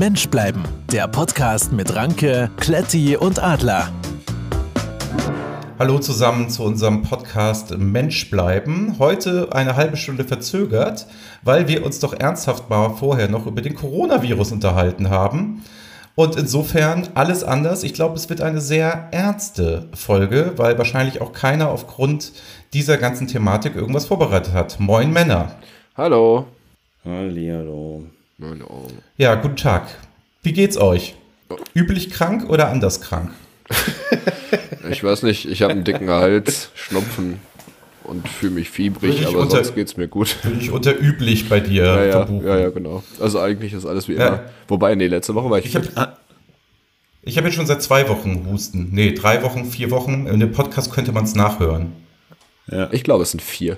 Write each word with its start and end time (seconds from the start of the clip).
Mensch 0.00 0.30
bleiben, 0.30 0.62
der 0.90 1.08
Podcast 1.08 1.72
mit 1.72 1.94
Ranke, 1.94 2.50
Kletti 2.56 3.18
und 3.18 3.38
Adler. 3.38 3.92
Hallo 5.78 5.98
zusammen 5.98 6.48
zu 6.48 6.62
unserem 6.62 7.02
Podcast 7.02 7.76
Mensch 7.76 8.30
bleiben. 8.30 8.96
Heute 8.98 9.48
eine 9.52 9.76
halbe 9.76 9.98
Stunde 9.98 10.24
verzögert, 10.24 11.06
weil 11.42 11.68
wir 11.68 11.84
uns 11.84 12.00
doch 12.00 12.14
ernsthaft 12.14 12.70
mal 12.70 12.94
vorher 12.94 13.28
noch 13.28 13.46
über 13.46 13.60
den 13.60 13.74
Coronavirus 13.74 14.52
unterhalten 14.52 15.10
haben. 15.10 15.66
Und 16.14 16.34
insofern 16.34 17.08
alles 17.12 17.44
anders. 17.44 17.84
Ich 17.84 17.92
glaube, 17.92 18.16
es 18.16 18.30
wird 18.30 18.40
eine 18.40 18.62
sehr 18.62 19.08
ernste 19.10 19.90
Folge, 19.92 20.54
weil 20.56 20.78
wahrscheinlich 20.78 21.20
auch 21.20 21.34
keiner 21.34 21.68
aufgrund 21.68 22.32
dieser 22.72 22.96
ganzen 22.96 23.26
Thematik 23.26 23.76
irgendwas 23.76 24.06
vorbereitet 24.06 24.54
hat. 24.54 24.80
Moin 24.80 25.12
Männer. 25.12 25.56
Hallo. 25.94 26.46
Hallihallo. 27.04 28.06
Hallo. 28.42 28.88
Ja, 29.16 29.34
guten 29.34 29.56
Tag. 29.56 29.88
Wie 30.42 30.52
geht's 30.52 30.76
euch? 30.78 31.14
Üblich 31.74 32.10
krank 32.10 32.48
oder 32.48 32.68
anders 32.70 33.00
krank? 33.00 33.30
Ich 34.90 35.04
weiß 35.04 35.22
nicht, 35.24 35.46
ich 35.46 35.62
habe 35.62 35.72
einen 35.72 35.84
dicken 35.84 36.08
Hals, 36.10 36.70
Schnupfen 36.74 37.38
und 38.02 38.26
fühle 38.28 38.52
mich 38.52 38.70
fiebrig, 38.70 39.24
aber 39.26 39.40
unter- 39.40 39.56
sonst 39.56 39.74
geht's 39.74 39.96
mir 39.96 40.08
gut. 40.08 40.36
Würde 40.42 40.58
ich 40.58 40.70
unter 40.70 40.98
üblich 40.98 41.48
bei 41.48 41.60
dir 41.60 41.84
Ja, 41.84 42.04
ja, 42.04 42.12
verbuchen. 42.12 42.46
ja, 42.46 42.58
ja, 42.58 42.70
genau. 42.70 43.04
Also 43.20 43.38
eigentlich 43.38 43.72
ist 43.72 43.84
alles 43.86 44.08
wie 44.08 44.14
Ja. 44.14 44.26
immer. 44.28 44.42
Wobei, 44.68 44.94
nee, 44.96 45.06
letzte 45.06 45.34
Woche 45.34 45.48
war 45.50 45.58
ich, 45.58 45.66
Ich 45.66 45.76
habe 45.76 45.86
ich 47.22 47.36
hab 47.38 47.44
jetzt 47.44 47.54
schon 47.54 47.66
seit 47.66 47.82
zwei 47.82 48.08
Wochen 48.08 48.46
Husten. 48.50 48.88
Nee, 48.90 49.12
drei 49.12 49.42
Wochen, 49.42 49.66
vier 49.66 49.90
Wochen. 49.92 50.26
In 50.26 50.40
dem 50.40 50.50
Podcast 50.52 50.92
könnte 50.92 51.12
man 51.12 51.24
es 51.24 51.34
nachhören. 51.36 51.92
ich 52.90 53.04
glaube, 53.04 53.22
es 53.22 53.30
sind 53.30 53.42
vier. 53.42 53.76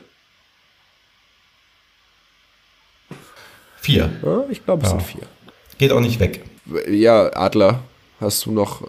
Vier. 3.83 4.11
Ja, 4.25 4.45
ich 4.49 4.65
glaube, 4.65 4.85
es 4.85 4.93
Ja. 4.93 4.99
sind 4.99 5.07
vier. 5.07 5.23
Geht 5.79 5.91
auch 5.93 6.01
nicht 6.01 6.21
weg. 6.21 6.45
Ja, 6.89 7.31
Adler, 7.35 7.81
hast 8.21 8.47
du 8.47 8.53
noch 8.53 8.83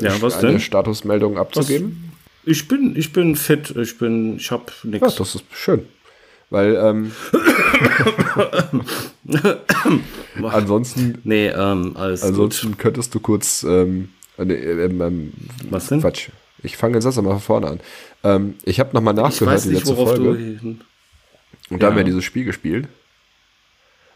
Ja, 0.00 0.20
was 0.20 0.38
eine 0.38 0.52
denn? 0.52 0.60
Statusmeldung 0.60 1.38
abzugeben? 1.38 2.12
Ich 2.44 2.66
bin, 2.68 2.94
ich 2.96 3.12
bin 3.12 3.36
fit, 3.36 3.70
ich 3.76 3.96
bin, 3.98 4.36
ich 4.36 4.50
hab 4.50 4.72
Ja, 4.82 4.90
nix. 4.90 5.14
das 5.14 5.36
ist 5.36 5.44
schön. 5.52 5.86
Weil, 6.50 6.74
ähm, 6.76 7.12
ansonsten, 10.42 11.18
nee, 11.24 11.48
ähm, 11.48 11.92
alles 11.96 12.22
ansonsten 12.22 12.76
könntest 12.76 13.14
du 13.14 13.20
kurz, 13.20 13.62
ähm, 13.64 14.10
äh, 14.38 14.44
nee, 14.44 14.54
ähm, 14.54 15.00
ähm, 15.00 15.32
gut. 15.62 15.72
Was 15.72 15.86
denn? 15.88 16.00
Quatsch. 16.00 16.28
Ich 16.62 16.76
fange 16.76 16.94
jetzt 16.94 17.04
erst 17.04 17.16
mal 17.22 17.30
von 17.30 17.40
vorne 17.40 17.66
an. 17.68 17.80
Ähm, 18.24 18.54
ich 18.64 18.80
habe 18.80 18.90
nochmal 18.92 19.14
Ich 19.14 19.20
nachgehört, 19.22 19.54
weiß 19.56 19.62
die 19.64 19.68
nicht, 19.70 19.78
letzte 19.80 19.96
worauf 19.96 20.16
Folge. 20.16 20.58
du. 20.62 20.76
Und 21.70 21.82
da 21.82 21.86
haben 21.86 21.94
Ja. 21.94 21.96
wir 21.98 22.04
dieses 22.04 22.24
Spiel 22.24 22.44
gespielt. 22.44 22.88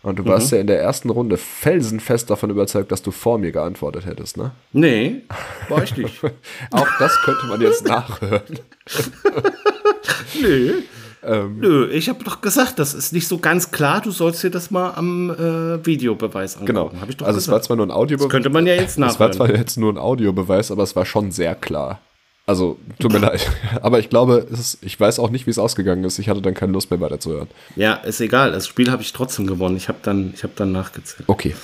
Und 0.02 0.18
du 0.18 0.24
warst 0.24 0.50
ja 0.50 0.58
in 0.58 0.66
der 0.66 0.80
ersten 0.80 1.10
Runde 1.10 1.36
felsenfest 1.36 2.30
davon 2.30 2.48
überzeugt, 2.48 2.90
dass 2.90 3.02
du 3.02 3.10
vor 3.10 3.36
mir 3.38 3.52
geantwortet 3.52 4.06
hättest, 4.06 4.38
ne? 4.38 4.52
Nee, 4.72 5.22
war 5.68 5.82
ich 5.82 5.94
nicht. 5.96 6.22
Auch 6.70 6.88
das 6.98 7.14
könnte 7.22 7.46
man 7.46 7.60
jetzt 7.60 7.84
nachhören. 7.86 8.58
Nö. 10.40 10.82
Ähm, 11.22 11.58
Nö, 11.60 11.90
ich 11.90 12.08
habe 12.08 12.24
doch 12.24 12.40
gesagt, 12.40 12.78
das 12.78 12.94
ist 12.94 13.12
nicht 13.12 13.28
so 13.28 13.36
ganz 13.38 13.70
klar. 13.72 14.00
Du 14.00 14.10
sollst 14.10 14.42
dir 14.42 14.50
das 14.50 14.70
mal 14.70 14.92
am 14.94 15.28
äh, 15.30 15.84
Videobeweis 15.84 16.54
angucken. 16.54 16.66
genau. 16.66 16.92
Hab 16.98 17.10
ich 17.10 17.18
doch 17.18 17.26
also 17.26 17.38
es 17.38 17.48
war 17.48 17.56
gesagt. 17.58 17.66
zwar 17.66 17.76
nur 17.76 17.86
ein 17.86 17.90
Audiobeweis. 17.90 18.28
das 18.28 18.32
könnte 18.32 18.48
man 18.50 18.66
ja 18.66 18.74
jetzt 18.74 18.92
Es 18.96 18.98
war 18.98 19.08
nachhören. 19.08 19.32
zwar 19.34 19.50
jetzt 19.54 19.76
nur 19.76 19.92
ein 19.92 19.98
Audiobeweis, 19.98 20.70
aber 20.70 20.82
es 20.82 20.96
war 20.96 21.04
schon 21.04 21.30
sehr 21.30 21.54
klar. 21.54 22.00
Also, 22.50 22.80
tut 22.98 23.12
mir 23.12 23.20
leid. 23.20 23.48
Aber 23.80 24.00
ich 24.00 24.10
glaube, 24.10 24.44
es 24.52 24.58
ist, 24.58 24.78
ich 24.82 24.98
weiß 24.98 25.20
auch 25.20 25.30
nicht, 25.30 25.46
wie 25.46 25.50
es 25.50 25.58
ausgegangen 25.60 26.02
ist. 26.02 26.18
Ich 26.18 26.28
hatte 26.28 26.42
dann 26.42 26.52
keine 26.52 26.72
Lust 26.72 26.90
mehr 26.90 27.00
weiterzuhören. 27.00 27.46
Ja, 27.76 27.94
ist 27.94 28.20
egal. 28.20 28.50
Das 28.50 28.66
Spiel 28.66 28.90
habe 28.90 29.02
ich 29.02 29.12
trotzdem 29.12 29.46
gewonnen. 29.46 29.76
Ich 29.76 29.86
habe 29.86 29.98
dann, 30.02 30.32
ich 30.34 30.42
habe 30.42 30.54
dann 30.56 30.72
nachgezählt. 30.72 31.28
Okay. 31.28 31.54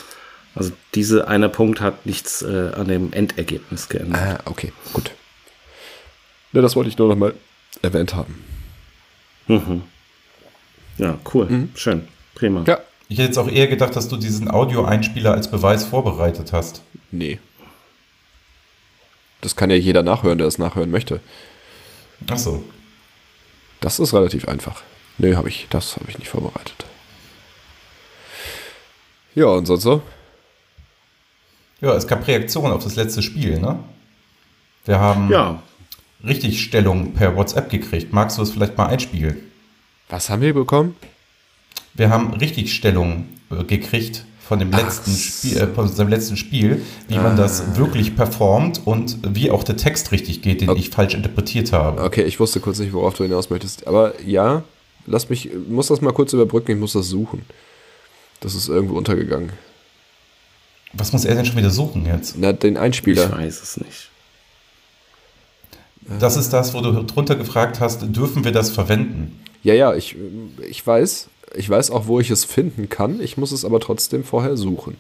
Also 0.55 0.71
diese 0.95 1.27
eine 1.27 1.49
Punkt 1.49 1.81
hat 1.81 2.07
nichts 2.07 2.41
äh, 2.43 2.71
an 2.77 2.87
dem 2.87 3.13
Endergebnis 3.13 3.89
geändert. 3.89 4.21
Ah, 4.21 4.39
okay, 4.45 4.73
gut. 4.93 5.11
Ne, 6.53 6.63
das 6.63 6.77
wollte 6.77 6.89
ich 6.89 6.97
nur 6.97 7.09
noch 7.09 7.17
mal 7.17 7.35
erwähnt 7.83 8.15
haben. 8.15 8.45
Ja, 10.99 11.19
cool. 11.35 11.49
Schön. 11.75 12.07
Prima. 12.37 12.63
Ja. 12.65 12.79
Ich 13.09 13.19
hätte 13.19 13.27
jetzt 13.27 13.39
auch 13.39 13.51
eher 13.51 13.67
gedacht, 13.67 13.97
dass 13.97 14.07
du 14.07 14.17
diesen 14.17 14.49
Audioeinspieler 14.49 15.33
als 15.33 15.51
Beweis 15.51 15.85
vorbereitet 15.85 16.53
hast. 16.53 16.83
Nee. 17.11 17.41
Das 19.41 19.57
kann 19.57 19.71
ja 19.71 19.77
jeder 19.77 20.03
nachhören, 20.03 20.39
der 20.39 20.47
es 20.47 20.59
nachhören 20.59 20.91
möchte. 20.91 21.21
Ach 22.31 22.39
so. 22.39 22.65
Das 23.81 23.99
ist 23.99 24.15
relativ 24.15 24.49
einfach. 24.49 24.83
Nee, 25.19 25.35
habe 25.35 25.49
ich, 25.49 25.67
das 25.71 25.97
habe 25.97 26.07
ich 26.11 26.19
nicht 26.19 26.29
vorbereitet. 26.29 26.85
Ja, 29.35 29.47
und 29.47 29.67
sonst 29.67 29.83
so? 29.83 30.03
Ja, 31.81 31.95
es 31.95 32.07
gab 32.07 32.27
Reaktionen 32.27 32.73
auf 32.73 32.83
das 32.83 32.97
letzte 32.97 33.23
Spiel, 33.23 33.61
ne? 33.61 33.79
Wir 34.87 34.99
haben 34.99 35.31
Ja, 35.31 35.63
Richtigstellung 36.25 37.13
per 37.13 37.37
WhatsApp 37.37 37.69
gekriegt. 37.71 38.13
Magst 38.13 38.39
du 38.39 38.43
es 38.43 38.51
vielleicht 38.51 38.79
mal 38.79 38.87
einspielen? 38.87 39.39
Was 40.09 40.31
haben 40.31 40.41
wir 40.41 40.55
bekommen? 40.55 40.97
Wir 41.95 42.11
haben 42.11 42.33
Richtigstellung 42.35 43.29
äh, 43.51 43.65
gekriegt 43.65 44.25
von 44.47 44.59
dem 44.61 44.71
letzten 44.71 45.11
Spiel, 45.13 45.57
äh, 45.57 45.67
von 45.67 45.89
seinem 45.89 46.09
letzten 46.09 46.37
Spiel, 46.37 46.83
wie 47.09 47.19
man 47.19 47.37
das 47.37 47.77
wirklich 47.77 48.15
performt 48.15 48.81
und 48.85 49.19
wie 49.35 49.51
auch 49.51 49.65
der 49.65 49.77
Text 49.77 50.13
richtig 50.13 50.43
geht, 50.43 50.61
den 50.61 50.71
ich 50.77 50.91
falsch 50.91 51.15
interpretiert 51.15 51.73
habe. 51.73 52.03
Okay, 52.03 52.23
ich 52.23 52.39
wusste 52.39 52.61
kurz 52.61 52.79
nicht, 52.79 52.93
worauf 52.93 53.15
du 53.15 53.25
hinaus 53.25 53.51
möchtest. 53.51 53.87
Aber 53.87 54.21
ja, 54.23 54.63
lass 55.07 55.29
mich, 55.31 55.51
muss 55.69 55.89
das 55.89 56.01
mal 56.01 56.13
kurz 56.13 56.33
überbrücken, 56.33 56.73
ich 56.73 56.79
muss 56.79 56.93
das 56.93 57.09
suchen. 57.09 57.43
Das 58.41 58.55
ist 58.55 58.69
irgendwo 58.69 58.97
untergegangen. 58.97 59.51
Was 60.93 61.13
muss 61.13 61.25
er 61.25 61.35
denn 61.35 61.45
schon 61.45 61.57
wieder 61.57 61.71
suchen 61.71 62.07
jetzt? 62.07 62.37
Na, 62.39 62.53
den 62.53 62.75
ich 62.75 62.81
Einspieler. 62.81 63.33
weiß 63.33 63.63
es 63.63 63.77
nicht. 63.79 64.11
Das 66.21 66.37
ist 66.37 66.53
das, 66.53 66.73
wo 66.73 66.81
du 66.81 67.03
drunter 67.03 67.35
gefragt 67.35 67.81
hast, 67.81 68.03
dürfen 68.15 68.45
wir 68.45 68.53
das 68.53 68.71
verwenden? 68.71 69.41
Ja, 69.67 69.75
ja, 69.75 69.95
ich, 69.95 70.15
ich 70.69 70.87
weiß. 70.87 71.27
Ich 71.57 71.69
weiß 71.69 71.91
auch, 71.91 72.07
wo 72.07 72.21
ich 72.21 72.31
es 72.31 72.45
finden 72.45 72.89
kann. 72.89 73.21
Ich 73.21 73.37
muss 73.37 73.51
es 73.51 73.65
aber 73.65 73.81
trotzdem 73.81 74.23
vorher 74.23 74.57
suchen. 74.57 74.97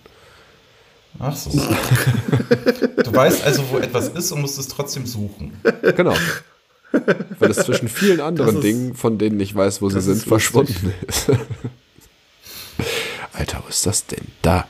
Ach 1.21 1.37
so. 1.37 1.50
Du 1.50 3.15
weißt 3.15 3.44
also, 3.44 3.62
wo 3.71 3.78
etwas 3.78 4.09
ist 4.09 4.32
und 4.32 4.41
musst 4.41 4.59
es 4.59 4.66
trotzdem 4.66 5.06
suchen. 5.06 5.53
Genau. 5.97 6.16
Weil 7.38 7.50
es 7.53 7.59
zwischen 7.59 7.88
vielen 7.88 8.21
anderen 8.21 8.56
ist- 8.56 8.65
Dingen, 8.65 8.94
von 8.97 9.19
denen 9.19 9.38
ich 9.38 9.54
weiß, 9.54 9.82
wo 9.82 9.88
sie 9.88 10.00
sind, 10.00 10.15
ist 10.16 10.27
lustig. 10.27 10.50
verschwunden 10.50 10.93
ist. 11.06 11.28
Alter, 13.33 13.62
wo 13.65 13.69
ist 13.69 13.87
das 13.87 14.06
denn? 14.06 14.27
Da. 14.43 14.66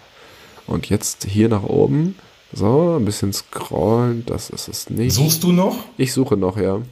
Und 0.67 0.91
jetzt 0.91 1.25
hier 1.25 1.49
nach 1.49 1.63
oben. 1.63 2.17
So, 2.53 2.97
ein 2.99 3.05
bisschen 3.07 3.33
scrollen. 3.33 4.27
Das 4.27 4.51
ist 4.51 4.69
es 4.69 4.91
nicht. 4.91 5.15
Suchst 5.15 5.43
du 5.43 5.53
noch? 5.53 5.79
Ich 5.97 6.13
suche 6.13 6.37
noch, 6.37 6.59
ja. 6.59 6.83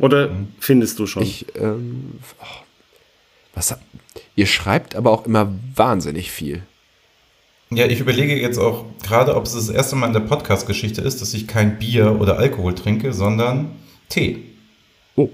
Oder 0.00 0.30
findest 0.58 0.98
du 0.98 1.06
schon? 1.06 1.22
Ich, 1.22 1.46
ähm, 1.56 2.18
oh, 2.40 2.62
was, 3.54 3.76
ihr 4.34 4.46
schreibt 4.46 4.96
aber 4.96 5.10
auch 5.10 5.26
immer 5.26 5.52
wahnsinnig 5.74 6.30
viel. 6.30 6.62
Ja, 7.70 7.86
ich 7.86 8.00
überlege 8.00 8.34
jetzt 8.40 8.58
auch 8.58 8.86
gerade, 9.02 9.36
ob 9.36 9.44
es 9.44 9.52
das 9.52 9.68
erste 9.68 9.94
Mal 9.94 10.08
in 10.08 10.12
der 10.12 10.20
Podcast-Geschichte 10.20 11.02
ist, 11.02 11.20
dass 11.20 11.34
ich 11.34 11.46
kein 11.46 11.78
Bier 11.78 12.20
oder 12.20 12.38
Alkohol 12.38 12.74
trinke, 12.74 13.12
sondern 13.12 13.70
Tee. 14.08 14.42
Oh. 15.14 15.28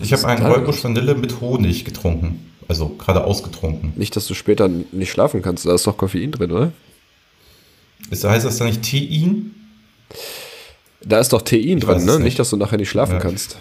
Ich 0.00 0.12
habe 0.12 0.26
einen 0.26 0.44
Räubusch 0.44 0.84
Vanille 0.84 1.14
mit 1.14 1.40
Honig 1.40 1.84
getrunken. 1.84 2.52
Also 2.68 2.88
gerade 2.90 3.24
ausgetrunken. 3.24 3.94
Nicht, 3.96 4.14
dass 4.16 4.26
du 4.26 4.34
später 4.34 4.68
nicht 4.68 5.10
schlafen 5.10 5.42
kannst. 5.42 5.64
Da 5.64 5.74
ist 5.74 5.86
doch 5.86 5.96
Koffein 5.96 6.30
drin, 6.30 6.52
oder? 6.52 6.72
Ist, 8.10 8.24
heißt 8.24 8.44
das 8.44 8.58
dann 8.58 8.68
nicht 8.68 8.82
Tein? 8.82 9.54
Da 11.02 11.18
ist 11.18 11.32
doch 11.32 11.42
Tein 11.94 11.96
es 11.98 12.04
ne? 12.04 12.12
nicht. 12.16 12.24
Nicht, 12.24 12.38
dass 12.38 12.50
du 12.50 12.56
nachher 12.56 12.76
nicht 12.78 12.90
schlafen 12.90 13.14
Ja. 13.14 13.18
kannst. 13.20 13.56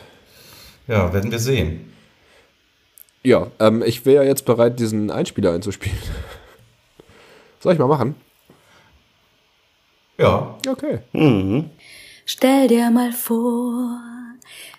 Ja, 0.88 1.14
werden 1.14 1.32
wir 1.32 1.40
sehen. 1.40 1.94
Ja, 3.24 3.48
ähm, 3.60 3.84
ich 3.86 4.06
wäre 4.06 4.26
jetzt 4.26 4.46
bereit, 4.46 4.80
diesen 4.80 5.12
Einspieler 5.12 5.54
einzuspielen. 5.54 5.98
Soll 7.60 7.74
ich 7.74 7.80
mal 7.80 7.88
machen? 7.88 8.16
Ja, 10.18 10.58
Okay. 10.68 11.00
Stell 12.26 12.68
dir 12.68 12.92
mal 12.92 13.12
vor, 13.12 14.00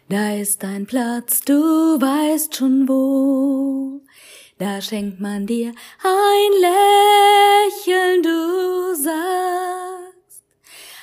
da 0.08 0.34
ist 0.34 0.62
ein 0.64 0.86
Platz, 0.86 1.40
du 1.40 1.54
weißt 1.54 2.54
schon 2.56 2.88
wo. 2.88 4.00
Da 4.58 4.80
schenkt 4.82 5.20
man 5.20 5.46
dir 5.46 5.72
ein 6.02 6.52
Lächeln, 6.60 8.22
du 8.22 8.94
sagst 8.94 9.89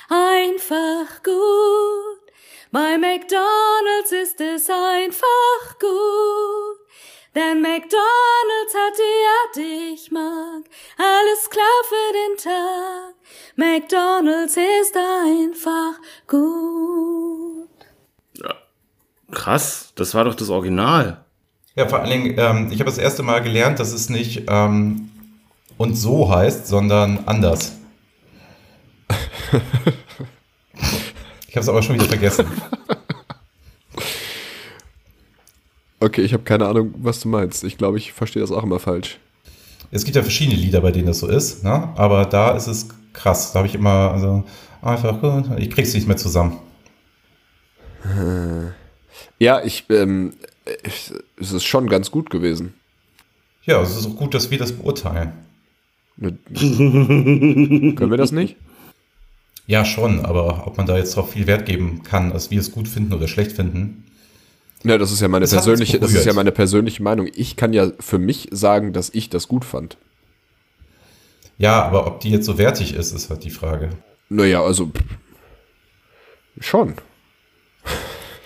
einfach 0.08 1.22
gut. 1.22 2.18
Bei 2.70 2.98
McDonald's 2.98 4.12
ist 4.12 4.40
es 4.40 4.68
einfach 4.68 5.78
gut. 5.80 6.78
Denn 7.34 7.60
McDonald's 7.60 8.74
hat 8.74 8.98
die 8.98 9.26
Art, 9.36 9.56
die 9.56 9.94
ich 9.94 10.10
mag. 10.10 10.64
Alles 10.96 11.50
klar 11.50 11.64
für 11.88 12.12
den 12.12 12.36
Tag. 12.36 13.14
McDonald's 13.56 14.56
ist 14.56 14.96
einfach 14.96 16.00
gut. 16.26 17.68
Krass, 19.30 19.92
das 19.94 20.14
war 20.14 20.24
doch 20.24 20.34
das 20.34 20.48
Original. 20.48 21.24
Ja, 21.74 21.86
vor 21.86 22.00
allen 22.00 22.10
Dingen, 22.10 22.34
ähm, 22.38 22.72
ich 22.72 22.80
habe 22.80 22.90
das 22.90 22.98
erste 22.98 23.22
Mal 23.22 23.42
gelernt, 23.42 23.78
dass 23.78 23.92
es 23.92 24.08
nicht 24.08 24.44
ähm, 24.48 25.10
und 25.76 25.94
so 25.94 26.30
heißt, 26.30 26.66
sondern 26.66 27.20
anders. 27.26 27.76
Ich 31.48 31.54
habe 31.56 31.60
es 31.60 31.68
aber 31.68 31.82
schon 31.82 31.94
wieder 31.96 32.06
vergessen. 32.06 32.46
Okay, 36.00 36.22
ich 36.22 36.32
habe 36.32 36.44
keine 36.44 36.66
Ahnung, 36.68 36.94
was 36.98 37.20
du 37.20 37.28
meinst. 37.28 37.64
Ich 37.64 37.76
glaube, 37.76 37.98
ich 37.98 38.12
verstehe 38.12 38.40
das 38.40 38.52
auch 38.52 38.62
immer 38.62 38.78
falsch. 38.78 39.18
Es 39.90 40.04
gibt 40.04 40.16
ja 40.16 40.22
verschiedene 40.22 40.56
Lieder, 40.60 40.80
bei 40.80 40.92
denen 40.92 41.06
das 41.06 41.18
so 41.20 41.28
ist, 41.28 41.64
ne? 41.64 41.88
aber 41.96 42.24
da 42.26 42.50
ist 42.50 42.66
es 42.66 42.88
krass. 43.12 43.52
Da 43.52 43.58
habe 43.58 43.68
ich 43.68 43.74
immer, 43.74 44.12
also 44.12 44.44
einfach, 44.82 45.56
ich 45.56 45.70
krieg's 45.70 45.94
nicht 45.94 46.06
mehr 46.06 46.16
zusammen. 46.16 46.58
Ja, 49.38 49.62
ich, 49.64 49.84
ähm, 49.90 50.34
ich, 50.84 51.12
es 51.40 51.52
ist 51.52 51.64
schon 51.64 51.88
ganz 51.88 52.10
gut 52.10 52.30
gewesen. 52.30 52.74
Ja, 53.64 53.80
es 53.82 53.96
ist 53.96 54.06
auch 54.06 54.16
gut, 54.16 54.34
dass 54.34 54.50
wir 54.50 54.58
das 54.58 54.72
beurteilen. 54.72 55.32
Ne- 56.16 56.38
Können 56.54 58.10
wir 58.10 58.16
das 58.16 58.30
nicht? 58.32 58.56
Ja, 59.68 59.84
schon, 59.84 60.24
aber 60.24 60.66
ob 60.66 60.78
man 60.78 60.86
da 60.86 60.96
jetzt 60.96 61.14
drauf 61.14 61.32
viel 61.32 61.46
Wert 61.46 61.66
geben 61.66 62.02
kann, 62.02 62.32
dass 62.32 62.50
wir 62.50 62.58
es 62.58 62.72
gut 62.72 62.88
finden 62.88 63.12
oder 63.12 63.28
schlecht 63.28 63.52
finden. 63.52 64.06
Ja, 64.82 64.96
das 64.96 65.12
ist 65.12 65.20
ja 65.20 65.28
meine 65.28 65.42
Das 65.44 65.50
persönliche, 65.50 66.00
das 66.00 66.14
ist 66.14 66.24
ja 66.24 66.32
meine 66.32 66.52
persönliche 66.52 67.02
Meinung. 67.02 67.28
Ich 67.34 67.54
kann 67.56 67.74
ja 67.74 67.92
für 68.00 68.18
mich 68.18 68.48
sagen, 68.50 68.94
dass 68.94 69.10
ich 69.10 69.28
das 69.28 69.46
gut 69.46 69.66
fand. 69.66 69.98
Ja, 71.58 71.82
aber 71.82 72.06
ob 72.06 72.20
die 72.20 72.30
jetzt 72.30 72.46
so 72.46 72.56
wertig 72.56 72.94
ist, 72.94 73.12
ist 73.12 73.28
halt 73.28 73.44
die 73.44 73.50
Frage. 73.50 73.90
Naja, 74.30 74.62
also 74.62 74.90
schon. 76.60 76.94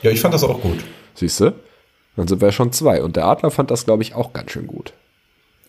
Ja, 0.03 0.11
ich 0.11 0.21
fand 0.21 0.35
das 0.35 0.43
auch 0.43 0.61
gut. 0.61 0.83
Siehst 1.15 1.39
du? 1.39 1.55
Dann 2.17 2.27
sind 2.27 2.41
wir 2.41 2.49
ja 2.49 2.53
schon 2.53 2.73
zwei. 2.73 3.01
Und 3.01 3.15
der 3.15 3.27
Adler 3.27 3.53
fand 3.53 3.71
das, 3.71 3.85
glaube 3.85 4.03
ich, 4.03 4.17
auch 4.17 4.33
ganz 4.33 4.51
schön 4.51 4.67
gut. 4.67 4.93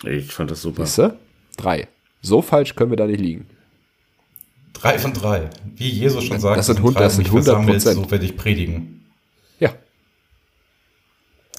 Ich 0.04 0.34
fand 0.34 0.50
das 0.50 0.64
super. 0.64 0.84
Siehst 0.84 0.98
du? 0.98 1.20
Drei. 1.58 1.88
So 2.24 2.42
falsch 2.42 2.74
können 2.76 2.90
wir 2.90 2.98
da 2.98 3.06
nicht 3.06 3.22
liegen. 3.22 3.46
Drei 4.74 4.98
von 5.00 5.14
drei. 5.14 5.50
Wie 5.75 5.90
Jesus 5.90 6.24
schon 6.25 6.40
sagt, 6.40 6.58
Das 6.58 6.66
sind 6.66 6.81
hund- 6.81 7.00
das 7.00 7.16
sind 7.16 7.24
mich 7.24 7.31
versammelt, 7.31 7.81
100%. 7.81 7.94
So 7.94 8.12
werde 8.12 8.25
ich 8.25 8.36
predigen. 8.36 9.06
Ja. 9.60 9.74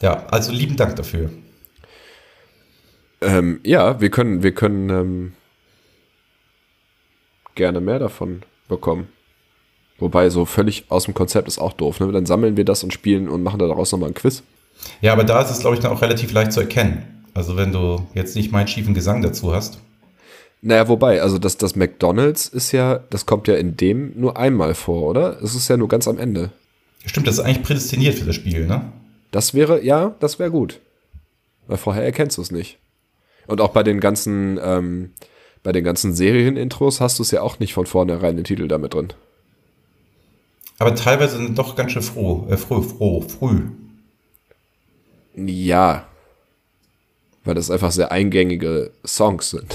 Ja, 0.00 0.26
also 0.26 0.52
lieben 0.52 0.76
Dank 0.76 0.96
dafür. 0.96 1.30
Ähm, 3.20 3.60
ja, 3.64 4.00
wir 4.00 4.10
können, 4.10 4.42
wir 4.42 4.52
können 4.52 4.90
ähm, 4.90 5.32
gerne 7.54 7.80
mehr 7.80 7.98
davon 7.98 8.42
bekommen. 8.68 9.08
Wobei, 9.98 10.28
so 10.28 10.44
völlig 10.44 10.86
aus 10.90 11.04
dem 11.04 11.14
Konzept 11.14 11.46
ist 11.48 11.58
auch 11.58 11.72
doof. 11.72 12.00
Ne? 12.00 12.10
Dann 12.12 12.26
sammeln 12.26 12.56
wir 12.56 12.64
das 12.64 12.82
und 12.82 12.92
spielen 12.92 13.28
und 13.28 13.42
machen 13.42 13.60
daraus 13.60 13.92
nochmal 13.92 14.10
ein 14.10 14.14
Quiz. 14.14 14.42
Ja, 15.00 15.12
aber 15.12 15.24
da 15.24 15.40
ist 15.40 15.50
es, 15.50 15.60
glaube 15.60 15.76
ich, 15.76 15.80
dann 15.82 15.92
auch 15.92 16.02
relativ 16.02 16.32
leicht 16.32 16.52
zu 16.52 16.60
erkennen. 16.60 17.24
Also 17.32 17.56
wenn 17.56 17.72
du 17.72 18.06
jetzt 18.14 18.34
nicht 18.36 18.50
meinen 18.52 18.66
schiefen 18.68 18.92
Gesang 18.92 19.22
dazu 19.22 19.54
hast. 19.54 19.78
Naja, 20.66 20.88
wobei, 20.88 21.20
also 21.20 21.36
das, 21.36 21.58
das 21.58 21.76
McDonalds 21.76 22.48
ist 22.48 22.72
ja, 22.72 23.00
das 23.10 23.26
kommt 23.26 23.48
ja 23.48 23.54
in 23.54 23.76
dem 23.76 24.18
nur 24.18 24.38
einmal 24.38 24.74
vor, 24.74 25.02
oder? 25.02 25.42
Es 25.42 25.54
ist 25.54 25.68
ja 25.68 25.76
nur 25.76 25.88
ganz 25.88 26.08
am 26.08 26.18
Ende. 26.18 26.52
Stimmt, 27.04 27.26
das 27.26 27.34
ist 27.34 27.44
eigentlich 27.44 27.62
prädestiniert 27.62 28.14
für 28.14 28.24
das 28.24 28.34
Spiel, 28.34 28.66
ne? 28.66 28.90
Das 29.30 29.52
wäre, 29.52 29.84
ja, 29.84 30.14
das 30.20 30.38
wäre 30.38 30.50
gut. 30.50 30.80
Weil 31.66 31.76
vorher 31.76 32.02
erkennst 32.02 32.38
du 32.38 32.42
es 32.42 32.50
nicht. 32.50 32.78
Und 33.46 33.60
auch 33.60 33.72
bei 33.72 33.82
den 33.82 34.00
ganzen, 34.00 34.58
ähm, 34.62 35.10
bei 35.62 35.72
den 35.72 35.84
ganzen 35.84 36.14
Serien-Intros 36.14 36.98
hast 36.98 37.18
du 37.18 37.24
es 37.24 37.30
ja 37.30 37.42
auch 37.42 37.58
nicht 37.58 37.74
von 37.74 37.84
vornherein 37.84 38.36
den 38.36 38.46
Titel 38.46 38.66
damit 38.66 38.94
drin. 38.94 39.12
Aber 40.78 40.94
teilweise 40.94 41.36
sind 41.36 41.58
doch 41.58 41.76
ganz 41.76 41.92
schön 41.92 42.00
froh, 42.00 42.46
äh, 42.48 42.56
froh, 42.56 42.80
froh, 42.80 43.20
früh. 43.20 43.64
Ja. 45.36 46.06
Weil 47.44 47.54
das 47.54 47.70
einfach 47.70 47.92
sehr 47.92 48.10
eingängige 48.12 48.92
Songs 49.04 49.50
sind. 49.50 49.74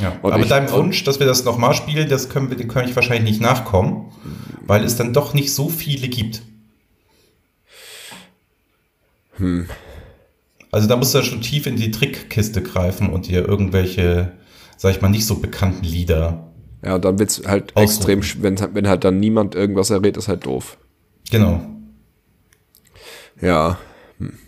Ja. 0.00 0.18
Und 0.22 0.32
aber 0.32 0.42
ich- 0.42 0.48
deinem 0.48 0.70
Wunsch, 0.70 1.04
dass 1.04 1.20
wir 1.20 1.26
das 1.26 1.44
nochmal 1.44 1.74
spielen, 1.74 2.08
das 2.08 2.28
können 2.28 2.50
wir, 2.50 2.56
dem 2.56 2.68
kann 2.68 2.88
ich 2.88 2.94
wahrscheinlich 2.96 3.30
nicht 3.30 3.40
nachkommen, 3.40 4.12
weil 4.66 4.82
es 4.84 4.96
dann 4.96 5.12
doch 5.12 5.34
nicht 5.34 5.52
so 5.54 5.68
viele 5.68 6.08
gibt. 6.08 6.42
Hm. 9.36 9.68
Also 10.70 10.88
da 10.88 10.96
musst 10.96 11.14
du 11.14 11.18
ja 11.18 11.24
schon 11.24 11.40
tief 11.40 11.66
in 11.66 11.76
die 11.76 11.90
Trickkiste 11.90 12.62
greifen 12.62 13.10
und 13.10 13.28
dir 13.28 13.46
irgendwelche, 13.46 14.32
sag 14.76 14.90
ich 14.94 15.00
mal, 15.00 15.08
nicht 15.08 15.26
so 15.26 15.36
bekannten 15.36 15.84
Lieder. 15.84 16.48
Ja, 16.84 16.96
und 16.96 17.04
dann 17.04 17.18
wird's 17.18 17.42
halt 17.46 17.74
Aussuchen. 17.76 18.10
extrem, 18.20 18.42
wenn, 18.42 18.74
wenn 18.74 18.88
halt 18.88 19.04
dann 19.04 19.20
niemand 19.20 19.54
irgendwas 19.54 19.90
errät, 19.90 20.16
ist 20.16 20.28
halt 20.28 20.44
doof. 20.46 20.76
Genau. 21.30 21.64
Ja. 23.40 23.78
Hm. 24.18 24.38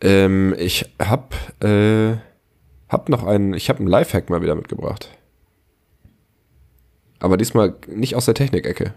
Ähm, 0.00 0.54
ich 0.58 0.86
hab, 0.98 1.34
äh, 1.62 2.12
hab 2.90 3.08
noch 3.08 3.24
einen, 3.24 3.54
ich 3.54 3.70
hab 3.70 3.78
einen 3.78 3.86
Lifehack 3.86 4.28
mal 4.28 4.42
wieder 4.42 4.56
mitgebracht. 4.56 5.08
Aber 7.20 7.36
diesmal 7.36 7.76
nicht 7.86 8.16
aus 8.16 8.24
der 8.24 8.34
Technikecke. 8.34 8.94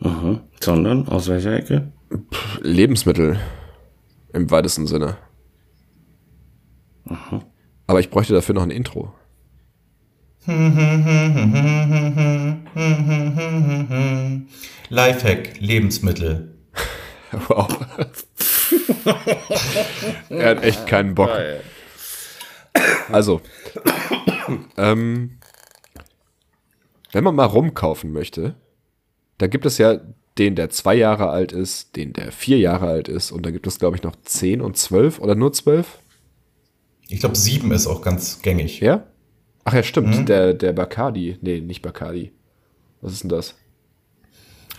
Mhm. 0.00 0.40
Sondern 0.60 1.06
aus 1.08 1.28
welcher 1.28 1.52
Ecke? 1.52 1.92
Lebensmittel 2.60 3.38
im 4.32 4.50
weitesten 4.50 4.86
Sinne. 4.86 5.18
Aber 7.86 8.00
ich 8.00 8.10
bräuchte 8.10 8.32
dafür 8.32 8.54
noch 8.54 8.62
ein 8.62 8.70
Intro. 8.70 9.12
Lifehack, 14.88 15.60
Lebensmittel. 15.60 16.50
Wow. 17.48 17.66
er 20.28 20.50
hat 20.50 20.62
echt 20.62 20.86
keinen 20.86 21.16
Bock. 21.16 21.30
Also, 23.10 23.40
ähm, 24.76 25.38
wenn 27.12 27.24
man 27.24 27.34
mal 27.34 27.44
rumkaufen 27.44 28.12
möchte, 28.12 28.54
da 29.38 29.46
gibt 29.46 29.66
es 29.66 29.78
ja 29.78 30.00
den, 30.38 30.56
der 30.56 30.70
zwei 30.70 30.94
Jahre 30.94 31.30
alt 31.30 31.52
ist, 31.52 31.96
den, 31.96 32.12
der 32.12 32.32
vier 32.32 32.58
Jahre 32.58 32.88
alt 32.88 33.08
ist, 33.08 33.30
und 33.30 33.46
da 33.46 33.50
gibt 33.50 33.66
es, 33.66 33.78
glaube 33.78 33.96
ich, 33.96 34.02
noch 34.02 34.16
zehn 34.22 34.60
und 34.60 34.76
zwölf 34.76 35.20
oder 35.20 35.34
nur 35.34 35.52
zwölf. 35.52 35.98
Ich 37.08 37.20
glaube, 37.20 37.36
sieben 37.36 37.70
ist 37.72 37.86
auch 37.86 38.02
ganz 38.02 38.42
gängig. 38.42 38.80
Ja? 38.80 39.06
Ach 39.64 39.74
ja, 39.74 39.82
stimmt. 39.82 40.28
Der, 40.28 40.54
der 40.54 40.72
Bacardi. 40.72 41.38
Nee, 41.40 41.60
nicht 41.60 41.82
Bacardi. 41.82 42.32
Was 43.00 43.12
ist 43.12 43.22
denn 43.22 43.28
das? 43.28 43.54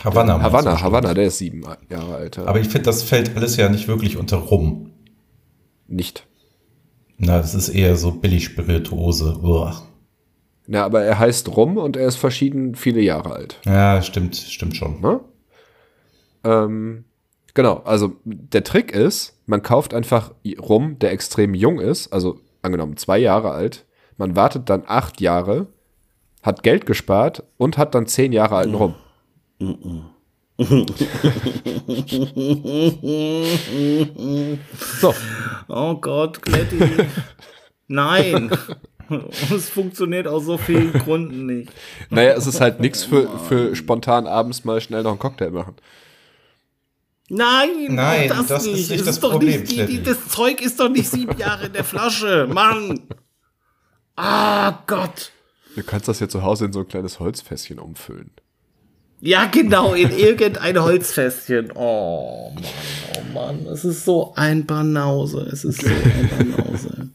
Havanna. 0.04 0.38
du 0.38 0.44
Havanna. 0.44 0.82
Havanna, 0.82 1.14
der 1.14 1.28
ist 1.28 1.38
sieben 1.38 1.64
Jahre 1.90 2.16
alt. 2.16 2.38
ja. 2.38 2.46
Aber 2.46 2.60
ich 2.60 2.68
finde, 2.68 2.84
das 2.84 3.04
fällt 3.04 3.36
alles 3.36 3.56
ja 3.58 3.70
nicht 3.70 3.88
wirklich 3.88 4.18
unter 4.18 4.38
Rum. 4.38 4.92
nicht. 5.88 6.28
Na, 7.18 7.38
das 7.38 7.56
ist 7.56 7.70
eher 7.70 7.96
so 7.96 8.12
Billig-Spirituose. 8.12 9.40
Uah. 9.42 9.82
Na, 10.68 10.84
aber 10.84 11.04
er 11.04 11.20
heißt 11.20 11.56
Rum 11.56 11.78
und 11.78 11.96
er 11.96 12.08
ist 12.08 12.16
verschieden 12.16 12.75
viele 12.75 13.01
Jahre 13.01 13.34
alt. 13.34 13.60
Ja, 13.66 14.01
stimmt, 14.01 14.36
stimmt 14.36 14.75
schon. 14.75 15.00
Ne? 15.00 15.20
Ähm, 16.44 17.06
genau, 17.54 17.82
also 17.86 18.13
der 18.24 18.63
Trick 18.63 18.92
ist, 18.92 19.39
man 19.46 19.62
kauft 19.62 19.94
einfach 19.94 20.34
Rum, 20.60 20.98
der 21.00 21.12
extrem 21.12 21.54
jung 21.54 21.80
ist, 21.80 22.12
also 22.12 22.39
angenommen 22.62 22.98
zwei 22.98 23.20
Jahre 23.20 23.51
alt. 23.51 23.86
Man 24.18 24.36
wartet 24.36 24.70
dann 24.70 24.84
acht 24.88 25.22
Jahre, 25.22 25.68
hat 26.42 26.63
Geld 26.63 26.86
gespart 26.86 27.44
und 27.58 27.78
hat 27.78 27.96
dann 27.96 28.08
zehn 28.08 28.32
Jahre 28.32 28.56
alten 28.56 28.75
Rum. 28.75 28.96
So, 35.00 35.14
Oh 35.68 35.96
Gott, 35.96 36.42
Kletti. 36.42 36.80
Nein. 37.88 38.50
Es 39.56 39.70
funktioniert 39.70 40.28
aus 40.28 40.46
so 40.46 40.58
vielen 40.58 40.92
Gründen 40.94 41.46
nicht. 41.46 41.72
naja, 42.10 42.34
es 42.34 42.48
ist 42.48 42.60
halt 42.60 42.80
nichts 42.80 43.04
für, 43.04 43.38
für 43.38 43.76
spontan 43.76 44.26
abends 44.26 44.64
mal 44.64 44.82
schnell 44.82 45.04
noch 45.04 45.12
einen 45.12 45.20
Cocktail 45.20 45.52
machen. 45.52 45.76
Nein, 47.30 47.70
Nein, 47.90 48.30
das, 48.30 48.48
das 48.48 48.66
ist 48.66 48.72
nicht. 48.74 48.90
nicht 48.92 49.00
Es 49.02 49.06
das 49.06 49.20
doch 49.20 49.32
Problem, 49.32 49.62
Nicht, 49.62 49.72
die, 49.74 49.86
die, 49.86 50.04
das 50.04 50.28
Zeug 50.30 50.62
ist 50.62 50.80
doch 50.80 50.90
nicht 50.90 51.10
sieben 51.10 51.38
Jahre 51.38 51.68
in 51.68 51.74
der 51.74 51.84
Flasche. 51.84 52.48
Mann. 52.52 53.02
Ah, 54.16 54.80
Gott. 54.88 55.32
Du 55.76 55.84
kannst 55.84 56.08
das 56.08 56.20
ja 56.20 56.28
zu 56.30 56.42
Hause 56.42 56.66
in 56.66 56.74
so 56.74 56.80
ein 56.80 56.88
kleines 56.88 57.20
Holzfässchen 57.20 57.78
umfüllen. 57.80 58.32
Ja, 59.25 59.46
genau, 59.48 59.96
in 59.96 60.12
irgendein 60.12 60.79
Holzfässchen. 60.79 61.72
Oh 61.74 62.51
Mann, 62.53 62.63
oh 63.17 63.34
Mann. 63.34 63.65
Es 63.74 63.84
ist 63.84 64.05
so 64.05 64.34
ein 64.36 64.67
Banause. 64.67 65.50
Es 65.51 65.65
ist 65.65 65.82
so 65.82 65.88
ein 65.88 66.55
Banause. 66.58 67.10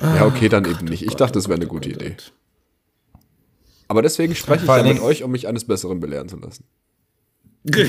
Ja, 0.00 0.26
okay, 0.26 0.48
dann 0.48 0.64
eben 0.64 0.86
nicht. 0.86 1.04
Ich 1.04 1.14
dachte, 1.14 1.38
es 1.38 1.46
wäre 1.48 1.56
eine 1.58 1.68
gute 1.68 1.90
Idee. 1.90 2.16
Aber 3.86 4.02
deswegen 4.02 4.34
spreche 4.34 4.62
ich 4.64 4.66
Vor 4.66 4.78
ja 4.78 4.82
mit 4.82 5.00
euch, 5.00 5.22
um 5.22 5.30
mich 5.30 5.46
eines 5.46 5.64
Besseren 5.64 6.00
belehren 6.00 6.28
zu 6.28 6.38
lassen. 6.38 6.64
Die, 7.62 7.88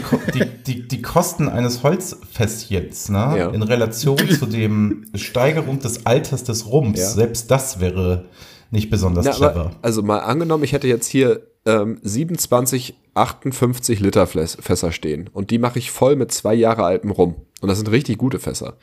die, 0.67 0.87
die 0.87 1.01
Kosten 1.01 1.49
eines 1.49 1.81
Holzfässchens, 1.81 3.09
ne? 3.09 3.33
Ja. 3.35 3.49
in 3.49 3.63
Relation 3.63 4.17
zu 4.29 4.45
dem 4.45 5.05
Steigerung 5.15 5.79
des 5.79 6.05
Alters 6.05 6.43
des 6.43 6.67
Rums, 6.67 6.99
Ja. 6.99 7.09
selbst 7.09 7.49
das 7.49 7.79
wäre 7.79 8.25
nicht 8.69 8.91
besonders 8.91 9.25
Na, 9.25 9.31
clever. 9.31 9.49
aber, 9.55 9.75
also 9.81 10.03
mal 10.03 10.19
angenommen, 10.19 10.63
ich 10.63 10.73
hätte 10.73 10.87
jetzt 10.87 11.07
hier 11.07 11.41
ähm, 11.65 11.99
27, 12.01 12.95
58 13.13 13.99
Liter 13.99 14.27
Fässer 14.27 14.91
stehen 14.91 15.29
und 15.33 15.51
die 15.51 15.59
mache 15.59 15.79
ich 15.79 15.91
voll 15.91 16.15
mit 16.15 16.31
zwei 16.31 16.53
Jahre 16.53 16.83
altem 16.83 17.11
Rum. 17.11 17.35
Und 17.61 17.69
das 17.69 17.77
sind 17.77 17.89
richtig 17.91 18.17
gute 18.17 18.39
Fässer. 18.39 18.77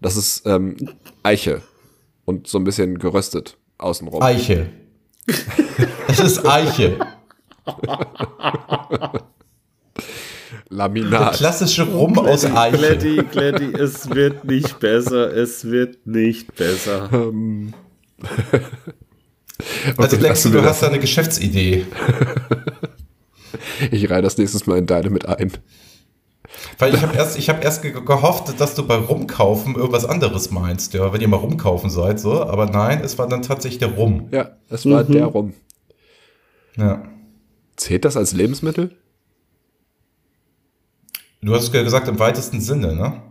Das 0.00 0.16
ist 0.16 0.46
ähm, 0.46 0.76
Eiche. 1.22 1.62
und 2.24 2.46
so 2.48 2.58
ein 2.58 2.64
bisschen 2.64 2.98
geröstet 2.98 3.56
außenrum. 3.78 4.22
Eiche. 4.22 4.68
Es 6.08 6.20
ist 6.20 6.46
Eiche. 6.46 6.98
Laminat. 10.68 11.34
Klassische 11.34 11.82
Rum 11.82 12.18
aus 12.18 12.44
Eiche. 12.44 12.78
Gladdy, 12.78 13.22
Gladdy, 13.30 13.72
es 13.74 14.08
wird 14.08 14.44
nicht 14.44 14.78
besser, 14.78 15.34
es 15.34 15.64
wird 15.64 16.06
nicht 16.06 16.54
besser. 16.54 17.10
Also 19.96 20.16
Okay, 20.16 20.22
Lexi, 20.26 20.50
du 20.50 20.58
das. 20.58 20.66
hast 20.66 20.82
da 20.82 20.88
eine 20.88 20.98
Geschäftsidee. 20.98 21.86
Ich 23.90 24.08
reihe 24.10 24.22
das 24.22 24.38
nächstes 24.38 24.66
Mal 24.66 24.78
in 24.78 24.86
deine 24.86 25.10
mit 25.10 25.26
ein. 25.26 25.52
Weil 26.78 26.94
ich 26.94 27.02
habe 27.02 27.14
erst, 27.16 27.38
ich 27.38 27.48
hab 27.48 27.62
erst 27.64 27.82
ge 27.82 27.92
gehofft, 27.92 28.58
dass 28.60 28.74
du 28.74 28.86
bei 28.86 28.96
Rumkaufen 28.96 29.74
irgendwas 29.74 30.04
anderes 30.04 30.50
meinst, 30.50 30.94
ja, 30.94 31.12
wenn 31.12 31.20
ihr 31.20 31.28
mal 31.28 31.36
rumkaufen 31.38 31.90
seid, 31.90 32.20
so. 32.20 32.42
Aber 32.42 32.66
nein, 32.66 33.00
es 33.02 33.18
war 33.18 33.28
dann 33.28 33.42
tatsächlich 33.42 33.78
der 33.78 33.92
Rum. 33.92 34.28
Ja, 34.30 34.50
es 34.68 34.86
war 34.86 35.04
der 35.04 35.26
rum. 35.26 35.54
Ja. 36.76 37.02
Zählt 37.76 38.04
das 38.04 38.16
als 38.16 38.32
Lebensmittel? 38.32 38.94
Du 41.42 41.54
hast 41.54 41.72
ja 41.72 41.82
gesagt, 41.82 42.08
im 42.08 42.18
weitesten 42.18 42.60
Sinne, 42.60 42.94
ne? 42.94 43.22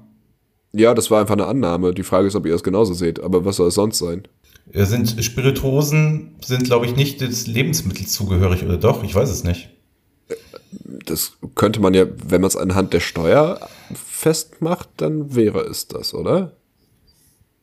Ja, 0.74 0.94
das 0.94 1.10
war 1.10 1.22
einfach 1.22 1.34
eine 1.36 1.48
Annahme. 1.48 1.94
Die 1.94 2.04
Frage 2.04 2.28
ist, 2.28 2.36
ob 2.36 2.46
ihr 2.46 2.54
es 2.56 2.64
genauso 2.64 2.94
seht. 2.94 3.20
Aber 3.22 3.46
was 3.46 3.56
soll 3.58 3.70
es 3.70 3.76
sonst 3.76 4.00
sein? 4.00 4.28
Sind 4.74 5.24
Spirituosen 5.24 6.36
sind, 6.44 6.64
glaube 6.66 6.86
ich, 6.86 6.96
nicht 6.96 7.22
des 7.22 7.48
Lebensmittels 7.48 8.12
zugehörig, 8.12 8.64
oder 8.64 8.78
doch? 8.78 9.04
Ich 9.04 9.14
weiß 9.16 9.30
es 9.30 9.44
nicht. 9.44 9.70
Das 11.06 11.34
könnte 11.54 11.80
man 11.80 11.94
ja, 11.94 12.06
wenn 12.28 12.42
man 12.42 12.48
es 12.48 12.58
anhand 12.58 12.92
der 12.94 13.00
Steuer 13.00 13.60
festmacht, 13.94 14.90
dann 14.98 15.36
wäre 15.36 15.62
es 15.62 15.88
das, 15.88 16.14
oder? 16.14 16.54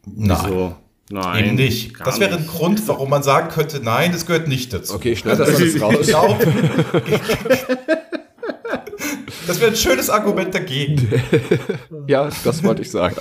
Nein. 0.06 0.48
So, 0.48 0.76
nein. 1.10 1.44
Eben 1.44 1.54
nicht. 1.56 1.92
Das 2.04 2.20
wäre 2.20 2.34
ein 2.36 2.42
nicht. 2.42 2.52
Grund, 2.52 2.86
warum 2.88 3.10
man 3.10 3.22
sagen 3.22 3.48
könnte, 3.48 3.80
nein, 3.80 4.12
das 4.12 4.24
gehört 4.26 4.46
nicht 4.48 4.72
dazu. 4.72 4.94
Okay, 4.94 5.12
ich 5.12 5.18
schneide 5.18 5.38
das 5.44 5.54
alles 5.54 5.74
Ich 5.74 5.82
raus. 5.82 6.06
glaube, 6.06 6.38
das 9.46 9.60
wäre 9.60 9.70
ein 9.70 9.76
schönes 9.76 10.10
Argument 10.10 10.54
dagegen. 10.54 11.08
Ja, 12.08 12.28
das 12.44 12.62
wollte 12.64 12.82
ich 12.82 12.90
sagen. 12.90 13.14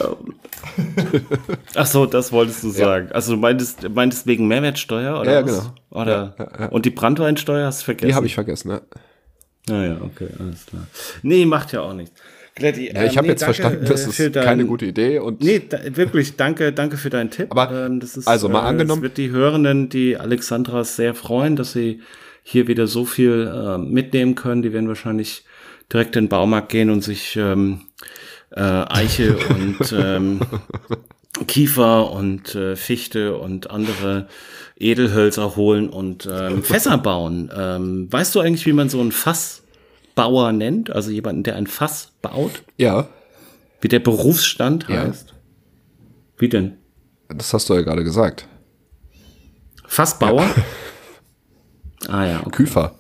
Ach 1.76 1.86
so, 1.86 2.06
das 2.06 2.32
wolltest 2.32 2.64
du 2.64 2.70
sagen. 2.70 3.10
Also 3.12 3.34
du 3.36 3.40
meintest, 3.40 3.88
meintest 3.90 4.26
wegen 4.28 4.48
Mehrwertsteuer 4.48 5.20
oder 5.20 5.32
Ja, 5.32 5.40
ja, 5.42 5.46
was? 5.46 5.60
genau. 5.92 6.02
Oder 6.02 6.70
und 6.72 6.86
die 6.86 6.90
Brandweinsteuer 6.90 7.68
hast 7.68 7.82
du 7.82 7.86
vergessen? 7.86 8.08
Die 8.10 8.16
habe 8.16 8.26
ich 8.26 8.34
vergessen, 8.36 8.70
ne? 8.70 8.82
Naja, 9.68 9.98
okay, 10.02 10.28
alles 10.40 10.66
klar. 10.66 10.88
Nee, 11.22 11.46
macht 11.46 11.72
ja 11.74 11.82
auch 11.82 11.94
nichts. 11.94 12.14
Gladdy, 12.56 12.88
Ja, 12.94 13.04
ich 13.04 13.12
ähm, 13.12 13.18
habe 13.18 13.28
nee, 13.28 13.32
jetzt 13.34 13.42
danke, 13.44 13.54
verstanden, 13.56 13.86
das 13.86 14.06
äh, 14.06 14.10
ist 14.10 14.16
für 14.16 14.30
dein- 14.32 14.44
keine 14.44 14.66
gute 14.66 14.86
Idee 14.86 15.20
und 15.20 15.42
Nee, 15.42 15.62
da, 15.70 15.78
wirklich, 15.96 16.36
danke, 16.36 16.74
danke 16.74 16.98
für 16.98 17.10
deinen 17.10 17.30
Tipp. 17.30 17.48
Aber, 17.52 17.86
Ähm, 17.86 18.00
das 18.00 18.18
ist, 18.18 18.28
also 18.28 18.50
mal 18.50 18.64
äh, 18.64 18.68
angenommen- 18.70 19.02
Es 19.02 19.04
wird 19.04 19.18
die 19.18 19.30
Hörenden, 19.30 19.90
die 19.90 20.18
Alexandras 20.18 20.96
sehr 20.96 21.14
freuen, 21.14 21.56
dass 21.56 21.74
sie 21.74 22.02
hier 22.44 22.68
wieder 22.68 22.88
so 22.88 23.06
viel 23.06 23.48
äh, 23.54 23.78
mitnehmen 23.78 24.34
können. 24.36 24.64
Die 24.64 24.74
werden 24.74 24.88
wahrscheinlich 24.88 25.46
direkt 25.92 26.16
in 26.16 26.26
den 26.26 26.30
Baumarkt 26.30 26.70
gehen 26.70 26.90
und 26.90 27.02
sich 27.04 27.36
ähm, 27.36 27.82
äh, 28.52 28.62
Eiche 28.62 29.38
und 29.38 29.92
ähm, 29.98 30.40
Kiefer 31.48 32.12
und 32.12 32.56
äh, 32.56 32.76
Fichte 32.76 33.38
und 33.38 33.70
andere 33.72 34.28
Edelhölzer 34.78 35.56
holen 35.56 35.90
und 35.90 36.28
ähm, 36.32 36.64
Fässer 36.64 36.98
bauen. 36.98 37.52
Ähm, 37.56 38.08
weißt 38.12 38.36
du 38.36 38.40
eigentlich, 38.40 38.66
wie 38.66 38.74
man 38.74 38.90
so 38.90 39.00
einen 39.00 39.12
Fassbauer 39.12 40.52
nennt? 40.52 40.90
Also 40.90 41.12
jemanden, 41.12 41.44
der 41.44 41.56
ein 41.56 41.68
Fass 41.68 42.12
baut? 42.22 42.64
ja, 42.78 43.08
Wie 43.80 43.88
der 43.88 44.00
Berufsstand 44.00 44.88
Ja. 44.90 45.02
heißt? 45.02 45.34
Wie 46.38 46.50
denn? 46.50 46.78
das 47.30 47.54
hast 47.54 47.70
du 47.70 47.76
ja 47.76 47.82
gerade 47.82 48.04
gesagt. 48.04 48.48
Fassbauer? 49.88 50.48
Ah 52.08 52.26
ja, 52.26 52.40
okay. 52.42 52.50
Küfer. 52.64 52.96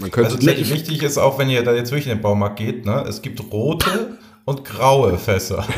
Man 0.00 0.10
könnte 0.10 0.34
Also 0.36 0.46
wichtig 0.46 1.02
ist 1.02 1.18
auch, 1.18 1.38
wenn 1.38 1.48
ihr 1.50 1.62
da 1.62 1.74
jetzt 1.74 1.90
wirklich 1.90 2.06
in 2.08 2.16
den 2.18 2.22
Baumarkt 2.22 2.56
geht, 2.58 2.86
ne, 2.86 3.04
es 3.08 3.22
gibt 3.22 3.40
rote 3.52 4.18
und 4.44 4.64
graue 4.64 5.16
Fässer. 5.18 5.64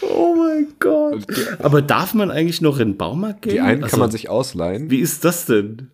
Oh 0.00 0.34
mein 0.36 0.68
Gott. 0.78 1.24
Aber 1.60 1.82
darf 1.82 2.14
man 2.14 2.30
eigentlich 2.30 2.60
noch 2.60 2.78
in 2.78 2.90
den 2.92 2.96
Baumarkt 2.96 3.42
gehen? 3.42 3.52
die 3.54 3.60
einen 3.60 3.82
Also, 3.84 3.92
kann 3.92 4.00
man 4.00 4.10
sich 4.10 4.28
ausleihen. 4.28 4.90
Wie 4.90 5.00
ist 5.00 5.24
das 5.24 5.46
denn? 5.46 5.90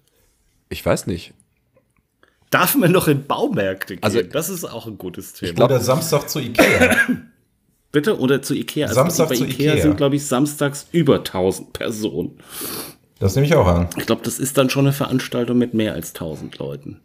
Ich 0.68 0.84
weiß 0.84 1.06
nicht. 1.06 1.32
Darf 2.50 2.74
man 2.74 2.90
noch 2.92 3.08
in 3.08 3.26
Baumärkte 3.26 3.94
gehen? 3.96 4.02
Also- 4.02 4.22
das 4.22 4.48
ist 4.48 4.64
auch 4.64 4.86
ein 4.86 4.98
gutes 4.98 5.32
Thema. 5.34 5.52
glaub- 5.54 5.70
Oder 5.70 5.80
Samstag 5.80 6.28
zu 6.28 6.40
Ikea. 6.40 6.96
Bitte? 7.92 8.18
Oder 8.18 8.42
zu 8.42 8.54
Ikea. 8.54 8.86
Also 8.88 8.94
Samstag 8.96 9.28
bei 9.30 9.36
zu 9.36 9.44
Ikea, 9.44 9.72
Ikea. 9.72 9.82
sind, 9.82 9.96
glaube 9.96 10.16
ich, 10.16 10.26
samstags 10.26 10.86
über 10.92 11.24
1000 11.24 11.72
Personen. 11.72 12.38
Das 13.20 13.36
nehme 13.36 13.46
ich 13.46 13.54
auch 13.54 13.66
an. 13.66 13.88
Ich 13.98 14.06
glaube, 14.06 14.22
das 14.24 14.40
ist 14.40 14.58
dann 14.58 14.70
schon 14.70 14.86
eine 14.86 14.92
Veranstaltung 14.92 15.58
mit 15.58 15.74
mehr 15.74 15.92
als 15.92 16.08
1000 16.08 16.58
Leuten. 16.58 17.00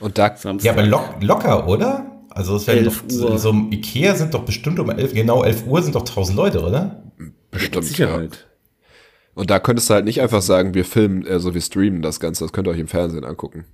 Und 0.00 0.18
da, 0.18 0.34
Samstag. 0.34 0.64
Ja, 0.64 0.72
aber 0.72 0.82
lock, 0.84 1.16
locker, 1.20 1.68
oder? 1.68 2.06
Also 2.30 2.56
es 2.56 2.66
werden 2.66 2.86
doch, 2.86 3.02
11 3.04 3.22
Uhr. 3.22 3.38
so 3.38 3.50
im 3.50 3.70
Ikea 3.70 4.14
sind 4.14 4.34
doch 4.34 4.44
bestimmt 4.44 4.80
um 4.80 4.90
11, 4.90 5.12
genau 5.12 5.44
11 5.44 5.66
Uhr 5.66 5.82
sind 5.82 5.94
doch 5.94 6.00
1000 6.00 6.36
Leute, 6.36 6.62
oder? 6.62 7.02
bestimmt, 7.50 7.74
ja. 7.74 7.82
Sicherheit. 7.82 8.48
Und 9.34 9.50
da 9.50 9.58
könntest 9.60 9.88
du 9.90 9.94
halt 9.94 10.06
nicht 10.06 10.20
einfach 10.20 10.42
sagen, 10.42 10.74
wir 10.74 10.84
filmen, 10.84 11.26
also 11.26 11.54
wir 11.54 11.60
streamen 11.60 12.02
das 12.02 12.18
Ganze, 12.18 12.44
das 12.44 12.52
könnt 12.52 12.66
ihr 12.66 12.70
euch 12.70 12.78
im 12.78 12.88
Fernsehen 12.88 13.24
angucken. 13.24 13.66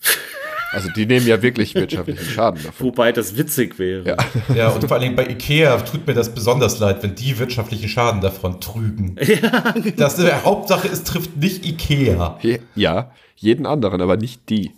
Also 0.72 0.88
die 0.88 1.04
nehmen 1.06 1.26
ja 1.26 1.42
wirklich 1.42 1.74
wirtschaftlichen 1.74 2.24
Schaden 2.24 2.62
davon. 2.62 2.86
Wobei 2.86 3.10
das 3.12 3.36
witzig 3.36 3.78
wäre. 3.78 4.16
Ja. 4.48 4.54
Ja, 4.54 4.68
und 4.68 4.82
vor 4.82 4.92
allen 4.92 5.02
Dingen 5.02 5.16
bei 5.16 5.26
Ikea 5.28 5.76
tut 5.78 6.06
mir 6.06 6.14
das 6.14 6.32
besonders 6.32 6.78
leid, 6.78 7.02
wenn 7.02 7.14
die 7.16 7.38
wirtschaftlichen 7.38 7.88
Schaden 7.88 8.20
davon 8.20 8.60
trügen. 8.60 9.16
Ja, 9.42 9.72
genau. 9.72 9.96
Das 9.96 10.16
der 10.16 10.44
Hauptsache, 10.44 10.86
es 10.88 11.02
trifft 11.04 11.36
nicht 11.36 11.66
Ikea. 11.66 12.38
Ja, 12.74 13.10
jeden 13.36 13.66
anderen, 13.66 14.00
aber 14.00 14.16
nicht 14.16 14.48
die. 14.48 14.72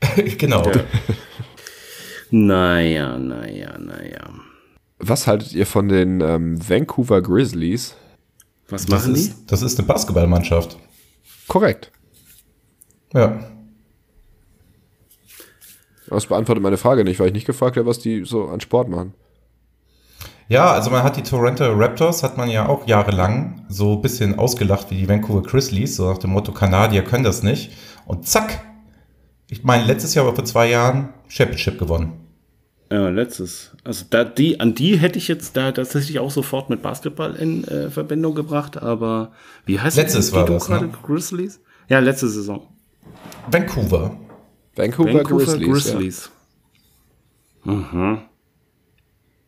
genau. 0.38 0.70
Naja, 2.30 3.16
naja, 3.18 3.78
naja. 3.78 4.30
Was 4.98 5.26
haltet 5.26 5.52
ihr 5.52 5.66
von 5.66 5.88
den 5.88 6.20
ähm, 6.20 6.68
Vancouver 6.68 7.22
Grizzlies? 7.22 7.96
Was 8.68 8.86
Das 8.86 8.90
machen 9.02 9.14
die? 9.14 9.20
ist, 9.20 9.44
das 9.46 9.62
ist 9.62 9.78
eine 9.78 9.86
Basketballmannschaft. 9.86 10.76
Korrekt. 11.46 11.92
Ja. 13.14 13.38
Das 16.08 16.26
beantwortet 16.26 16.62
meine 16.62 16.76
Frage 16.76 17.04
nicht, 17.04 17.20
weil 17.20 17.28
ich 17.28 17.32
nicht 17.32 17.46
gefragt 17.46 17.76
habe, 17.76 17.86
was 17.86 17.98
die 17.98 18.24
so 18.24 18.46
an 18.46 18.60
Sport 18.60 18.88
machen. 18.88 19.14
Ja, 20.48 20.70
also 20.70 20.90
man 20.90 21.02
hat 21.02 21.16
die 21.16 21.22
Toronto 21.22 21.64
Raptors, 21.72 22.22
hat 22.22 22.36
man 22.36 22.48
ja 22.48 22.68
auch 22.68 22.86
jahrelang 22.86 23.66
so 23.68 23.94
ein 23.94 24.02
bisschen 24.02 24.38
ausgelacht 24.38 24.90
wie 24.90 24.96
die 24.96 25.08
Vancouver 25.08 25.42
Grizzlies, 25.42 25.96
so 25.96 26.08
nach 26.08 26.18
dem 26.18 26.30
Motto, 26.30 26.52
Kanadier 26.52 27.02
können 27.02 27.24
das 27.24 27.42
nicht. 27.42 27.72
Und 28.04 28.28
zack, 28.28 28.60
ich 29.50 29.64
meine, 29.64 29.84
letztes 29.84 30.14
Jahr 30.14 30.24
oder 30.24 30.36
vor 30.36 30.44
zwei 30.44 30.70
Jahren 30.70 31.08
Championship 31.26 31.78
gewonnen. 31.78 32.12
Ja, 32.90 33.08
letztes. 33.08 33.72
Also 33.82 34.04
da 34.08 34.22
die, 34.22 34.60
an 34.60 34.74
die 34.74 34.96
hätte 34.96 35.18
ich 35.18 35.26
jetzt 35.26 35.56
da 35.56 35.72
tatsächlich 35.72 36.20
auch 36.20 36.30
sofort 36.30 36.70
mit 36.70 36.82
Basketball 36.82 37.34
in 37.34 37.64
äh, 37.64 37.90
Verbindung 37.90 38.36
gebracht, 38.36 38.80
aber 38.80 39.32
wie 39.64 39.80
heißt 39.80 39.96
Letztes 39.96 40.30
die, 40.30 40.36
war 40.36 40.44
die 40.44 40.52
du 40.52 40.58
das, 40.58 40.68
ne? 40.68 40.88
Grizzlies? 41.02 41.60
Ja, 41.88 41.98
letzte 41.98 42.28
Saison. 42.28 42.68
Vancouver. 43.50 44.16
Vancouver, 44.76 45.14
Vancouver 45.14 45.58
Grizzlies. 45.58 45.68
Grizzlies. 45.68 46.30
Mhm. 47.64 48.18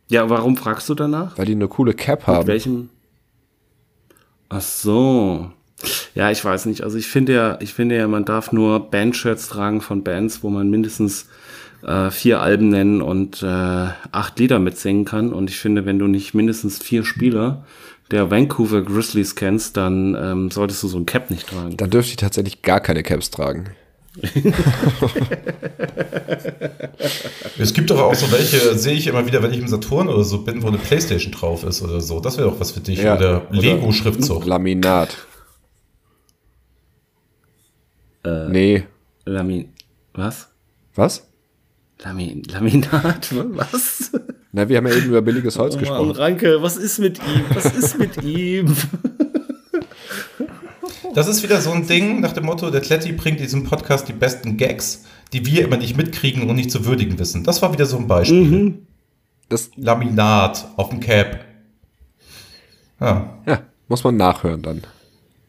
Ja, 0.09 0.31
warum 0.31 0.57
fragst 0.57 0.89
du 0.89 0.95
danach? 0.95 1.33
Ja, 1.33 1.39
weil 1.39 1.47
die 1.47 1.53
eine 1.53 1.69
coole 1.69 1.95
Cap 1.95 2.21
Mit 2.21 2.27
haben. 2.27 2.47
welchem? 2.47 2.89
Ach 4.49 4.63
so. 4.63 5.51
Ja, 6.15 6.31
ich 6.31 6.45
weiß 6.45 6.67
nicht. 6.67 6.83
Also 6.83 6.97
ich 6.97 7.07
finde 7.07 7.35
ja, 7.35 7.59
ich 7.61 7.75
finde 7.75 7.97
ja, 7.97 8.09
man 8.09 8.25
darf 8.25 8.51
nur 8.53 8.91
Bandshirts 8.91 9.49
tragen 9.49 9.81
von 9.81 10.03
Bands, 10.03 10.43
wo 10.43 10.49
man 10.49 10.71
mindestens 10.71 11.29
äh, 11.83 12.11
vier 12.11 12.41
Alben 12.41 12.71
nennen 12.71 13.03
und 13.03 13.43
äh, 13.43 13.47
acht 13.47 14.39
Lieder 14.39 14.59
mitsingen 14.59 15.05
kann. 15.05 15.33
Und 15.33 15.51
ich 15.51 15.59
finde, 15.59 15.85
wenn 15.85 15.99
du 15.99 16.07
nicht 16.07 16.35
mindestens 16.35 16.79
vier 16.79 17.05
Spieler 17.05 17.65
der 18.11 18.31
Vancouver 18.31 18.83
Grizzlies 18.83 19.37
kennst, 19.37 19.77
dann 19.77 20.17
ähm, 20.19 20.51
solltest 20.51 20.83
du 20.83 20.89
so 20.89 20.99
ein 20.99 21.07
Cap 21.07 21.31
nicht 21.31 21.49
tragen. 21.49 21.77
Dann 21.77 21.91
dürfte 21.91 22.11
ich 22.11 22.17
tatsächlich 22.17 22.63
gar 22.63 22.81
keine 22.81 23.03
Caps 23.03 23.31
tragen. 23.31 23.67
Es 27.59 27.75
gibt 27.75 27.91
doch 27.91 28.01
auch 28.01 28.15
so 28.15 28.31
welche, 28.31 28.79
sehe 28.79 28.95
ich 28.95 29.09
immer 29.09 29.27
wieder, 29.27 29.43
wenn 29.43 29.53
ich 29.53 29.59
im 29.59 29.69
Saturn 29.69 30.09
oder 30.09 30.23
so 30.23 30.43
bin, 30.43 30.63
wo 30.63 30.69
eine 30.69 30.79
Playstation 30.79 31.33
drauf 31.33 31.65
ist 31.65 31.83
oder 31.83 32.01
so. 32.01 32.21
Das 32.21 32.39
wäre 32.39 32.49
doch 32.49 32.61
was 32.61 32.71
für 32.71 32.81
dich. 32.81 33.01
Ja, 33.01 33.17
oder 33.17 33.47
Lego-Schriftzug. 33.51 34.47
Laminat. 34.47 35.17
Äh. 38.25 38.49
nee. 38.49 38.85
Lamin. 39.25 39.73
Was? 40.15 40.49
Was? 40.95 41.27
Lamin 42.03 42.45
Laminat? 42.45 43.29
Was? 43.33 44.13
Na, 44.53 44.69
wir 44.69 44.79
haben 44.79 44.87
ja 44.87 44.95
eben 44.95 45.07
über 45.07 45.21
billiges 45.21 45.59
Holz 45.59 45.75
Oh 45.75 45.77
Mann, 45.77 45.85
gesprochen. 45.85 46.11
Ranke, 46.13 46.63
was 46.63 46.77
ist 46.77 46.99
mit 46.99 47.19
ihm? 47.19 47.45
Was 47.53 47.67
ist 47.67 47.99
mit 47.99 48.23
ihm? 48.23 48.75
Das 51.15 51.27
ist 51.27 51.43
wieder 51.43 51.61
so 51.61 51.71
ein 51.71 51.87
Ding 51.87 52.21
nach 52.21 52.33
dem 52.33 52.45
Motto, 52.45 52.71
der 52.71 52.81
Kletti 52.81 53.13
bringt 53.13 53.39
in 53.39 53.45
diesem 53.45 53.65
Podcast 53.65 54.09
die 54.09 54.13
besten 54.13 54.57
Gags, 54.57 55.05
die 55.33 55.45
wir 55.47 55.65
immer 55.65 55.77
nicht 55.77 55.97
mitkriegen 55.97 56.49
und 56.49 56.57
nicht 56.57 56.71
zu 56.71 56.85
würdigen 56.85 57.19
wissen. 57.19 57.45
Das 57.45 57.63
war 57.63 57.73
wieder 57.73 57.87
so 57.87 57.97
ein 57.97 58.07
Beispiel. 58.07 58.79
Das, 59.49 59.71
Laminat 59.77 60.69
auf 60.77 60.91
dem 60.91 61.01
Cap. 61.01 61.45
Ja, 63.01 63.39
ja, 63.47 63.63
muss 63.89 64.05
man 64.05 64.17
nachhören 64.17 64.63
dann. 64.63 64.83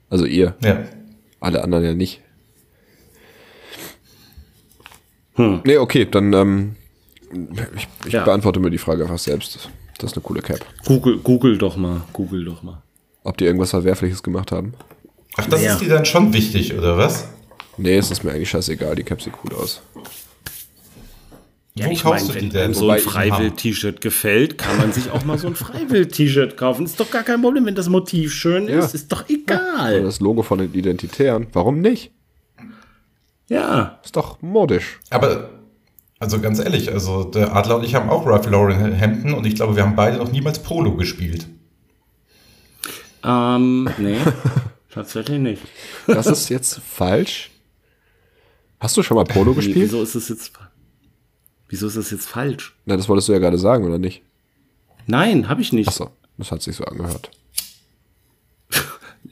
Also 0.09 0.25
ihr, 0.25 0.55
ja. 0.63 0.83
alle 1.39 1.63
anderen 1.63 1.83
ja 1.83 1.93
nicht. 1.93 2.21
Hm. 5.35 5.61
Nee, 5.65 5.77
okay, 5.77 6.05
dann 6.09 6.33
ähm, 6.33 6.75
ich, 7.75 7.87
ich 8.05 8.13
Ja. 8.13 8.23
beantworte 8.23 8.59
mir 8.59 8.69
die 8.69 8.77
Frage 8.77 9.03
einfach 9.03 9.19
selbst. 9.19 9.69
Das 9.97 10.11
ist 10.11 10.17
eine 10.17 10.23
coole 10.23 10.41
Cap. 10.41 10.65
Google, 10.85 11.17
Google 11.19 11.57
doch 11.57 11.75
mal, 11.75 12.01
Google 12.13 12.45
doch 12.45 12.63
mal. 12.63 12.81
Ob 13.23 13.37
die 13.37 13.45
irgendwas 13.45 13.71
Verwerfliches 13.71 14.23
gemacht 14.23 14.51
haben? 14.51 14.73
Ach, 15.37 15.45
das 15.47 15.61
Ja. 15.63 15.73
ist 15.73 15.81
dir 15.81 15.89
dann 15.89 16.05
schon 16.05 16.33
wichtig, 16.33 16.73
oder 16.77 16.97
was? 16.97 17.27
Nee, 17.77 17.97
es 17.97 18.11
ist 18.11 18.23
mir 18.23 18.31
eigentlich 18.31 18.49
scheißegal, 18.49 18.95
die 18.95 19.03
Cap 19.03 19.21
sieht 19.21 19.33
cool 19.43 19.55
aus. 19.55 19.81
Wo 21.75 21.89
ich 21.91 22.01
kaufst 22.03 22.27
mein, 22.27 22.33
du 22.35 22.39
die 22.41 22.53
wenn 22.53 22.61
denn? 22.61 22.73
so 22.73 22.89
ein 22.89 22.99
Freiwild-T-Shirt 22.99 24.01
gefällt, 24.01 24.57
kann 24.57 24.75
man 24.77 24.91
sich 24.91 25.11
auch 25.11 25.23
mal 25.23 25.37
so 25.37 25.47
ein 25.47 25.55
Freiwild-T-Shirt 25.55 26.57
kaufen. 26.57 26.83
Ist 26.85 26.99
doch 26.99 27.09
gar 27.09 27.23
kein 27.23 27.41
Problem, 27.41 27.65
wenn 27.65 27.75
das 27.75 27.87
Motiv 27.87 28.33
schön 28.33 28.67
Ja. 28.67 28.79
ist. 28.79 28.93
Ist 28.95 29.09
doch 29.11 29.29
egal. 29.29 30.01
das 30.03 30.19
Logo 30.19 30.43
von 30.43 30.57
den 30.59 30.73
Identitären. 30.73 31.47
Warum 31.53 31.79
nicht? 31.79 32.11
Ja. 33.47 33.99
Ist 34.03 34.17
doch 34.17 34.41
modisch. 34.41 34.99
Aber, 35.09 35.51
also 36.19 36.41
ganz 36.41 36.59
ehrlich, 36.59 36.91
also 36.91 37.23
der 37.23 37.55
Adler 37.55 37.77
und 37.77 37.85
ich 37.85 37.95
haben 37.95 38.09
auch 38.09 38.25
Ralph 38.25 38.49
Lauren 38.49 38.91
Hemden 38.91 39.33
und 39.33 39.45
ich 39.47 39.55
glaube, 39.55 39.77
wir 39.77 39.83
haben 39.83 39.95
beide 39.95 40.17
noch 40.17 40.31
niemals 40.33 40.59
Polo 40.61 40.95
gespielt. 40.97 41.47
Ähm, 43.23 43.89
nee. 43.97 44.17
Tatsächlich 44.91 45.39
nicht. 45.39 45.61
Das 46.07 46.27
ist 46.27 46.49
jetzt 46.49 46.79
falsch. 46.79 47.51
Hast 48.79 48.97
du 48.97 49.03
schon 49.03 49.15
mal 49.15 49.23
Polo 49.25 49.53
gespielt? 49.55 49.75
wieso 49.75 50.01
ist 50.01 50.15
das 50.15 50.29
jetzt. 50.29 50.51
Wieso 51.67 51.87
ist 51.87 51.97
das 51.97 52.09
jetzt 52.09 52.27
falsch? 52.27 52.75
Na, 52.85 52.97
das 52.97 53.07
wolltest 53.07 53.27
du 53.27 53.33
ja 53.33 53.39
gerade 53.39 53.59
sagen, 53.59 53.85
oder 53.85 53.99
nicht? 53.99 54.23
Nein, 55.05 55.47
habe 55.49 55.61
ich 55.61 55.71
nicht. 55.71 55.87
Achso, 55.87 56.09
das 56.37 56.51
hat 56.51 56.63
sich 56.63 56.75
so 56.75 56.83
angehört. 56.85 57.29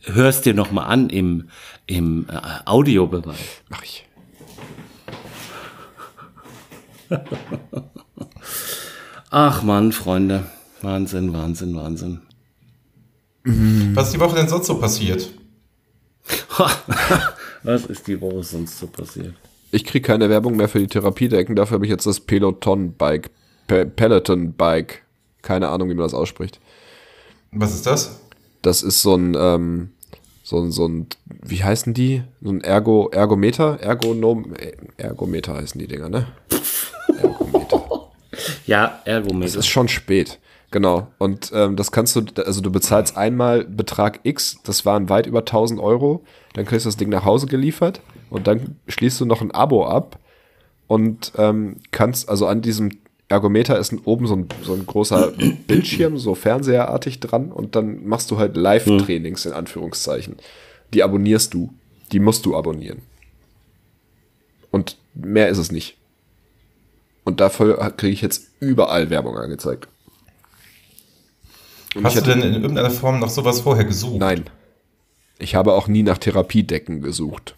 Hörst 0.03 0.45
dir 0.45 0.53
noch 0.53 0.71
mal 0.71 0.85
an 0.85 1.09
im, 1.09 1.49
im 1.87 2.27
äh, 2.29 2.39
Audiobeweis. 2.65 3.37
Mach 3.69 3.83
ich. 3.83 4.05
Ach 9.29 9.63
Mann, 9.63 9.91
Freunde. 9.91 10.45
Wahnsinn, 10.81 11.33
Wahnsinn, 11.33 11.75
Wahnsinn. 11.75 12.21
Was 13.43 14.07
ist 14.07 14.13
die 14.13 14.19
Woche 14.19 14.35
denn 14.35 14.47
sonst 14.47 14.67
so 14.67 14.77
passiert? 14.79 15.31
Was 17.63 17.85
ist 17.85 18.07
die 18.07 18.19
Woche 18.21 18.43
sonst 18.43 18.79
so 18.79 18.87
passiert? 18.87 19.33
Ich 19.71 19.83
kriege 19.83 20.05
keine 20.05 20.29
Werbung 20.29 20.55
mehr 20.55 20.69
für 20.69 20.79
die 20.79 20.87
Therapiedecken, 20.87 21.55
dafür 21.55 21.75
habe 21.75 21.85
ich 21.85 21.91
jetzt 21.91 22.05
das 22.05 22.19
Peloton-Bike. 22.21 23.29
Pe 23.67 23.85
Peloton-Bike. 23.85 25.01
Keine 25.41 25.69
Ahnung, 25.69 25.89
wie 25.89 25.93
man 25.93 26.03
das 26.05 26.13
ausspricht. 26.13 26.59
Was 27.51 27.73
ist 27.73 27.85
das? 27.85 28.19
Das 28.61 28.81
ist 28.83 29.01
so 29.01 29.15
ein, 29.15 29.35
ähm, 29.37 29.91
so 30.43 30.59
ein, 30.59 30.71
so 30.71 30.87
ein, 30.87 31.07
wie 31.43 31.63
heißen 31.63 31.93
die? 31.93 32.23
So 32.41 32.49
ein 32.49 32.61
Ergo, 32.61 33.09
Ergometer? 33.09 33.79
Ergonom, 33.81 34.53
äh, 34.55 34.71
Ergometer 34.97 35.55
heißen 35.55 35.79
die 35.79 35.87
Dinger, 35.87 36.09
ne? 36.09 36.27
Ergometer. 37.21 38.11
Ja, 38.65 39.01
Es 39.03 39.07
Ergometer. 39.11 39.59
ist 39.59 39.67
schon 39.67 39.87
spät. 39.89 40.39
Genau. 40.71 41.07
Und 41.17 41.51
ähm, 41.53 41.75
das 41.75 41.91
kannst 41.91 42.15
du, 42.15 42.25
also 42.43 42.61
du 42.61 42.71
bezahlst 42.71 43.15
einmal 43.15 43.63
Betrag 43.63 44.19
X, 44.23 44.59
das 44.63 44.85
waren 44.85 45.09
weit 45.09 45.25
über 45.25 45.39
1000 45.39 45.79
Euro. 45.79 46.23
Dann 46.53 46.65
kriegst 46.65 46.85
du 46.85 46.89
das 46.89 46.97
Ding 46.97 47.09
nach 47.09 47.23
Hause 47.23 47.47
geliefert 47.47 48.01
und 48.29 48.47
dann 48.47 48.75
schließt 48.87 49.19
du 49.21 49.25
noch 49.25 49.41
ein 49.41 49.51
Abo 49.51 49.85
ab 49.85 50.19
und 50.87 51.31
ähm, 51.37 51.77
kannst, 51.91 52.27
also 52.27 52.47
an 52.47 52.61
diesem 52.61 52.91
Ergometer 53.29 53.77
ist 53.77 53.93
oben 54.05 54.27
so 54.27 54.35
ein, 54.35 54.47
so 54.61 54.73
ein 54.73 54.85
großer 54.85 55.31
Bildschirm, 55.67 56.17
so 56.17 56.35
fernseherartig 56.35 57.19
dran 57.19 57.51
und 57.51 57.75
dann 57.75 58.05
machst 58.05 58.31
du 58.31 58.37
halt 58.37 58.57
Live-Trainings 58.57 59.45
in 59.45 59.53
Anführungszeichen. 59.53 60.35
Die 60.93 61.03
abonnierst 61.03 61.53
du. 61.53 61.73
Die 62.13 62.19
musst 62.19 62.45
du 62.45 62.55
abonnieren. 62.55 63.01
Und 64.71 64.97
mehr 65.13 65.49
ist 65.49 65.57
es 65.57 65.71
nicht. 65.71 65.97
Und 67.25 67.41
dafür 67.41 67.93
kriege 67.97 68.13
ich 68.13 68.21
jetzt 68.21 68.47
überall 68.61 69.09
Werbung 69.09 69.37
angezeigt. 69.37 69.89
Und 71.97 72.03
Hast 72.05 72.17
du 72.17 72.21
denn 72.21 72.41
in 72.41 72.53
irgendeiner 72.61 72.91
Form 72.91 73.19
noch 73.19 73.29
sowas 73.29 73.61
vorher 73.61 73.85
gesucht? 73.85 74.19
Nein. 74.19 74.45
Ich 75.39 75.55
habe 75.55 75.73
auch 75.73 75.87
nie 75.87 76.03
nach 76.03 76.17
Therapiedecken 76.17 77.01
gesucht. 77.01 77.55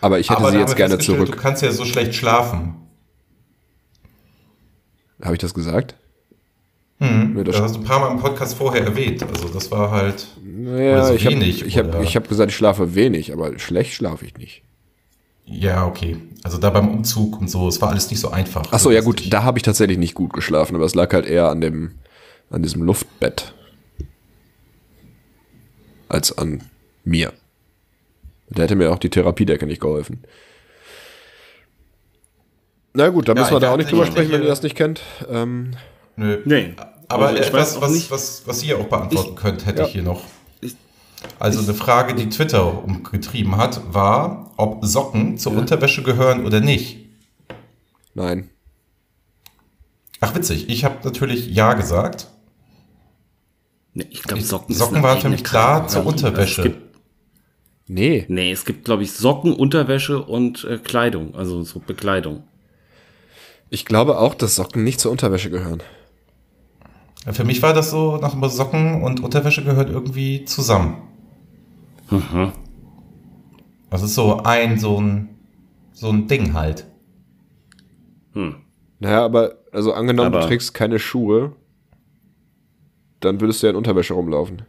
Aber 0.00 0.18
ich 0.18 0.30
hätte 0.30 0.40
Aber 0.40 0.50
sie 0.52 0.58
jetzt 0.58 0.76
gerne 0.76 0.98
zurück. 0.98 1.32
Du 1.32 1.36
kannst 1.36 1.62
ja 1.62 1.72
so 1.72 1.84
schlecht 1.84 2.14
schlafen. 2.14 2.74
Habe 5.22 5.34
ich 5.34 5.40
das 5.40 5.54
gesagt? 5.54 5.96
Hm, 6.98 7.42
das- 7.44 7.60
hast 7.60 7.74
du 7.76 7.80
ein 7.80 7.84
paar 7.84 8.00
Mal 8.00 8.10
im 8.12 8.18
Podcast 8.20 8.54
vorher 8.56 8.84
erwähnt. 8.84 9.22
Also 9.22 9.48
das 9.48 9.70
war 9.70 9.90
halt. 9.90 10.26
Naja, 10.42 11.04
so 11.06 11.14
ich 11.14 11.24
habe 11.26 11.34
wenig, 11.36 11.76
hab, 11.76 12.02
ich 12.02 12.16
hab 12.16 12.28
gesagt, 12.28 12.50
ich 12.50 12.56
schlafe 12.56 12.94
wenig, 12.94 13.32
aber 13.32 13.58
schlecht 13.58 13.92
schlafe 13.92 14.24
ich 14.26 14.36
nicht. 14.36 14.62
Ja, 15.44 15.86
okay. 15.86 16.16
Also 16.42 16.58
da 16.58 16.70
beim 16.70 16.88
Umzug 16.88 17.40
und 17.40 17.50
so, 17.50 17.68
es 17.68 17.80
war 17.80 17.90
alles 17.90 18.10
nicht 18.10 18.20
so 18.20 18.30
einfach. 18.30 18.64
Ach 18.70 18.78
so, 18.78 18.90
ja 18.90 19.00
Lustig. 19.02 19.24
gut, 19.24 19.32
da 19.32 19.42
habe 19.44 19.58
ich 19.58 19.62
tatsächlich 19.62 19.98
nicht 19.98 20.14
gut 20.14 20.32
geschlafen, 20.32 20.74
aber 20.74 20.84
es 20.84 20.94
lag 20.94 21.12
halt 21.12 21.26
eher 21.26 21.48
an 21.50 21.60
dem, 21.60 21.92
an 22.50 22.62
diesem 22.62 22.82
Luftbett. 22.82 23.52
Als 26.08 26.36
an 26.36 26.62
mir. 27.04 27.32
Da 28.48 28.62
hätte 28.62 28.76
mir 28.76 28.92
auch 28.92 28.98
die 28.98 29.10
Therapiedecke 29.10 29.66
nicht 29.66 29.80
geholfen. 29.80 30.22
Na 32.94 33.08
gut, 33.08 33.28
da 33.28 33.32
Ja, 33.34 33.40
müssen 33.40 33.50
wir 33.52 33.56
ich 33.58 33.62
da 33.62 33.72
auch 33.72 33.76
nicht 33.76 33.90
drüber 33.90 34.04
ich 34.04 34.10
sprechen, 34.10 34.32
wenn 34.32 34.42
ihr 34.42 34.48
das 34.48 34.62
nicht 34.62 34.76
kennt. 34.76 35.02
Ähm, 35.28 35.72
Nö. 36.16 36.40
Nee. 36.44 36.74
Aber 37.08 37.28
Also 37.28 37.40
ich 37.40 37.46
etwas, 37.48 37.80
was, 37.80 37.90
nicht- 37.92 38.10
was, 38.10 38.42
was 38.46 38.62
ihr 38.64 38.78
auch 38.78 38.86
beantworten 38.86 39.34
könnt, 39.34 39.66
hätte 39.66 39.82
ja. 39.82 39.86
ich 39.86 39.92
hier 39.92 40.02
noch. 40.02 40.22
Ich- 40.60 40.76
Also 41.38 41.60
eine 41.60 41.74
Frage, 41.74 42.14
die 42.14 42.28
Twitter 42.28 42.82
umgetrieben 42.84 43.56
hat, 43.56 43.92
war, 43.92 44.52
ob 44.56 44.84
Socken 44.84 45.38
zur 45.38 45.52
Unterwäsche 45.52 46.02
gehören 46.02 46.46
oder 46.46 46.60
nicht. 46.60 47.04
nein. 48.14 48.50
Ach 50.20 50.34
witzig, 50.34 50.70
ich 50.70 50.84
habe 50.86 50.96
natürlich 51.04 51.46
Ja 51.48 51.74
gesagt. 51.74 52.28
Nee, 53.96 54.04
ich 54.10 54.22
glaube, 54.22 54.42
Socken, 54.42 54.74
Socken 54.74 55.02
waren 55.02 55.18
für 55.22 55.30
mich 55.30 55.42
klar 55.42 55.88
zur 55.88 56.04
Kategorie. 56.04 56.26
Unterwäsche. 56.26 56.60
Also 56.60 56.68
es 56.70 56.76
gibt, 56.76 56.96
Nee. 57.88 58.26
nee, 58.28 58.52
es 58.52 58.66
gibt, 58.66 58.84
glaube 58.84 59.04
ich, 59.04 59.12
Socken, 59.12 59.54
Unterwäsche 59.54 60.22
und 60.22 60.64
äh, 60.64 60.76
Kleidung, 60.76 61.34
also 61.34 61.62
so 61.62 61.80
Bekleidung. 61.80 62.42
Ich 63.70 63.86
glaube 63.86 64.18
auch, 64.18 64.34
dass 64.34 64.54
Socken 64.54 64.84
nicht 64.84 65.00
zur 65.00 65.12
Unterwäsche 65.12 65.48
gehören. 65.48 65.82
Für 67.32 67.44
mich 67.44 67.62
war 67.62 67.72
das 67.72 67.90
so, 67.90 68.18
nach 68.18 68.36
Socken 68.50 69.02
und 69.02 69.20
Unterwäsche 69.22 69.64
gehört 69.64 69.88
irgendwie 69.88 70.44
zusammen. 70.44 70.98
Mhm. 72.10 72.52
Das 73.88 74.02
ist 74.02 74.14
so 74.14 74.42
ein, 74.42 74.78
so 74.78 75.00
ein, 75.00 75.30
so 75.94 76.10
ein 76.10 76.28
Ding 76.28 76.52
halt. 76.52 76.86
Naja, 78.98 79.24
aber, 79.24 79.54
also 79.72 79.94
angenommen, 79.94 80.34
Aber- 80.34 80.42
du 80.42 80.48
trägst 80.48 80.74
keine 80.74 80.98
Schuhe, 80.98 81.52
dann 83.26 83.40
würdest 83.40 83.62
du 83.62 83.66
ja 83.66 83.70
in 83.70 83.76
Unterwäsche 83.76 84.14
rumlaufen. 84.14 84.62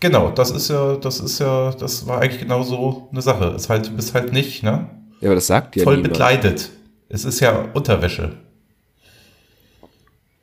Genau, 0.00 0.30
das 0.30 0.50
ist 0.50 0.68
ja, 0.68 0.96
das 0.96 1.20
ist 1.20 1.38
ja, 1.38 1.72
das 1.72 2.06
war 2.06 2.20
eigentlich 2.20 2.40
genau 2.40 2.62
so 2.62 3.08
eine 3.12 3.22
Sache. 3.22 3.54
Ist 3.56 3.68
halt, 3.68 3.86
du 3.86 3.92
bist 3.92 4.14
halt 4.14 4.32
nicht, 4.32 4.62
ne? 4.62 4.90
Ja, 5.20 5.28
aber 5.28 5.36
das 5.36 5.46
sagt 5.46 5.76
ja 5.76 5.84
Voll 5.84 5.96
niemand. 5.96 6.12
bekleidet. 6.14 6.70
Es 7.08 7.24
ist 7.24 7.40
ja 7.40 7.68
Unterwäsche. 7.72 8.32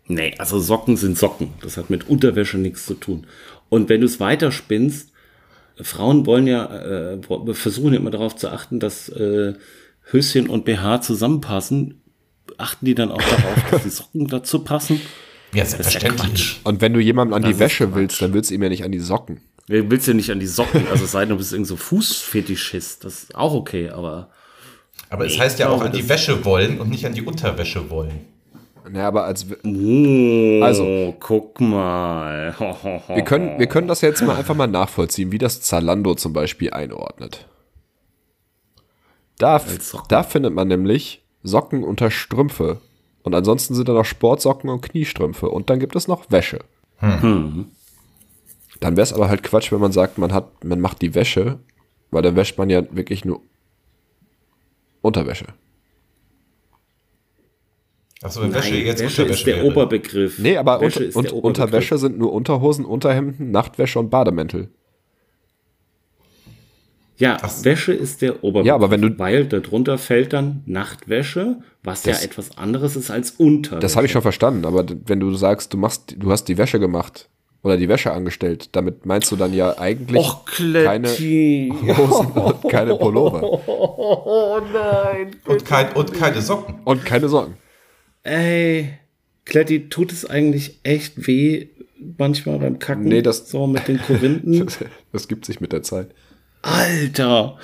Nee, 0.07 0.33
also 0.37 0.59
Socken 0.59 0.97
sind 0.97 1.17
Socken. 1.17 1.53
Das 1.61 1.77
hat 1.77 1.89
mit 1.89 2.09
Unterwäsche 2.09 2.57
nichts 2.57 2.85
zu 2.85 2.93
tun. 2.93 3.27
Und 3.67 3.89
wenn 3.89 3.99
du 4.01 4.07
es 4.07 4.19
weiterspinnst, 4.19 5.11
Frauen 5.81 6.25
wollen 6.25 6.47
ja, 6.47 6.65
äh, 6.65 7.17
versuchen 7.53 7.93
immer 7.93 8.11
darauf 8.11 8.35
zu 8.35 8.49
achten, 8.49 8.79
dass 8.79 9.09
äh, 9.09 9.53
Höschen 10.11 10.49
und 10.49 10.65
BH 10.65 11.01
zusammenpassen. 11.01 12.01
Achten 12.57 12.85
die 12.85 12.95
dann 12.95 13.11
auch 13.11 13.21
darauf, 13.21 13.71
dass 13.71 13.83
die 13.83 13.89
Socken 13.89 14.27
dazu 14.27 14.59
passen? 14.63 15.01
Ja, 15.53 15.65
selbstverständlich. 15.65 16.59
Und 16.63 16.81
wenn 16.81 16.93
du 16.93 16.99
jemandem 16.99 17.33
an 17.33 17.41
Das 17.41 17.51
die 17.51 17.59
Wäsche 17.59 17.85
Quatsch. 17.87 17.95
willst, 17.95 18.21
dann 18.21 18.33
willst 18.33 18.49
du 18.51 18.55
ihm 18.55 18.63
ja 18.63 18.69
nicht 18.69 18.83
an 18.83 18.91
die 18.91 18.99
Socken. 18.99 19.41
Du 19.67 19.89
willst 19.91 20.07
ja 20.07 20.13
nicht 20.13 20.31
an 20.31 20.39
die 20.39 20.47
Socken, 20.47 20.87
also 20.89 21.05
es 21.05 21.11
sei 21.11 21.21
denn, 21.21 21.29
du 21.29 21.37
bist 21.37 21.51
irgend 21.53 21.67
so 21.67 21.75
Fußfetischist. 21.75 23.03
Das 23.05 23.23
ist 23.23 23.35
auch 23.35 23.53
okay, 23.53 23.89
aber 23.89 24.29
Aber 25.09 25.25
es 25.25 25.33
Nee, 25.33 25.39
heißt 25.39 25.59
ja 25.59 25.69
auch 25.69 25.81
an 25.83 25.91
die 25.91 26.07
Wäsche 26.09 26.43
wollen 26.45 26.79
und 26.79 26.89
nicht 26.89 27.05
an 27.05 27.13
die 27.13 27.21
Unterwäsche 27.23 27.89
wollen. 27.89 28.21
Naja, 28.91 29.07
aber 29.07 29.25
als 29.25 29.45
Oh, 29.63 30.61
Also. 30.63 31.15
guck 31.19 31.59
mal. 31.61 32.55
wir 33.07 33.23
können, 33.23 33.59
wir 33.59 33.67
können 33.67 33.87
das 33.87 34.01
jetzt 34.01 34.21
mal 34.23 34.35
einfach 34.35 34.55
mal 34.55 34.65
nachvollziehen, 34.67 35.31
wie 35.31 35.37
das 35.37 35.61
Zalando 35.61 36.15
zum 36.15 36.33
Beispiel 36.33 36.71
einordnet. 36.71 37.47
Da, 39.37 39.61
da 40.09 40.23
findet 40.23 40.53
man 40.53 40.67
nämlich 40.67 41.23
Socken 41.43 41.83
unter 41.83 42.09
Strümpfe. 42.11 42.81
Und 43.29 43.35
ansonsten 43.35 43.75
sind 43.75 43.87
da 43.87 43.93
noch 43.93 44.05
Sportsocken 44.05 44.71
und 44.71 44.81
Kniestrümpfe. 44.81 45.49
Und 45.49 45.69
dann 45.69 45.79
gibt 45.79 45.95
es 45.95 46.07
noch 46.07 46.31
Wäsche. 46.31 46.61
Dann 46.99 47.67
wäre 48.81 49.01
es 49.03 49.13
aber 49.13 49.29
halt 49.29 49.43
Quatsch, 49.43 49.71
wenn 49.71 49.79
man 49.79 49.91
sagt, 49.91 50.17
man 50.17 50.33
hat, 50.33 50.63
man 50.63 50.81
macht 50.81 51.03
die 51.03 51.13
Wäsche, 51.13 51.59
weil 52.09 52.23
dann 52.23 52.35
wäscht 52.35 52.57
man 52.57 52.71
ja 52.71 52.83
wirklich 52.89 53.25
nur 53.25 53.41
Unterwäsche. 55.01 55.45
Achso, 58.23 58.41
wenn 58.41 58.51
Wäsche 58.51 58.73
Nein, 58.73 58.85
jetzt 58.87 59.03
Wäsche 59.03 59.21
Unterwäsche 59.21 59.41
ist 59.41 59.45
der 59.45 59.57
wäre. 59.57 59.67
Oberbegriff. 59.67 60.39
Nee, 60.39 60.57
aber 60.57 60.81
Wäsche 60.81 61.11
unter. 61.13 61.35
Unterwäsche 61.35 61.99
sind 61.99 62.17
nur 62.17 62.33
Unterhosen, 62.33 62.83
Unterhemden, 62.83 63.51
Nachtwäsche 63.51 63.99
und 63.99 64.09
Bademäntel. 64.09 64.69
Ja, 67.19 67.37
Ach. 67.41 67.51
Wäsche 67.63 67.93
ist 67.93 68.21
der 68.21 68.43
Oberbegriff. 68.43 68.65
Ja, 68.67 68.75
aber 68.75 68.89
wenn 68.91 69.01
du- 69.01 69.17
Weil 69.19 69.45
darunter 69.45 69.97
fällt 69.97 70.33
dann 70.33 70.63
Nachtwäsche, 70.65 71.57
was 71.83 72.01
Das- 72.03 72.19
ja 72.21 72.25
etwas 72.25 72.57
anderes 72.57 72.95
ist 72.95 73.11
als 73.11 73.31
Unterwäsche. 73.31 73.81
Das 73.81 73.95
habe 73.95 74.05
ich 74.05 74.11
schon 74.11 74.21
verstanden, 74.21 74.65
aber 74.65 74.85
wenn 75.05 75.19
du 75.19 75.33
sagst, 75.35 75.73
du 75.73 75.77
machst, 75.77 76.15
du 76.17 76.31
hast 76.31 76.45
die 76.45 76.57
Wäsche 76.57 76.79
gemacht 76.79 77.29
oder 77.61 77.75
die 77.75 77.89
Wäsche 77.89 78.13
angestellt, 78.13 78.69
damit 78.71 79.05
meinst 79.05 79.29
du 79.31 79.35
dann 79.35 79.53
ja 79.53 79.77
eigentlich 79.77 80.17
Och, 80.17 80.45
Kletti. 80.45 81.73
Hosen 81.97 82.31
und 82.35 82.63
keine 82.69 82.95
Pullover 82.95 83.43
Oh 83.67 84.59
nein. 84.73 85.35
Und, 85.45 85.65
kein, 85.65 85.91
und 85.93 86.13
keine 86.13 86.41
Socken. 86.41 86.75
und 86.85 87.03
keine 87.05 87.27
Socken. 87.27 87.55
Ey, 88.23 88.93
Kletti, 89.45 89.89
tut 89.89 90.11
es 90.11 90.25
eigentlich 90.29 90.79
echt 90.83 91.27
weh 91.27 91.67
manchmal 92.17 92.59
beim 92.59 92.79
Kacken? 92.79 93.03
Nee, 93.05 93.21
das- 93.21 93.49
So 93.49 93.67
mit 93.67 93.87
den 93.89 93.99
Korinthen? 94.01 94.67
Das 95.11 95.27
gibt 95.27 95.45
sich 95.45 95.59
mit 95.59 95.73
der 95.73 95.83
Zeit. 95.83 96.11
Alter! 96.61 97.57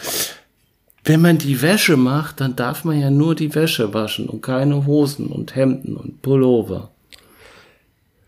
Wenn 1.03 1.21
man 1.21 1.37
die 1.37 1.61
Wäsche 1.61 1.97
macht, 1.97 2.41
dann 2.41 2.55
darf 2.55 2.83
man 2.83 2.99
ja 2.99 3.11
nur 3.11 3.35
die 3.35 3.53
Wäsche 3.53 3.93
waschen 3.93 4.27
und 4.27 4.41
keine 4.41 4.85
Hosen 4.85 5.27
und 5.27 5.55
Hemden 5.55 5.95
und 5.95 6.21
Pullover. 6.21 6.89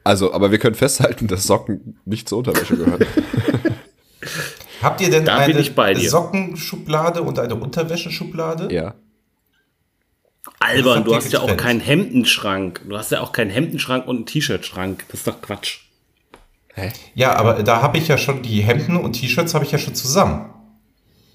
Also, 0.03 0.31
aber 0.31 0.51
wir 0.51 0.59
können 0.59 0.75
festhalten, 0.75 1.27
dass 1.27 1.43
Socken 1.43 1.99
nicht 2.05 2.29
zur 2.29 2.37
Unterwäsche 2.37 2.77
gehören. 2.77 3.03
Habt 4.81 5.01
ihr 5.01 5.09
denn 5.09 5.25
Da 5.25 5.39
bin 5.39 5.55
eine 5.55 5.59
ich 5.59 5.73
bei 5.73 5.93
dir. 5.95 6.09
Sockenschublade 6.09 7.23
und 7.23 7.39
eine 7.39 7.55
Unterwäscheschublade? 7.55 8.73
ja. 8.73 8.93
Albern, 10.59 11.03
du 11.03 11.13
hast 11.15 11.31
ja 11.31 11.41
auch 11.41 11.55
keinen 11.55 11.79
Hemdenschrank. 11.81 12.81
Du 12.89 12.97
hast 12.97 13.11
ja 13.11 13.21
auch 13.21 13.31
keinen 13.31 13.51
Hemdenschrank 13.51 14.07
und 14.07 14.15
einen 14.15 14.25
T-Shirt-Schrank. 14.25 15.05
Das 15.09 15.19
ist 15.19 15.27
doch 15.27 15.39
Quatsch. 15.41 15.81
Ja, 17.15 17.35
aber 17.35 17.63
da 17.63 17.81
habe 17.81 17.97
ich 17.97 18.07
ja 18.07 18.17
schon 18.17 18.41
die 18.43 18.61
Hemden 18.61 18.97
und 18.97 19.13
T-Shirts 19.13 19.53
habe 19.53 19.65
ich 19.65 19.71
ja 19.71 19.77
schon 19.77 19.93
zusammen. 19.95 20.49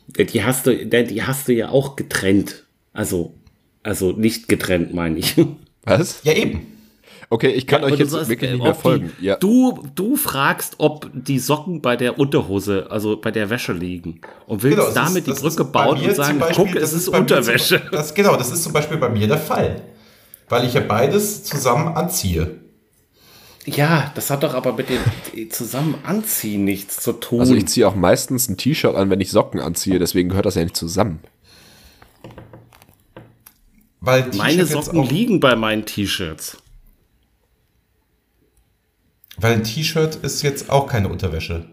Die 0.09 0.45
hast 0.45 0.67
du, 0.67 0.87
die 0.87 1.23
hast 1.23 1.49
du 1.49 1.53
ja 1.55 1.69
auch 1.71 1.97
getrennt. 1.97 2.65
Also, 2.93 3.35
also 3.83 4.12
nicht 4.12 4.49
getrennt, 4.49 4.93
meine 4.95 5.19
ich. 5.19 5.35
Was? 5.85 6.21
Ja, 6.25 6.33
eben. 6.33 6.67
Okay, 7.31 7.49
ich 7.49 7.67
kann 7.67 7.83
Aber 7.83 7.93
euch 7.95 7.99
jetzt 7.99 8.11
sagst, 8.11 8.29
wirklich 8.29 8.51
äh, 8.51 8.55
nicht 8.55 8.62
mehr 8.62 8.73
ob 8.73 8.81
folgen. 8.83 9.11
Die, 9.19 9.25
Ja. 9.25 9.37
du, 9.37 9.88
du 9.95 10.17
fragst, 10.17 10.75
ob 10.79 11.09
die 11.15 11.38
Socken 11.38 11.81
bei 11.81 11.97
der 11.97 12.19
Unterhose, 12.19 12.88
also 12.91 13.17
bei 13.19 13.31
der 13.31 13.49
Wäsche 13.49 13.73
liegen. 13.73 14.21
Und 14.47 14.62
willst 14.62 14.77
Genau, 14.79 14.91
damit 14.93 15.27
ist- 15.27 15.38
die 15.38 15.43
Brücke 15.43 15.62
ist 15.62 15.73
bauen 15.73 15.99
und 15.99 16.05
zum 16.05 16.15
sagen, 16.15 16.38
Beispiel- 16.38 16.65
guck, 16.67 16.75
das 16.75 16.93
es 16.93 16.93
ist 16.93 17.11
bei 17.11 17.21
mir 17.21 17.27
zum- 17.27 17.37
Unterwäsche. 17.38 17.83
Das, 17.91 18.12
genau, 18.15 18.37
das 18.37 18.53
ist 18.53 18.62
zum 18.65 18.75
Beispiel 18.75 18.99
bei 18.99 19.09
mir 19.09 19.27
der 19.27 19.38
Fall. 19.38 19.81
Weil 20.51 20.67
ich 20.67 20.75
ja 20.75 20.81
beides 20.81 21.43
zusammen 21.45 21.88
anziehe. 21.97 22.57
Ja, 23.64 24.11
das 24.14 24.31
hat 24.31 24.42
doch 24.42 24.55
aber 24.55 24.72
mit 24.72 24.88
dem 24.88 25.51
zusammen 25.51 25.94
anziehen 26.05 26.64
nichts 26.64 27.01
zu 27.01 27.12
tun. 27.12 27.40
Also 27.40 27.55
ich 27.55 27.66
ziehe 27.66 27.87
auch 27.87 27.94
meistens 27.94 28.48
ein 28.48 28.57
T-Shirt 28.57 28.96
an, 28.96 29.09
wenn 29.11 29.20
ich 29.20 29.31
Socken 29.31 29.61
anziehe, 29.61 29.98
deswegen 29.98 30.31
gehört 30.31 30.46
das 30.46 30.57
ja 30.57 30.64
nicht 30.64 30.77
zusammen. 30.77 31.20
Weil 34.01 34.29
Meine 34.35 34.66
Socken 34.66 35.05
liegen 35.05 35.38
bei 35.38 35.55
meinen 35.55 35.87
T-Shirts. 35.87 36.59
Weil 39.37 39.55
ein 39.55 39.64
T-Shirt 39.64 40.16
ist 40.16 40.42
jetzt 40.42 40.68
auch 40.70 40.88
keine 40.88 41.09
Unterwäsche. 41.09 41.68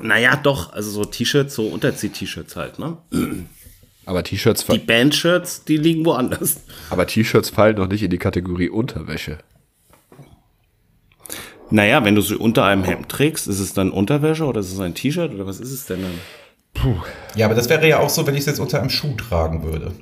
Naja, 0.00 0.34
doch, 0.36 0.72
also 0.72 0.90
so 0.90 1.04
T-Shirts, 1.04 1.54
so 1.54 1.68
Unterzieh-T-Shirts 1.68 2.56
halt, 2.56 2.80
ne? 2.80 2.96
Aber 4.04 4.24
T-Shirts 4.24 4.66
Die 4.66 4.78
Band-Shirts, 4.78 5.64
die 5.64 5.76
liegen 5.76 6.04
woanders. 6.04 6.60
aber 6.90 7.06
T-Shirts 7.06 7.50
fallen 7.50 7.76
noch 7.76 7.86
nicht 7.86 8.02
in 8.02 8.10
die 8.10 8.18
Kategorie 8.18 8.68
Unterwäsche. 8.68 9.38
Naja, 11.72 12.04
wenn 12.04 12.14
du 12.14 12.20
sie 12.20 12.36
unter 12.36 12.64
einem 12.64 12.84
Hemd 12.84 13.08
trägst, 13.08 13.48
ist 13.48 13.58
es 13.58 13.72
dann 13.72 13.90
Unterwäsche 13.90 14.44
oder 14.44 14.60
ist 14.60 14.72
es 14.72 14.78
ein 14.78 14.94
T-Shirt 14.94 15.32
oder 15.32 15.46
was 15.46 15.58
ist 15.58 15.72
es 15.72 15.86
denn 15.86 16.02
dann? 16.02 17.00
Ja, 17.34 17.46
aber 17.46 17.54
das 17.54 17.70
wäre 17.70 17.88
ja 17.88 17.98
auch 17.98 18.10
so, 18.10 18.26
wenn 18.26 18.34
ich 18.34 18.40
es 18.40 18.46
jetzt 18.46 18.60
unter 18.60 18.78
einem 18.78 18.90
Schuh 18.90 19.14
tragen 19.16 19.62
würde. 19.62 19.92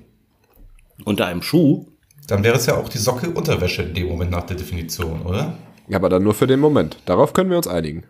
Unter 1.05 1.27
einem 1.27 1.43
Schuh? 1.43 1.87
Dann 2.27 2.43
wäre 2.43 2.57
es 2.57 2.67
ja 2.67 2.77
auch 2.77 2.89
die 2.89 2.99
Socke 2.99 3.31
Unterwäsche 3.31 3.83
in 3.83 3.95
dem 3.95 4.09
Moment 4.09 4.33
nach 4.33 4.45
der 4.45 4.57
Definition, 4.57 5.23
oder? 5.23 5.55
Ja, 5.89 5.99
aber 5.99 6.09
dann 6.09 6.25
nur 6.25 6.35
für 6.35 6.49
den 6.49 6.59
Moment. 6.59 6.99
Darauf 7.07 7.33
können 7.33 7.51
wir 7.51 7.57
uns 7.57 7.69
einigen. 7.69 8.05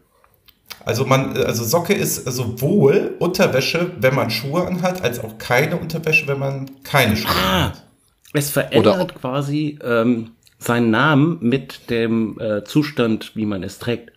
Also 0.86 1.04
man, 1.04 1.36
also 1.36 1.62
Socke 1.62 1.92
ist 1.92 2.24
sowohl 2.30 3.14
Unterwäsche, 3.18 3.90
wenn 3.98 4.14
man 4.14 4.30
Schuhe 4.30 4.66
anhat, 4.66 5.02
als 5.02 5.22
auch 5.22 5.36
keine 5.36 5.76
Unterwäsche, 5.76 6.26
wenn 6.28 6.38
man 6.38 6.70
keine 6.82 7.14
Schuhe 7.14 7.30
anhat. 7.30 7.84
Es 8.32 8.50
verändert 8.50 9.14
quasi 9.16 9.78
ähm, 9.84 10.30
seinen 10.60 10.90
Namen 10.90 11.38
mit 11.40 11.90
dem 11.90 12.38
äh, 12.38 12.62
Zustand, 12.64 13.32
wie 13.34 13.46
man 13.46 13.62
es 13.64 13.78
trägt. 13.78 14.12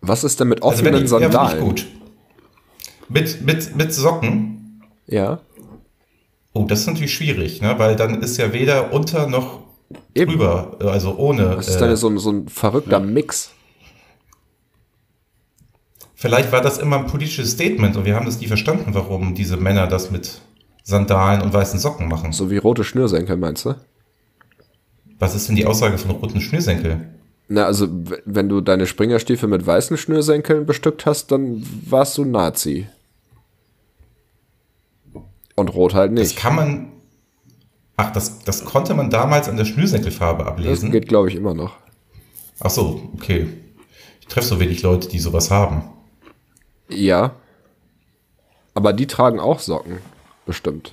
Was 0.00 0.24
ist 0.24 0.40
denn 0.40 0.48
mit 0.48 0.62
Also 0.62 0.84
wenn 0.84 0.94
offenen 0.94 1.06
ja, 1.06 1.18
finde 1.18 1.26
ich 1.26 1.32
Sandalen? 1.32 1.60
gut. 1.64 1.86
Mit, 3.10 3.42
mit, 3.42 3.76
mit 3.76 3.92
Socken, 3.92 4.82
Ja. 5.06 5.40
oh, 6.54 6.64
das 6.64 6.80
ist 6.80 6.86
natürlich 6.88 7.14
schwierig, 7.14 7.60
ne? 7.62 7.74
weil 7.78 7.94
dann 7.96 8.22
ist 8.22 8.36
ja 8.38 8.52
weder 8.52 8.92
unter 8.92 9.26
noch 9.28 9.60
Eben. 10.14 10.32
drüber, 10.32 10.76
äh, 10.80 10.84
also 10.88 11.16
ohne. 11.16 11.42
Das 11.56 11.68
ist 11.68 11.76
äh, 11.76 11.80
dann 11.80 11.96
so, 11.96 12.08
ein- 12.08 12.18
so 12.18 12.30
ein 12.32 12.48
verrückter 12.48 13.00
Mix. 13.00 13.50
Vielleicht 16.14 16.50
war 16.50 16.60
das 16.60 16.78
immer 16.78 16.96
ein 16.98 17.06
politisches 17.06 17.52
Statement 17.52 17.96
und 17.96 18.04
wir 18.04 18.16
haben 18.16 18.26
das 18.26 18.40
nie 18.40 18.46
verstanden, 18.48 18.94
warum 18.94 19.34
diese 19.34 19.56
Männer 19.56 19.86
das 19.86 20.10
mit 20.10 20.40
Sandalen 20.82 21.42
und 21.42 21.52
weißen 21.52 21.78
Socken 21.78 22.08
machen. 22.08 22.32
So 22.32 22.50
wie 22.50 22.56
rote 22.58 22.82
Schnürsenkel, 22.84 23.36
meinst 23.36 23.64
du? 23.64 23.74
Was 25.18 25.34
ist 25.34 25.48
denn 25.48 25.56
die 25.56 25.66
Aussage 25.66 25.98
von 25.98 26.10
roten 26.12 26.40
Schnürsenkel? 26.40 27.08
Na, 27.48 27.64
also, 27.64 27.88
wenn 28.24 28.48
du 28.48 28.60
deine 28.60 28.86
Springerstiefel 28.86 29.48
mit 29.48 29.66
weißen 29.66 29.96
Schnürsenkeln 29.96 30.66
bestückt 30.66 31.06
hast, 31.06 31.32
dann 31.32 31.64
warst 31.88 32.18
du 32.18 32.24
Nazi. 32.24 32.86
Und 35.56 35.68
rot 35.74 35.94
halt 35.94 36.12
Das 36.12 36.28
nicht. 36.28 36.36
kann 36.38 36.54
man. 36.54 36.92
Ach, 37.96 38.12
das, 38.12 38.40
das 38.44 38.64
konnte 38.64 38.94
man 38.94 39.10
damals 39.10 39.48
an 39.48 39.56
der 39.56 39.64
Schnürsenkelfarbe 39.64 40.44
Das 40.44 40.52
ablesen. 40.52 40.92
geht, 40.92 41.08
glaube 41.08 41.28
ich, 41.28 41.34
immer 41.34 41.54
noch. 41.54 41.76
Ach 42.60 42.70
so, 42.70 43.10
okay. 43.14 43.48
Ich 44.20 44.28
treffe 44.28 44.46
so 44.46 44.60
wenig 44.60 44.82
Leute, 44.82 45.08
die 45.08 45.18
sowas 45.18 45.50
haben. 45.50 45.82
Ja. 46.88 47.32
Aber 48.74 48.92
die 48.92 49.06
tragen 49.08 49.40
auch 49.40 49.58
Socken. 49.58 49.98
Bestimmt. 50.46 50.92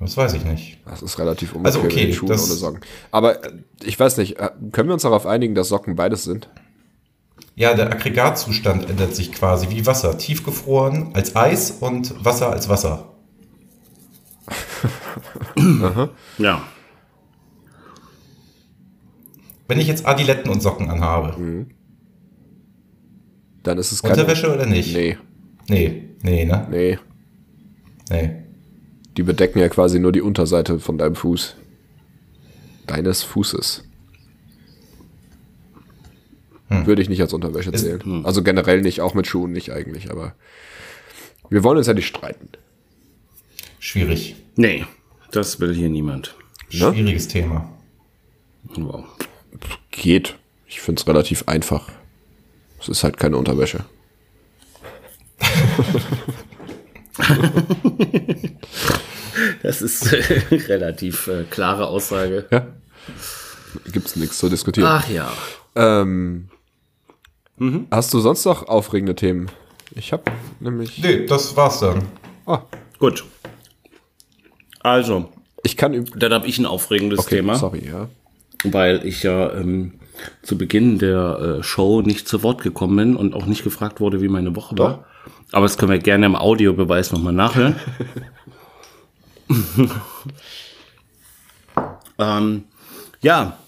Das 0.00 0.16
weiß 0.16 0.32
ich 0.34 0.44
nicht. 0.44 0.78
Das 0.86 1.02
ist 1.02 1.18
relativ 1.18 1.54
unbequem 1.54 1.66
Also 1.66 1.80
okay, 1.86 2.12
Schuhen 2.12 2.28
das- 2.30 2.46
ohne 2.46 2.54
Socken. 2.54 2.80
Aber 3.10 3.44
äh, 3.44 3.52
ich 3.84 4.00
weiß 4.00 4.16
nicht, 4.16 4.38
äh, 4.38 4.50
können 4.72 4.88
wir 4.88 4.94
uns 4.94 5.02
darauf 5.02 5.26
einigen, 5.26 5.54
dass 5.54 5.68
Socken 5.68 5.94
beides 5.94 6.24
sind? 6.24 6.48
Ja, 7.54 7.74
der 7.74 7.90
Aggregatzustand 7.92 8.88
ändert 8.88 9.14
sich 9.14 9.30
quasi 9.32 9.68
wie 9.70 9.84
Wasser. 9.84 10.16
Tiefgefroren 10.16 11.14
als 11.14 11.36
Eis 11.36 11.70
und 11.72 12.24
Wasser 12.24 12.50
als 12.50 12.68
Wasser. 12.68 13.06
Ja. 16.38 16.62
Wenn 19.68 19.78
ich 19.78 19.86
jetzt 19.86 20.06
Adiletten 20.06 20.50
und 20.50 20.60
Socken 20.62 20.88
anhabe, 20.90 21.66
Dann 23.62 23.78
ist 23.78 23.92
es 23.92 24.02
keine... 24.02 24.14
Unterwäsche 24.14 24.52
oder 24.52 24.66
nicht? 24.66 24.94
Nee, 24.94 25.18
Nee, 25.68 26.08
nee, 26.22 26.44
ne? 26.44 26.66
nee. 26.70 26.98
Nee. 28.10 28.42
Die 29.16 29.22
bedecken 29.22 29.58
ja 29.58 29.68
quasi 29.68 29.98
nur 29.98 30.12
die 30.12 30.20
Unterseite 30.22 30.78
von 30.78 30.98
deinem 30.98 31.16
Fuß. 31.16 31.56
Deines 32.86 33.22
Fußes. 33.22 33.84
Würde 36.68 37.02
ich 37.02 37.08
nicht 37.08 37.20
als 37.20 37.32
Unterwäsche 37.32 37.70
Ist- 37.70 37.82
zählen. 37.84 38.24
Also 38.24 38.42
generell 38.44 38.80
nicht, 38.80 39.00
auch 39.00 39.14
mit 39.14 39.26
Schuhen 39.26 39.50
nicht 39.52 39.72
eigentlich, 39.72 40.10
aber 40.10 40.34
wir 41.48 41.64
wollen 41.64 41.78
uns 41.78 41.88
ja 41.88 41.94
nicht 41.94 42.06
streiten. 42.06 42.48
Schwierig. 43.80 44.36
Nee, 44.54 44.84
das 45.32 45.58
will 45.58 45.74
hier 45.74 45.88
niemand. 45.88 46.36
Ne? 46.70 46.92
Schwieriges 46.92 47.26
Thema. 47.26 47.68
Wow. 48.76 49.04
Geht. 49.90 50.36
Ich 50.68 50.80
finde 50.80 51.00
es 51.00 51.08
relativ 51.08 51.48
einfach. 51.48 51.88
Es 52.78 52.88
ist 52.88 53.02
halt 53.02 53.16
keine 53.16 53.36
Unterwäsche. 53.36 53.84
Das 59.62 59.80
ist 59.80 60.12
äh, 60.12 60.56
relativ 60.68 61.26
äh, 61.28 61.44
klare 61.48 61.86
Aussage. 61.86 62.46
Ja. 62.50 62.66
Gibt's 63.92 64.16
nichts 64.16 64.38
zu 64.38 64.48
diskutieren. 64.48 64.88
Ach 64.90 65.08
ja. 65.08 65.30
Ähm, 65.76 66.48
Hast 67.90 68.12
du 68.14 68.20
sonst 68.20 68.44
noch 68.46 68.68
aufregende 68.68 69.14
Themen? 69.14 69.50
Ich 69.94 70.12
habe 70.12 70.24
nämlich. 70.60 71.02
Nee, 71.02 71.26
das 71.26 71.56
war's 71.56 71.80
dann. 71.80 72.02
Ah, 72.46 72.62
Gut. 72.98 73.24
Also, 74.80 75.30
ich 75.62 75.76
kann 75.76 76.06
dann 76.16 76.32
habe 76.32 76.46
ich 76.46 76.58
ein 76.58 76.64
aufregendes 76.66 77.20
Okay, 77.20 77.36
Thema, 77.36 77.56
sorry, 77.56 77.86
ja. 77.86 78.08
weil 78.64 79.04
ich 79.06 79.22
ja 79.22 79.52
ähm, 79.52 79.92
zu 80.42 80.56
Beginn 80.56 80.98
der 80.98 81.58
äh, 81.58 81.62
Show 81.62 82.00
nicht 82.00 82.26
zu 82.28 82.42
Wort 82.42 82.62
gekommen 82.62 82.96
bin 82.96 83.16
und 83.16 83.34
auch 83.34 83.44
nicht 83.44 83.62
gefragt 83.62 84.00
wurde, 84.00 84.22
wie 84.22 84.28
meine 84.28 84.56
Woche 84.56 84.74
Doch. 84.74 84.84
war. 84.84 85.04
Aber 85.52 85.66
das 85.66 85.78
können 85.78 85.92
wir 85.92 85.98
gerne 85.98 86.26
im 86.26 86.36
Audiobeweis 86.36 87.12
nochmal 87.12 87.32
nachhören. 87.32 87.76
ähm, 92.18 92.64
ja, 93.20 93.58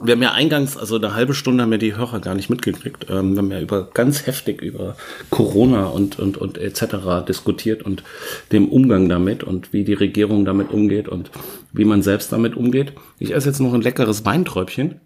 wir 0.00 0.12
haben 0.12 0.22
ja 0.22 0.32
eingangs, 0.32 0.76
also 0.76 0.96
eine 0.96 1.14
halbe 1.14 1.34
Stunde 1.34 1.62
haben 1.62 1.72
ja 1.72 1.78
die 1.78 1.96
Hörer 1.96 2.20
gar 2.20 2.34
nicht 2.34 2.50
mitgekriegt. 2.50 3.06
Ähm, 3.10 3.32
wir 3.32 3.38
haben 3.38 3.50
ja 3.50 3.60
über 3.60 3.88
ganz 3.92 4.26
heftig 4.26 4.62
über 4.62 4.96
Corona 5.30 5.86
und, 5.86 6.18
und, 6.18 6.36
und 6.36 6.56
etc. 6.58 7.26
diskutiert 7.26 7.82
und 7.82 8.04
dem 8.52 8.68
Umgang 8.68 9.08
damit 9.08 9.42
und 9.42 9.72
wie 9.72 9.84
die 9.84 9.94
Regierung 9.94 10.44
damit 10.44 10.70
umgeht 10.70 11.08
und 11.08 11.30
wie 11.72 11.84
man 11.84 12.02
selbst 12.02 12.32
damit 12.32 12.56
umgeht. 12.56 12.92
Ich 13.18 13.34
esse 13.34 13.48
jetzt 13.48 13.60
noch 13.60 13.74
ein 13.74 13.82
leckeres 13.82 14.24
Weinträubchen. 14.24 15.00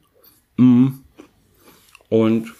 Mm. 0.57 0.89
Und 2.11 2.53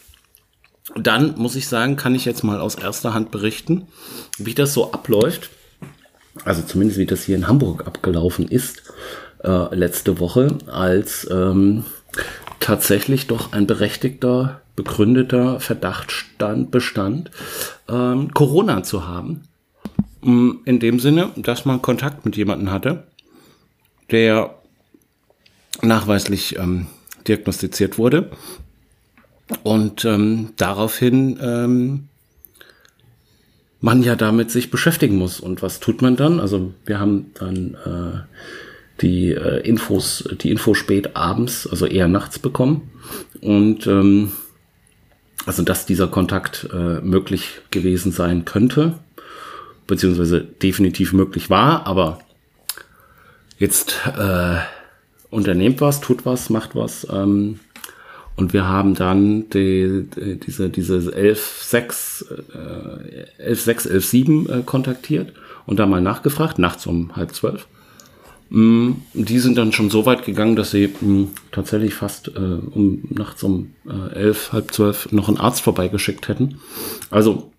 dann 0.97 1.39
muss 1.39 1.57
ich 1.57 1.69
sagen, 1.69 1.97
kann 1.97 2.15
ich 2.15 2.25
jetzt 2.25 2.43
mal 2.43 2.61
aus 2.61 2.75
erster 2.75 3.15
Hand 3.15 3.31
berichten, 3.31 3.87
wie 4.39 4.55
das 4.55 4.75
so 4.75 4.93
abläuft. 4.93 5.51
Also 6.45 6.63
zumindest 6.63 6.99
wie 6.99 7.07
das 7.07 7.25
hier 7.25 7.37
in 7.37 7.47
Hamburg 7.47 7.87
abgelaufen 7.87 8.49
ist 8.49 8.83
äh, 9.45 9.75
letzte 9.75 10.19
Woche, 10.19 10.59
als 10.67 11.29
ähm, 11.31 11.85
tatsächlich 12.61 13.27
doch 13.27 13.53
ein 13.53 13.67
berechtigter, 13.67 14.61
begründeter 14.75 15.61
Verdacht 15.61 16.11
stand, 16.11 16.71
bestand, 16.71 17.31
ähm, 17.89 18.33
Corona 18.33 18.83
zu 18.83 19.07
haben. 19.07 19.43
Mm, 20.23 20.53
In 20.65 20.81
dem 20.81 20.99
Sinne, 21.01 21.31
dass 21.37 21.65
man 21.65 21.83
Kontakt 21.83 22.25
mit 22.25 22.37
jemandem 22.37 22.71
hatte, 22.71 23.05
der 24.11 24.55
nachweislich 25.81 26.59
ähm, 26.59 26.87
diagnostiziert 27.27 27.99
wurde 27.99 28.31
und 29.63 30.05
ähm, 30.05 30.51
daraufhin 30.57 31.39
ähm, 31.43 32.09
man 33.81 34.03
ja 34.03 34.17
damit 34.17 34.51
sich 34.51 34.71
beschäftigen 34.71 35.17
muss. 35.17 35.41
Und 35.41 35.63
was 35.63 35.81
tut 35.81 36.03
man 36.03 36.17
dann? 36.17 36.41
Also 36.41 36.73
wir 36.87 37.01
haben 37.01 37.33
dann 37.35 37.75
äh, 37.85 39.01
die 39.01 39.33
äh, 39.33 39.67
Infos, 39.67 40.29
die 40.41 40.51
Info 40.51 40.75
spät 40.75 41.17
abends, 41.17 41.67
also 41.67 41.87
eher 41.87 42.09
nachts 42.09 42.39
bekommen. 42.39 42.91
Und 43.41 43.87
ähm, 43.87 44.33
also 45.45 45.63
dass 45.63 45.87
dieser 45.87 46.07
Kontakt 46.07 46.69
äh, 46.73 47.01
möglich 47.01 47.61
gewesen 47.71 48.13
sein 48.13 48.45
könnte, 48.45 48.99
beziehungsweise 49.89 50.41
definitiv 50.41 51.13
möglich 51.13 51.51
war, 51.51 51.87
aber 51.87 52.21
jetzt 53.59 54.01
äh, 54.17 54.59
unternehmt 55.31 55.81
was, 55.81 56.01
tut 56.01 56.25
was, 56.25 56.51
macht 56.51 56.77
was. 56.77 57.07
Ähm, 57.11 57.59
und 58.37 58.53
wir 58.53 58.67
haben 58.67 58.95
dann 58.95 59.49
die, 59.51 60.07
die, 60.17 60.39
diese, 60.41 60.71
diese 60.71 60.99
11.6, 60.99 62.25
äh, 63.39 63.53
11.6, 63.53 63.89
11.7 63.91 64.51
äh, 64.61 64.63
kontaktiert 64.63 65.33
und 65.67 65.79
da 65.79 65.87
mal 65.87 66.01
nachgefragt, 66.01 66.59
nachts 66.59 66.87
um 66.87 67.15
halb 67.15 67.35
zwölf. 67.35 67.67
Mm, 68.51 68.93
Die 69.15 69.39
sind 69.39 69.57
dann 69.59 69.73
schon 69.73 69.91
so 69.91 70.07
weit 70.07 70.25
gegangen, 70.25 70.57
dass 70.57 70.71
sie 70.71 70.89
mh, 71.01 71.29
tatsächlich 71.53 71.95
fast 71.95 72.29
äh, 72.29 72.39
um 72.41 73.03
nachts 73.11 73.43
um 73.43 73.75
äh, 73.89 74.15
elf, 74.15 74.53
halb 74.53 74.73
zwölf 74.73 75.13
noch 75.13 75.29
einen 75.29 75.39
Arzt 75.39 75.63
vorbeigeschickt 75.63 76.29
hätten. 76.29 76.59
Also 77.11 77.53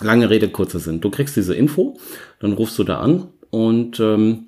lange 0.00 0.30
Rede, 0.30 0.48
kurzer 0.48 0.78
Sinn. 0.78 1.00
Du 1.00 1.10
kriegst 1.10 1.36
diese 1.36 1.54
Info, 1.54 1.98
dann 2.40 2.52
rufst 2.52 2.78
du 2.78 2.84
da 2.84 3.00
an 3.00 3.28
und 3.50 3.98
ähm, 4.00 4.47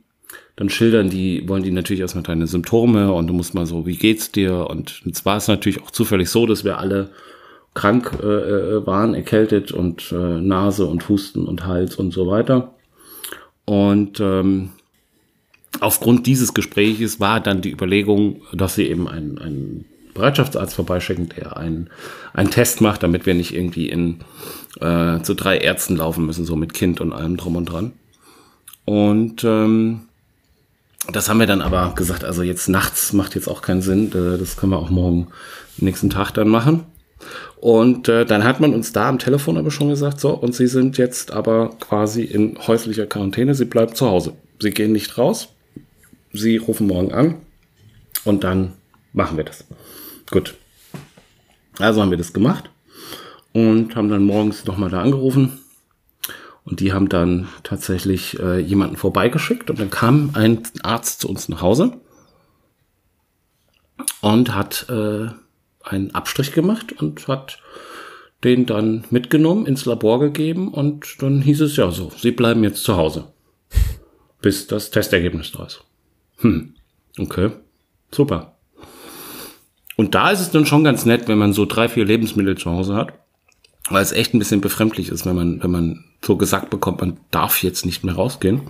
dann 0.61 0.69
schildern 0.69 1.09
die, 1.09 1.49
wollen 1.49 1.63
die 1.63 1.71
natürlich 1.71 2.03
erstmal 2.03 2.23
deine 2.23 2.47
Symptome 2.47 3.15
und 3.15 3.27
du 3.29 3.33
musst 3.33 3.55
mal 3.55 3.65
so, 3.65 3.87
wie 3.87 3.97
geht's 3.97 4.31
dir? 4.31 4.69
Und 4.69 5.01
jetzt 5.07 5.25
war 5.25 5.39
es 5.39 5.49
natürlich 5.49 5.83
auch 5.83 5.91
zufällig 5.91 6.29
so, 6.29 6.45
dass 6.45 6.65
wir 6.65 6.77
alle 6.77 7.09
krank 7.73 8.19
äh, 8.23 8.27
äh, 8.27 8.87
waren, 8.87 9.15
erkältet 9.15 9.73
und 9.73 10.13
äh, 10.13 10.15
Nase 10.15 10.85
und 10.85 11.09
Husten 11.09 11.47
und 11.47 11.67
Hals 11.67 11.97
und 11.97 12.13
so 12.13 12.27
weiter. 12.27 12.75
Und 13.65 14.21
ähm, 14.21 14.73
aufgrund 15.81 16.27
dieses 16.27 16.53
Gespräches 16.53 17.21
war 17.21 17.41
dann 17.41 17.63
die 17.63 17.73
Überlegung, 17.73 18.43
dass 18.53 18.75
sie 18.75 18.87
eben 18.87 19.09
einen, 19.09 19.39
einen 19.39 19.87
Bereitschaftsarzt 20.13 20.75
vorbeischicken, 20.75 21.31
der 21.39 21.57
einen, 21.57 21.89
einen 22.35 22.51
Test 22.51 22.83
macht, 22.83 23.03
damit 23.03 23.25
wir 23.25 23.33
nicht 23.33 23.55
irgendwie 23.55 23.89
in 23.89 24.19
äh, 24.83 25.23
zu 25.23 25.33
drei 25.33 25.57
Ärzten 25.57 25.97
laufen 25.97 26.27
müssen, 26.27 26.45
so 26.45 26.55
mit 26.55 26.75
Kind 26.75 27.01
und 27.01 27.15
allem 27.15 27.39
drum 27.39 27.57
und 27.57 27.65
dran. 27.65 27.93
Und 28.85 29.43
ähm, 29.43 30.01
das 31.09 31.29
haben 31.29 31.41
wir 31.41 31.47
dann 31.47 31.63
aber 31.63 31.93
gesagt, 31.95 32.25
also 32.25 32.43
jetzt 32.43 32.69
nachts 32.69 33.13
macht 33.13 33.35
jetzt 33.35 33.49
auch 33.49 33.63
keinen 33.63 33.83
Sinn, 33.83 34.09
äh, 34.13 34.39
das 34.39 34.57
können 34.57 34.73
wir 34.73 34.79
auch 34.79 34.91
morgen 34.91 35.29
nächsten 35.77 36.11
Tag 36.11 36.33
dann 36.33 36.49
machen. 36.49 36.85
Und 37.61 38.09
äh, 38.09 38.25
dann 38.25 38.45
hat 38.45 38.61
man 38.61 38.73
uns 38.73 38.93
da 38.93 39.09
am 39.09 39.19
Telefon 39.19 39.59
aber 39.59 39.71
schon 39.71 39.91
gesagt, 39.91 40.21
so, 40.21 40.31
und 40.31 40.55
Sie 40.55 40.67
sind 40.67 40.97
jetzt 40.97 41.33
aber 41.33 41.71
quasi 41.81 42.23
in 42.23 42.57
häuslicher 42.67 43.07
Quarantäne, 43.07 43.55
Sie 43.55 43.67
bleiben 43.67 43.95
zu 43.95 44.07
Hause. 44.07 44.33
Sie 44.59 44.71
gehen 44.71 44.93
nicht 44.93 45.19
raus, 45.19 45.49
Sie 46.33 46.57
rufen 46.57 46.87
morgen 46.87 47.13
an 47.13 47.37
und 48.25 48.45
dann 48.45 48.73
machen 49.13 49.37
wir 49.37 49.45
das. 49.45 49.65
Gut. 50.31 50.55
Also 51.79 52.01
haben 52.01 52.11
wir 52.11 52.19
das 52.19 52.33
gemacht 52.33 52.71
und 53.53 53.97
haben 53.97 54.09
dann 54.09 54.25
morgens 54.25 54.65
nochmal 54.65 54.91
da 54.91 55.03
angerufen. 55.03 55.60
Und 56.65 56.81
die 56.81 56.93
haben 56.93 57.09
dann 57.09 57.49
tatsächlich 57.63 58.39
äh, 58.39 58.59
jemanden 58.59 58.97
vorbeigeschickt 58.97 59.71
und 59.71 59.81
dann 59.81 59.91
kam 59.91 60.31
ein 60.35 60.63
Arzt 60.83 61.23
zu 61.23 61.29
uns 61.29 61.49
nach 61.49 61.63
Hause 61.63 61.99
und 64.21 64.55
hat 64.55 64.87
äh, 64.89 65.29
einen 65.83 66.15
Abstrich 66.15 66.53
gemacht 66.53 66.93
und 66.93 67.27
hat 67.29 67.59
den 68.45 68.67
dann 68.67 69.05
mitgenommen, 69.11 69.67
ins 69.67 69.85
Labor 69.85 70.21
gegeben 70.21 70.69
und 70.69 71.23
dann 71.23 71.43
hieß 71.43 71.61
es 71.63 71.77
ja 71.77 71.91
so, 71.91 72.11
Sie 72.17 72.31
bleiben 72.31 72.63
jetzt 72.65 72.85
zu 72.85 72.97
Hause, 72.97 73.25
bis 74.41 74.67
das 74.67 74.91
Testergebnis 74.91 75.53
da 75.53 75.65
ist. 75.65 75.85
Hm, 76.39 76.75
okay, 77.19 77.51
super. 78.11 78.57
Und 79.97 80.15
da 80.15 80.31
ist 80.31 80.41
es 80.41 80.51
dann 80.51 80.65
schon 80.65 80.85
ganz 80.85 81.05
nett, 81.05 81.29
wenn 81.29 81.37
man 81.37 81.53
so 81.53 81.67
drei, 81.67 81.89
vier 81.89 82.07
Lebensmittel 82.07 82.57
zu 82.57 82.71
Hause 82.71 82.95
hat, 82.95 83.13
weil 83.89 84.03
es 84.03 84.13
echt 84.13 84.35
ein 84.35 84.39
bisschen 84.39 84.61
befremdlich 84.61 85.09
ist, 85.09 85.27
wenn 85.27 85.37
man, 85.37 85.63
wenn 85.63 85.71
man 85.71 86.05
so 86.25 86.37
gesagt 86.37 86.71
bekommt, 86.71 87.01
man 87.01 87.17
darf 87.31 87.63
jetzt 87.63 87.87
nicht 87.87 88.05
mehr 88.05 88.15
rausgehen. 88.15 88.63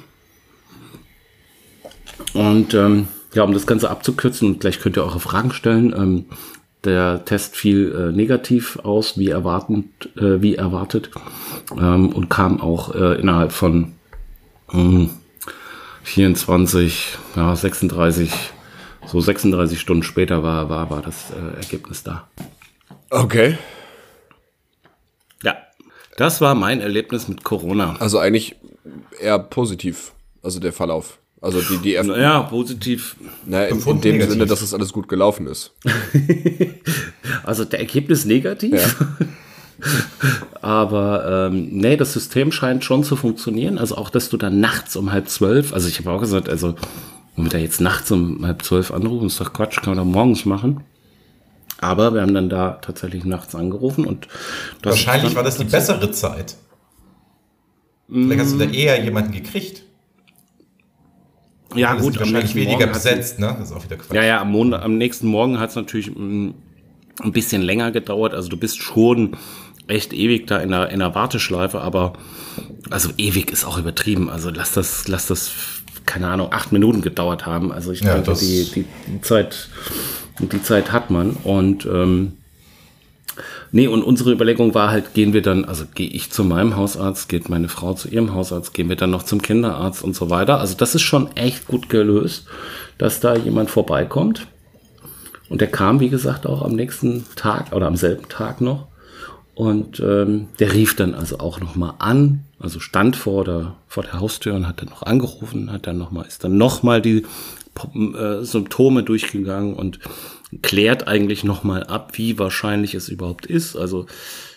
Und 2.33 2.75
ähm, 2.75 3.09
ja, 3.35 3.42
um 3.42 3.53
das 3.53 3.66
Ganze 3.66 3.90
abzukürzen, 3.90 4.49
und 4.49 4.61
gleich 4.61 4.81
könnt 4.81 4.96
ihr 4.96 5.05
eure 5.05 5.20
Fragen 5.20 5.53
stellen, 5.53 5.94
ähm, 5.96 6.25
der 6.85 7.25
Test 7.25 7.57
fiel 7.57 7.94
äh, 7.94 8.16
negativ 8.16 8.79
aus, 8.83 9.18
wie, 9.18 9.29
erwartend, 9.29 9.87
äh, 10.16 10.40
wie 10.40 10.55
erwartet, 10.55 11.11
ähm, 11.79 12.11
und 12.11 12.31
kam 12.31 12.61
auch 12.61 12.94
äh, 12.94 13.20
innerhalb 13.20 13.53
von 13.53 13.92
ähm, 14.73 15.11
24, 16.05 17.18
ja, 17.37 17.55
36, 17.55 18.33
so 19.07 19.20
36 19.20 19.79
Stunden 19.79 20.03
später 20.03 20.42
war, 20.42 20.68
war, 20.70 20.90
war 20.90 21.03
das 21.03 21.31
äh, 21.31 21.57
Ergebnis 21.57 22.03
da. 22.03 22.29
Okay. 23.11 23.59
Ja, 26.11 26.16
das 26.16 26.40
war 26.40 26.55
mein 26.55 26.81
Erlebnis 26.81 27.29
mit 27.29 27.44
Corona. 27.44 27.96
Also 27.99 28.18
eigentlich 28.18 28.57
eher 29.20 29.38
positiv, 29.38 30.12
also 30.42 30.61
der 30.61 30.73
Verlauf. 30.73 31.18
Also 31.42 31.61
die, 31.62 31.79
die 31.79 31.94
ersten, 31.94 32.20
Ja, 32.20 32.40
positiv. 32.42 33.16
na, 33.46 33.64
in, 33.64 33.79
in 33.79 34.01
dem 34.03 34.12
negativ. 34.16 34.33
Sinne, 34.33 34.46
dass 34.46 34.61
es 34.61 34.75
alles 34.75 34.92
gut 34.92 35.09
gelaufen 35.09 35.46
ist. 35.46 35.73
Also 37.44 37.64
der 37.64 37.79
Ergebnis 37.81 38.25
negativ. 38.27 38.96
Aber 40.61 41.49
ähm, 41.51 41.68
nee, 41.73 41.96
das 41.96 42.12
System 42.12 42.53
scheint 42.53 42.85
schon 42.85 43.03
zu 43.03 43.16
funktionieren. 43.16 43.79
Also 43.79 43.96
auch, 43.96 44.11
dass 44.11 44.29
du 44.29 44.37
dann 44.37 44.61
nachts 44.61 44.94
um 44.96 45.11
halb 45.12 45.29
zwölf, 45.29 45.73
also 45.73 45.88
ich 45.88 45.99
habe 45.99 46.11
auch 46.11 46.20
gesagt, 46.20 46.49
also 46.49 46.75
wenn 47.37 47.44
wir 47.46 47.51
da 47.51 47.59
jetzt 47.59 47.81
nachts 47.81 48.11
um 48.11 48.44
halb 48.46 48.62
zwölf 48.62 48.90
anrufen, 48.90 49.27
ist 49.29 49.40
doch 49.40 49.53
Quatsch, 49.53 49.77
kann 49.81 49.94
man 49.96 50.05
doch 50.05 50.12
morgens 50.12 50.44
machen. 50.44 50.83
Aber 51.81 52.12
wir 52.14 52.21
haben 52.23 52.35
dann 52.35 52.49
da 52.49 52.73
tatsächlich 52.83 53.25
nachts 53.25 53.55
angerufen 53.55 54.05
und 54.05 54.29
das 54.83 54.93
Wahrscheinlich 54.93 55.35
war 55.35 55.43
das 55.43 55.57
die 55.59 55.64
bessere 55.64 56.11
Zeit. 56.11 56.57
Vielleicht 58.09 58.40
hast 58.40 58.53
du 58.55 58.59
da 58.59 58.64
eher 58.66 59.03
jemanden 59.03 59.33
gekriegt. 59.33 59.85
Ja 61.75 61.95
gut, 61.95 62.19
wahrscheinlich 62.19 62.55
weniger 62.57 62.88
besetzt, 62.88 63.38
ne? 63.38 63.55
Das 63.59 63.71
ist 63.71 63.77
auch 63.77 63.85
wieder 63.85 63.97
Quatsch. 63.97 64.14
Ja, 64.16 64.25
ja, 64.25 64.40
am, 64.40 64.51
Monat, 64.51 64.83
am 64.83 64.99
nächsten 64.99 65.29
Morgen 65.29 65.61
hat 65.61 65.71
es 65.71 65.77
natürlich 65.77 66.11
mm, 66.14 66.51
ein 67.23 67.33
bisschen 67.33 67.62
länger 67.62 67.93
gedauert. 67.93 68.35
Also 68.35 68.49
du 68.49 68.57
bist 68.57 68.83
schon 68.83 69.37
echt 69.87 70.12
ewig 70.12 70.49
da 70.49 70.59
in 70.59 70.71
der, 70.71 70.90
in 70.90 70.99
der 70.99 71.14
Warteschleife, 71.14 71.81
aber 71.81 72.14
also 72.90 73.11
ewig 73.16 73.53
ist 73.53 73.64
auch 73.64 73.79
übertrieben. 73.79 74.29
Also 74.29 74.51
lass 74.51 74.73
das, 74.73 75.07
lass 75.07 75.27
das, 75.27 75.53
keine 76.07 76.27
Ahnung, 76.29 76.49
acht 76.53 76.73
Minuten 76.73 77.03
gedauert 77.03 77.47
haben. 77.47 77.71
Also 77.71 77.93
ich 77.93 78.01
Ja, 78.01 78.14
denke, 78.14 78.35
die, 78.40 78.69
die, 78.75 78.85
die 79.07 79.21
Zeit, 80.40 80.53
die 80.53 80.62
Zeit 80.62 80.92
hat 80.92 81.11
man. 81.11 81.31
Und 81.44 81.87
ähm, 81.87 82.33
Nee, 83.72 83.87
und 83.87 84.03
unsere 84.03 84.33
Überlegung 84.33 84.74
war 84.74 84.90
halt, 84.90 85.14
gehen 85.14 85.33
wir 85.33 85.42
dann, 85.42 85.64
also 85.64 85.85
gehe 85.94 86.09
ich 86.09 86.31
zu 86.31 86.42
meinem 86.42 86.76
Hausarzt, 86.76 87.29
geht 87.29 87.48
meine 87.48 87.68
Frau 87.68 87.94
zu 87.94 88.09
ihrem 88.09 88.35
Hausarzt, 88.35 88.74
gehen 88.74 88.88
wir 88.88 88.96
dann 88.96 89.11
noch 89.11 89.22
zum 89.22 89.40
Kinderarzt 89.40 90.03
und 90.03 90.16
so 90.16 90.29
weiter. 90.29 90.59
Also 90.59 90.74
das 90.76 90.94
ist 90.94 91.03
schon 91.03 91.35
echt 91.37 91.68
gut 91.68 91.88
gelöst, 91.88 92.46
dass 92.98 93.20
da 93.20 93.37
jemand 93.37 93.70
vorbeikommt 93.70 94.46
Und 95.48 95.61
der 95.61 95.68
kam, 95.70 96.00
wie 96.00 96.09
gesagt, 96.11 96.46
auch 96.46 96.62
am 96.62 96.72
nächsten 96.72 97.24
Tag 97.37 97.72
oder 97.72 97.87
am 97.87 97.96
selben 97.96 98.29
Tag 98.29 98.61
noch. 98.61 98.87
Und 99.55 100.00
ähm, 100.00 100.48
der 100.59 100.72
rief 100.72 100.96
dann 100.96 101.14
also 101.14 101.38
auch 101.38 101.61
nochmal 101.61 101.94
an, 101.98 102.44
also 102.59 102.81
stand 102.81 103.16
vor 103.16 103.44
der, 103.44 103.74
vor 103.88 104.03
der 104.05 104.20
Haustür 104.20 104.55
und 104.55 104.66
hat 104.66 104.81
dann 104.81 104.88
noch 104.88 105.03
angerufen, 105.03 105.72
hat 105.72 105.87
dann 105.87 105.98
noch 105.98 106.11
mal, 106.12 106.24
ist 106.24 106.44
dann 106.44 106.57
nochmal 106.57 107.03
die 107.03 107.26
Symptome 108.43 109.03
durchgegangen 109.03 109.75
und 109.75 110.01
klärt 110.63 111.07
eigentlich 111.09 111.45
nochmal 111.45 111.85
ab, 111.85 112.13
wie 112.15 112.39
wahrscheinlich 112.39 112.95
es 112.95 113.09
überhaupt 113.09 113.47
ist. 113.47 113.77
Also 113.77 114.07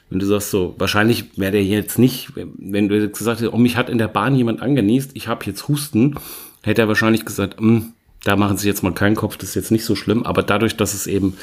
wenn 0.10 0.20
du 0.20 0.26
sagst 0.26 0.52
so, 0.52 0.76
wahrscheinlich 0.78 1.38
wäre 1.38 1.54
der 1.54 1.64
jetzt 1.64 1.98
nicht, 1.98 2.34
wenn 2.36 2.90
du 2.90 3.00
jetzt 3.00 3.18
gesagt 3.18 3.40
hättest, 3.40 3.54
oh, 3.54 3.58
mich 3.58 3.78
hat 3.78 3.90
in 3.90 3.98
der 3.98 4.08
Bahn 4.08 4.36
jemand 4.36 4.62
angenießt, 4.62 5.12
ich 5.14 5.28
habe 5.28 5.46
jetzt 5.46 5.68
Husten, 5.68 6.16
hätte 6.62 6.82
er 6.82 6.88
wahrscheinlich 6.88 7.26
gesagt, 7.26 7.60
hm, 7.60 7.94
da 8.24 8.36
machen 8.36 8.58
Sie 8.58 8.68
jetzt 8.68 8.84
mal 8.84 8.94
keinen 8.94 9.16
Kopf, 9.16 9.38
das 9.38 9.50
ist 9.50 9.56
jetzt 9.56 9.72
nicht 9.72 9.86
so 9.86 9.96
schlimm. 9.96 10.24
Aber 10.24 10.44
dadurch, 10.44 10.78
dass 10.78 10.94
es 10.94 11.08
eben 11.08 11.36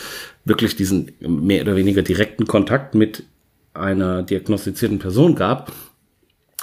wirklich 0.45 0.77
diesen 0.77 1.13
mehr 1.21 1.63
oder 1.63 1.77
weniger 1.77 2.03
direkten 2.03 2.47
Kontakt 2.47 2.95
mit 2.95 3.25
einer 3.75 4.23
diagnostizierten 4.23 4.99
Person 4.99 5.35
gab, 5.35 5.73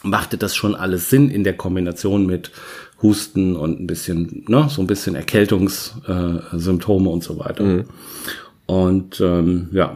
machte 0.03 0.37
das 0.37 0.55
schon 0.55 0.75
alles 0.75 1.09
Sinn 1.09 1.29
in 1.29 1.43
der 1.43 1.55
Kombination 1.55 2.25
mit 2.25 2.51
Husten 3.01 3.55
und 3.55 3.79
ein 3.79 3.87
bisschen, 3.87 4.45
ne, 4.47 4.67
so 4.69 4.81
ein 4.81 4.87
bisschen 4.87 5.15
Erkältungssymptome 5.15 7.09
äh, 7.09 7.13
und 7.13 7.23
so 7.23 7.39
weiter. 7.39 7.63
Mhm. 7.63 7.85
Und 8.65 9.21
ähm, 9.21 9.69
ja. 9.71 9.95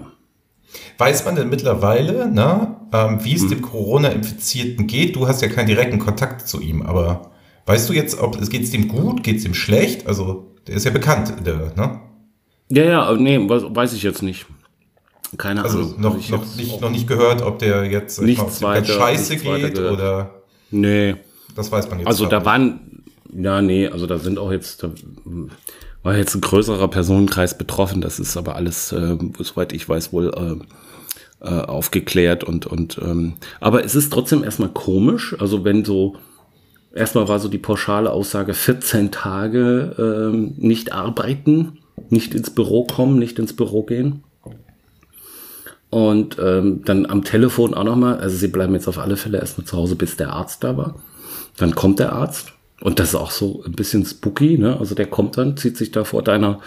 Weiß 0.98 1.26
man 1.26 1.36
denn 1.36 1.50
mittlerweile, 1.50 2.32
ne, 2.32 2.76
ähm, 2.94 3.24
wie 3.24 3.34
es 3.34 3.42
mhm. 3.44 3.50
dem 3.50 3.62
Corona-Infizierten 3.62 4.88
geht? 4.88 5.16
Du 5.16 5.28
hast 5.28 5.42
ja 5.42 5.48
keinen 5.48 5.68
direkten 5.68 6.00
Kontakt 6.00 6.48
zu 6.48 6.62
ihm, 6.62 6.82
aber 6.82 7.32
weißt 7.66 7.90
du 7.90 7.94
jetzt, 7.94 8.20
ob 8.20 8.40
es 8.40 8.50
geht 8.50 8.72
dem 8.74 8.88
gut, 8.88 9.24
geht 9.24 9.38
es 9.38 9.46
ihm 9.46 9.54
schlecht? 9.54 10.08
Also, 10.08 10.52
der 10.68 10.76
ist 10.76 10.86
ja 10.86 10.92
bekannt, 10.92 11.34
der, 11.46 11.74
ne? 11.76 12.02
Ja, 12.70 12.84
ja, 12.84 13.14
nee, 13.16 13.38
weiß 13.38 13.94
ich 13.94 14.04
jetzt 14.04 14.22
nicht. 14.22 14.46
Keine 15.38 15.64
also 15.64 15.80
Ahnung. 15.80 16.02
Noch, 16.02 16.30
noch, 16.30 16.56
nicht, 16.56 16.82
noch 16.82 16.90
nicht 16.90 17.08
gehört, 17.08 17.42
ob 17.42 17.60
der 17.60 17.86
jetzt 17.86 18.22
nichts 18.22 18.62
mal, 18.62 18.76
weiter, 18.76 18.94
scheiße 18.94 19.38
geht 19.38 19.80
oder. 19.80 20.42
Nee. 20.70 21.16
Das 21.56 21.72
weiß 21.72 21.90
man 21.90 22.00
jetzt. 22.00 22.08
Also 22.08 22.26
da 22.26 22.46
waren, 22.46 23.04
ja, 23.34 23.62
nee, 23.62 23.88
also 23.88 24.08
da 24.08 24.18
sind 24.18 24.40
auch 24.40 24.52
jetzt, 24.52 24.84
da 24.84 24.92
war 26.04 26.18
jetzt 26.18 26.36
ein 26.36 26.42
größerer 26.42 26.88
Personenkreis 26.88 27.58
betroffen. 27.58 28.02
Das 28.02 28.20
ist 28.20 28.38
aber 28.38 28.56
alles, 28.56 28.92
äh, 28.92 29.18
soweit 29.40 29.74
ich 29.74 29.88
weiß, 29.88 30.14
wohl 30.14 30.32
äh, 31.42 31.46
äh, 31.46 31.62
aufgeklärt 31.62 32.44
und, 32.44 32.68
und 32.68 33.00
ähm, 33.02 33.34
aber 33.60 33.84
es 33.84 33.96
ist 33.96 34.12
trotzdem 34.12 34.44
erstmal 34.44 34.70
komisch. 34.70 35.36
Also 35.40 35.64
wenn 35.64 35.86
so, 35.86 36.16
erstmal 36.94 37.28
war 37.28 37.40
so 37.40 37.48
die 37.48 37.58
pauschale 37.58 38.12
Aussage 38.12 38.54
14 38.54 39.12
Tage 39.12 39.96
ähm, 39.98 40.54
nicht 40.58 40.92
arbeiten, 40.94 41.80
nicht 42.10 42.34
ins 42.34 42.50
Büro 42.50 42.86
kommen, 42.86 43.20
nicht 43.20 43.40
ins 43.40 43.56
Büro 43.56 43.84
gehen. 43.84 44.24
Und 45.90 46.38
ähm, 46.40 46.84
dann 46.86 47.06
am 47.06 47.26
Telefon 47.26 47.74
auch 47.74 47.84
nochmal, 47.84 48.18
also 48.20 48.38
sie 48.38 48.48
bleiben 48.48 48.74
jetzt 48.74 48.88
auf 48.88 48.98
alle 48.98 49.18
Fälle 49.18 49.40
erstmal 49.40 49.68
zu 49.68 49.76
Hause, 49.76 49.98
bis 49.98 50.16
der 50.16 50.32
Arzt 50.32 50.64
da 50.64 50.78
war. 50.78 50.96
Dann 51.58 51.76
kommt 51.76 52.00
der 52.00 52.14
Arzt 52.14 52.54
und 52.82 53.00
das 53.00 53.10
ist 53.10 53.16
auch 53.16 53.32
so 53.32 53.64
ein 53.66 53.74
bisschen 53.74 54.06
spooky, 54.06 54.58
ne? 54.58 54.78
Also 54.80 54.96
der 54.96 55.06
kommt 55.08 55.38
dann, 55.38 55.58
zieht 55.58 55.78
sich 55.78 55.92
da 55.92 56.04
vor 56.04 56.24
deiner 56.24 56.60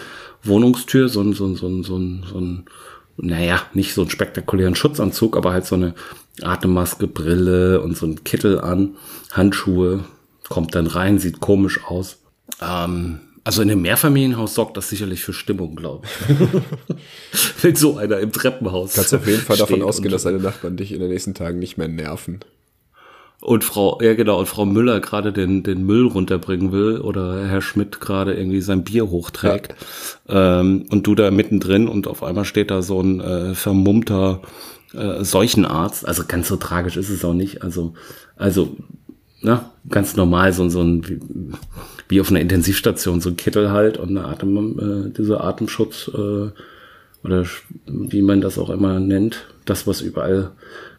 Wohnungstür 0.43 1.09
so 1.09 1.21
ein, 1.21 1.33
so 1.33 1.45
ein, 1.45 1.55
so 1.55 1.67
ein, 1.67 1.83
so 1.83 1.97
ein, 1.97 2.23
so 2.31 2.39
ein 2.39 2.65
naja, 3.17 3.61
nicht 3.73 3.93
so 3.93 4.01
einen 4.01 4.09
spektakulären 4.09 4.75
Schutzanzug, 4.75 5.37
aber 5.37 5.53
halt 5.53 5.65
so 5.65 5.75
eine 5.75 5.93
Atemmaske, 6.41 7.07
Brille 7.07 7.81
und 7.81 7.97
so 7.97 8.05
ein 8.05 8.23
Kittel 8.23 8.59
an, 8.59 8.95
Handschuhe, 9.31 10.03
kommt 10.49 10.75
dann 10.75 10.87
rein, 10.87 11.19
sieht 11.19 11.39
komisch 11.39 11.83
aus. 11.85 12.17
Ähm, 12.61 13.19
also 13.43 13.61
in 13.61 13.69
einem 13.69 13.83
Mehrfamilienhaus 13.83 14.55
sorgt 14.55 14.75
das 14.75 14.89
sicherlich 14.89 15.23
für 15.23 15.33
Stimmung, 15.33 15.75
glaube 15.75 16.07
ich. 16.07 17.63
Wenn 17.63 17.75
so 17.75 17.97
einer 17.97 18.19
im 18.19 18.31
Treppenhaus. 18.31 18.95
Kannst 18.95 19.13
auf 19.13 19.27
jeden 19.27 19.41
Fall 19.41 19.57
davon 19.57 19.81
ausgehen, 19.81 20.11
dass 20.11 20.23
deine 20.23 20.39
Nachbarn 20.39 20.77
dich 20.77 20.91
in 20.91 20.99
den 20.99 21.09
nächsten 21.09 21.35
Tagen 21.35 21.59
nicht 21.59 21.77
mehr 21.77 21.87
nerven. 21.87 22.39
Und 23.45 23.63
Frau, 23.63 23.99
ja 24.01 24.15
genau, 24.15 24.39
und 24.39 24.47
Frau 24.47 24.65
Müller 24.65 24.99
gerade 24.99 25.31
den, 25.31 25.61
den 25.61 25.85
Müll 25.85 26.07
runterbringen 26.07 26.71
will 26.71 26.97
oder 26.97 27.45
Herr 27.45 27.61
Schmidt 27.61 28.01
gerade 28.01 28.33
irgendwie 28.33 28.59
sein 28.59 28.83
Bier 28.83 29.11
hochträgt. 29.11 29.75
Ja. 30.27 30.61
Ähm, 30.61 30.87
und 30.89 31.05
du 31.05 31.13
da 31.13 31.29
mittendrin 31.29 31.87
und 31.87 32.07
auf 32.07 32.23
einmal 32.23 32.45
steht 32.45 32.71
da 32.71 32.81
so 32.81 32.99
ein 32.99 33.21
äh, 33.21 33.53
vermummter 33.53 34.41
äh, 34.95 35.23
Seuchenarzt. 35.23 36.07
Also 36.07 36.23
ganz 36.27 36.47
so 36.47 36.55
tragisch 36.55 36.97
ist 36.97 37.11
es 37.11 37.23
auch 37.23 37.35
nicht. 37.35 37.61
Also, 37.61 37.93
also, 38.35 38.75
na, 39.41 39.69
ganz 39.89 40.15
normal, 40.15 40.51
so, 40.51 40.67
so 40.69 40.81
ein, 40.81 41.07
wie, 41.07 41.19
wie 42.07 42.21
auf 42.21 42.31
einer 42.31 42.41
Intensivstation, 42.41 43.21
so 43.21 43.29
ein 43.29 43.37
Kittel 43.37 43.69
halt 43.69 43.99
und 43.99 44.09
eine 44.09 44.25
Atem, 44.25 44.79
äh, 44.79 45.15
dieser 45.15 45.43
Atemschutz, 45.43 46.09
äh, 46.11 46.49
oder 47.23 47.45
wie 47.85 48.23
man 48.23 48.41
das 48.41 48.57
auch 48.57 48.71
immer 48.71 48.99
nennt, 48.99 49.45
das, 49.65 49.85
was 49.85 50.01
überall 50.01 50.49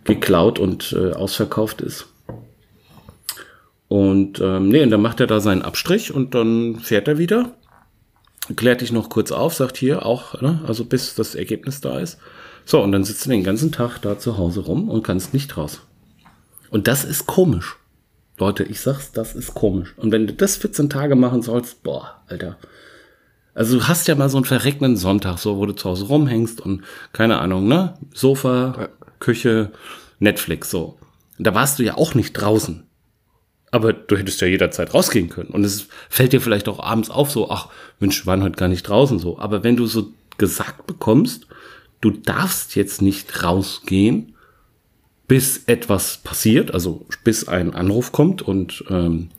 geklaut 0.04 0.60
und 0.60 0.92
äh, 0.96 1.10
ausverkauft 1.10 1.80
ist. 1.80 2.06
Und 3.88 4.40
ähm, 4.40 4.68
nee, 4.68 4.82
und 4.82 4.90
dann 4.90 5.02
macht 5.02 5.20
er 5.20 5.26
da 5.26 5.40
seinen 5.40 5.62
Abstrich 5.62 6.12
und 6.12 6.34
dann 6.34 6.76
fährt 6.76 7.06
er 7.06 7.18
wieder, 7.18 7.52
klärt 8.56 8.80
dich 8.80 8.92
noch 8.92 9.08
kurz 9.08 9.30
auf, 9.30 9.54
sagt 9.54 9.76
hier 9.76 10.04
auch, 10.04 10.40
ne, 10.40 10.60
also 10.66 10.84
bis 10.84 11.14
das 11.14 11.34
Ergebnis 11.34 11.80
da 11.80 11.98
ist. 11.98 12.18
So, 12.64 12.82
und 12.82 12.90
dann 12.90 13.04
sitzt 13.04 13.26
du 13.26 13.30
den 13.30 13.44
ganzen 13.44 13.70
Tag 13.70 13.98
da 14.02 14.18
zu 14.18 14.38
Hause 14.38 14.60
rum 14.60 14.88
und 14.88 15.04
kannst 15.04 15.32
nicht 15.32 15.56
raus. 15.56 15.82
Und 16.70 16.88
das 16.88 17.04
ist 17.04 17.26
komisch. 17.26 17.76
Leute, 18.38 18.64
ich 18.64 18.80
sag's, 18.80 19.12
das 19.12 19.34
ist 19.34 19.54
komisch. 19.54 19.94
Und 19.96 20.10
wenn 20.10 20.26
du 20.26 20.32
das 20.32 20.56
14 20.56 20.90
Tage 20.90 21.14
machen 21.14 21.42
sollst, 21.42 21.82
boah, 21.84 22.20
Alter. 22.26 22.58
Also 23.54 23.78
du 23.78 23.88
hast 23.88 24.08
ja 24.08 24.14
mal 24.14 24.28
so 24.28 24.36
einen 24.36 24.44
verregneten 24.44 24.96
Sonntag, 24.96 25.38
so, 25.38 25.56
wo 25.56 25.64
du 25.64 25.72
zu 25.72 25.88
Hause 25.88 26.06
rumhängst 26.06 26.60
und 26.60 26.82
keine 27.12 27.38
Ahnung, 27.38 27.68
ne? 27.68 27.94
Sofa, 28.12 28.90
Küche, 29.20 29.70
Netflix, 30.18 30.70
so. 30.70 30.98
Und 31.38 31.46
da 31.46 31.54
warst 31.54 31.78
du 31.78 31.84
ja 31.84 31.96
auch 31.96 32.14
nicht 32.14 32.32
draußen. 32.32 32.85
Aber 33.70 33.92
du 33.92 34.16
hättest 34.16 34.40
ja 34.40 34.46
jederzeit 34.46 34.94
rausgehen 34.94 35.28
können. 35.28 35.50
Und 35.50 35.64
es 35.64 35.88
fällt 36.08 36.32
dir 36.32 36.40
vielleicht 36.40 36.68
auch 36.68 36.80
abends 36.80 37.10
auf, 37.10 37.30
so, 37.30 37.50
ach, 37.50 37.68
Mensch, 37.98 38.24
wir 38.24 38.26
waren 38.26 38.42
heute 38.42 38.56
gar 38.56 38.68
nicht 38.68 38.88
draußen, 38.88 39.18
so. 39.18 39.38
Aber 39.38 39.64
wenn 39.64 39.76
du 39.76 39.86
so 39.86 40.08
gesagt 40.38 40.86
bekommst, 40.86 41.46
du 42.00 42.10
darfst 42.10 42.76
jetzt 42.76 43.02
nicht 43.02 43.42
rausgehen, 43.42 44.34
bis 45.28 45.64
etwas 45.66 46.18
passiert, 46.18 46.72
also 46.72 47.06
bis 47.24 47.48
ein 47.48 47.74
Anruf 47.74 48.12
kommt 48.12 48.42
und 48.42 48.84
ähm, 48.88 49.30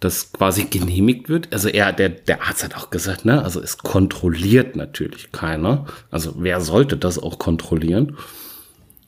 das 0.00 0.32
quasi 0.32 0.64
genehmigt 0.64 1.28
wird. 1.28 1.52
Also 1.52 1.68
er, 1.68 1.92
der, 1.92 2.08
der 2.08 2.42
Arzt 2.42 2.64
hat 2.64 2.76
auch 2.76 2.90
gesagt, 2.90 3.24
ne, 3.24 3.42
also 3.42 3.60
es 3.60 3.78
kontrolliert 3.78 4.74
natürlich 4.74 5.30
keiner. 5.32 5.86
Also 6.10 6.34
wer 6.38 6.60
sollte 6.60 6.96
das 6.96 7.18
auch 7.18 7.38
kontrollieren? 7.38 8.16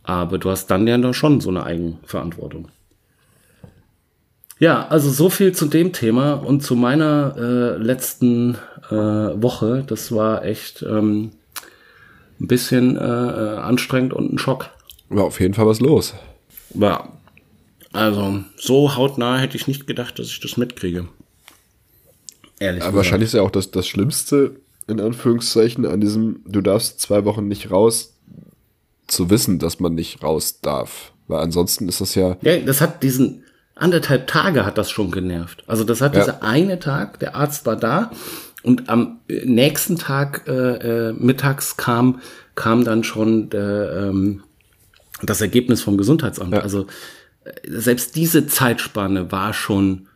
Aber 0.02 0.38
du 0.38 0.50
hast 0.50 0.66
dann 0.66 0.86
ja 0.86 0.96
doch 0.98 1.14
schon 1.14 1.40
so 1.40 1.48
eine 1.48 1.64
Eigenverantwortung. 1.64 2.68
Ja, 4.58 4.86
also 4.88 5.10
so 5.10 5.30
viel 5.30 5.52
zu 5.52 5.66
dem 5.66 5.92
Thema 5.92 6.34
und 6.34 6.62
zu 6.62 6.76
meiner 6.76 7.34
äh, 7.36 7.82
letzten 7.82 8.56
äh, 8.90 8.94
Woche. 8.94 9.84
Das 9.86 10.12
war 10.12 10.44
echt 10.44 10.82
ähm, 10.82 11.32
ein 12.40 12.46
bisschen 12.46 12.96
äh, 12.96 13.00
äh 13.00 13.56
anstrengend 13.58 14.12
und 14.12 14.32
ein 14.32 14.38
Schock. 14.38 14.70
War 15.08 15.24
auf 15.24 15.40
jeden 15.40 15.54
Fall 15.54 15.66
was 15.66 15.80
los. 15.80 16.14
Ja, 16.74 17.08
also 17.92 18.42
so 18.56 18.96
hautnah 18.96 19.38
hätte 19.38 19.56
ich 19.56 19.68
nicht 19.68 19.86
gedacht, 19.86 20.18
dass 20.18 20.26
ich 20.26 20.40
das 20.40 20.56
mitkriege. 20.56 21.08
Ehrlich 22.58 22.82
Aber 22.82 22.98
wahrscheinlich 22.98 23.28
ist 23.28 23.34
ja 23.34 23.42
auch 23.42 23.50
das, 23.50 23.70
das 23.70 23.86
Schlimmste, 23.86 24.56
in 24.88 25.00
Anführungszeichen, 25.00 25.86
an 25.86 26.00
diesem, 26.00 26.40
du 26.46 26.60
darfst 26.60 27.00
zwei 27.00 27.24
Wochen 27.24 27.46
nicht 27.46 27.70
raus, 27.70 28.14
zu 29.06 29.30
wissen, 29.30 29.58
dass 29.58 29.80
man 29.80 29.94
nicht 29.94 30.22
raus 30.22 30.60
darf. 30.60 31.12
Weil 31.28 31.40
ansonsten 31.40 31.88
ist 31.88 32.00
das 32.00 32.14
ja. 32.16 32.36
Ja, 32.42 32.58
das 32.58 32.80
hat 32.80 33.02
diesen 33.02 33.43
anderthalb 33.74 34.26
Tage 34.26 34.64
hat 34.64 34.78
das 34.78 34.90
schon 34.90 35.10
genervt. 35.10 35.64
Also 35.66 35.84
das 35.84 36.00
hat 36.00 36.14
ja. 36.14 36.20
dieser 36.20 36.42
eine 36.42 36.78
Tag, 36.78 37.18
der 37.18 37.34
Arzt 37.34 37.66
war 37.66 37.76
da 37.76 38.10
und 38.62 38.88
am 38.88 39.20
nächsten 39.28 39.98
Tag 39.98 40.46
äh, 40.46 41.08
äh, 41.08 41.12
mittags 41.12 41.76
kam, 41.76 42.20
kam 42.54 42.84
dann 42.84 43.04
schon 43.04 43.50
der, 43.50 44.10
ähm, 44.10 44.42
das 45.22 45.40
Ergebnis 45.40 45.82
vom 45.82 45.96
Gesundheitsamt. 45.96 46.54
Ja. 46.54 46.60
Also 46.60 46.86
selbst 47.66 48.16
diese 48.16 48.46
Zeitspanne 48.46 49.30
war 49.30 49.52
schon 49.52 50.08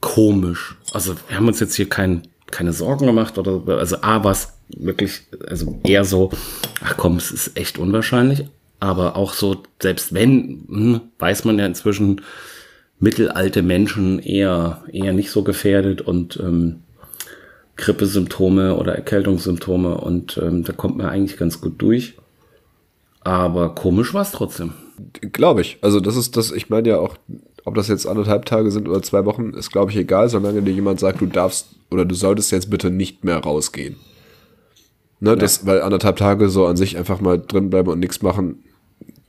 komisch. 0.00 0.76
Also 0.92 1.16
wir 1.28 1.36
haben 1.36 1.48
uns 1.48 1.60
jetzt 1.60 1.74
hier 1.74 1.88
kein, 1.88 2.22
keine 2.50 2.72
Sorgen 2.72 3.06
gemacht 3.06 3.38
oder 3.38 3.78
also 3.78 3.96
A 4.02 4.22
war 4.24 4.32
es 4.32 4.52
wirklich, 4.68 5.22
also 5.48 5.80
eher 5.84 6.04
so, 6.04 6.30
ach 6.84 6.96
komm, 6.96 7.16
es 7.16 7.30
ist 7.30 7.56
echt 7.56 7.78
unwahrscheinlich. 7.78 8.44
Aber 8.80 9.16
auch 9.16 9.32
so, 9.32 9.62
selbst 9.82 10.14
wenn, 10.14 10.64
hm, 10.68 11.00
weiß 11.18 11.44
man 11.44 11.58
ja 11.58 11.66
inzwischen, 11.66 12.20
mittelalte 13.00 13.62
Menschen 13.62 14.18
eher, 14.18 14.82
eher 14.92 15.12
nicht 15.12 15.30
so 15.30 15.42
gefährdet 15.42 16.00
und 16.00 16.38
ähm, 16.42 16.80
Grippesymptome 17.76 18.76
oder 18.76 18.94
Erkältungssymptome 18.94 19.98
und 19.98 20.38
ähm, 20.42 20.64
da 20.64 20.72
kommt 20.72 20.96
man 20.96 21.06
eigentlich 21.06 21.38
ganz 21.38 21.60
gut 21.60 21.80
durch. 21.80 22.16
Aber 23.20 23.74
komisch 23.74 24.14
war 24.14 24.22
es 24.22 24.32
trotzdem. 24.32 24.72
Glaube 25.32 25.60
ich. 25.60 25.78
Also 25.80 26.00
das 26.00 26.16
ist 26.16 26.36
das, 26.36 26.50
ich 26.50 26.70
meine 26.70 26.88
ja 26.88 26.98
auch, 26.98 27.16
ob 27.64 27.74
das 27.74 27.88
jetzt 27.88 28.06
anderthalb 28.06 28.46
Tage 28.46 28.70
sind 28.70 28.88
oder 28.88 29.02
zwei 29.02 29.24
Wochen, 29.24 29.50
ist 29.50 29.70
glaube 29.70 29.92
ich 29.92 29.96
egal, 29.96 30.28
solange 30.28 30.62
dir 30.62 30.72
jemand 30.72 30.98
sagt, 30.98 31.20
du 31.20 31.26
darfst 31.26 31.76
oder 31.90 32.04
du 32.04 32.14
solltest 32.14 32.50
jetzt 32.50 32.70
bitte 32.70 32.90
nicht 32.90 33.24
mehr 33.24 33.38
rausgehen. 33.38 33.96
Ne, 35.20 35.36
das, 35.36 35.66
weil 35.66 35.82
anderthalb 35.82 36.16
Tage 36.16 36.48
so 36.48 36.66
an 36.66 36.76
sich 36.76 36.96
einfach 36.96 37.20
mal 37.20 37.38
drin 37.40 37.70
bleiben 37.70 37.90
und 37.90 37.98
nichts 37.98 38.22
machen, 38.22 38.62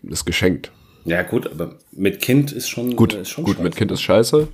ist 0.04 0.26
geschenkt. 0.26 0.72
Ja, 1.10 1.24
gut, 1.24 1.50
aber 1.52 1.76
mit 1.92 2.22
Kind 2.22 2.52
ist 2.52 2.70
schon 2.70 2.96
Gut, 2.96 3.14
ist 3.14 3.30
schon 3.30 3.44
gut, 3.44 3.56
scheiße. 3.56 3.64
mit 3.64 3.76
Kind 3.76 3.92
ist 3.92 4.02
scheiße. 4.02 4.48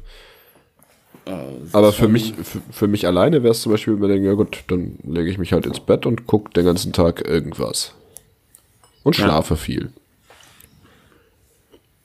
Aber 1.74 1.92
für 1.92 2.08
mich, 2.08 2.34
für, 2.44 2.62
für 2.72 2.88
mich 2.88 3.08
alleine 3.08 3.42
wäre 3.42 3.52
es 3.52 3.62
zum 3.62 3.72
Beispiel 3.72 3.94
überlegen, 3.94 4.24
ja 4.26 4.34
gut, 4.34 4.64
dann 4.68 5.00
lege 5.04 5.30
ich 5.30 5.38
mich 5.40 5.54
halt 5.54 5.66
ins 5.66 5.80
Bett 5.80 6.06
und 6.06 6.28
gucke 6.28 6.52
den 6.52 6.66
ganzen 6.66 6.94
Tag 6.94 7.28
irgendwas. 7.28 7.94
Und 9.04 9.18
Ja. 9.18 9.26
schlafe 9.26 9.58
viel. 9.58 9.92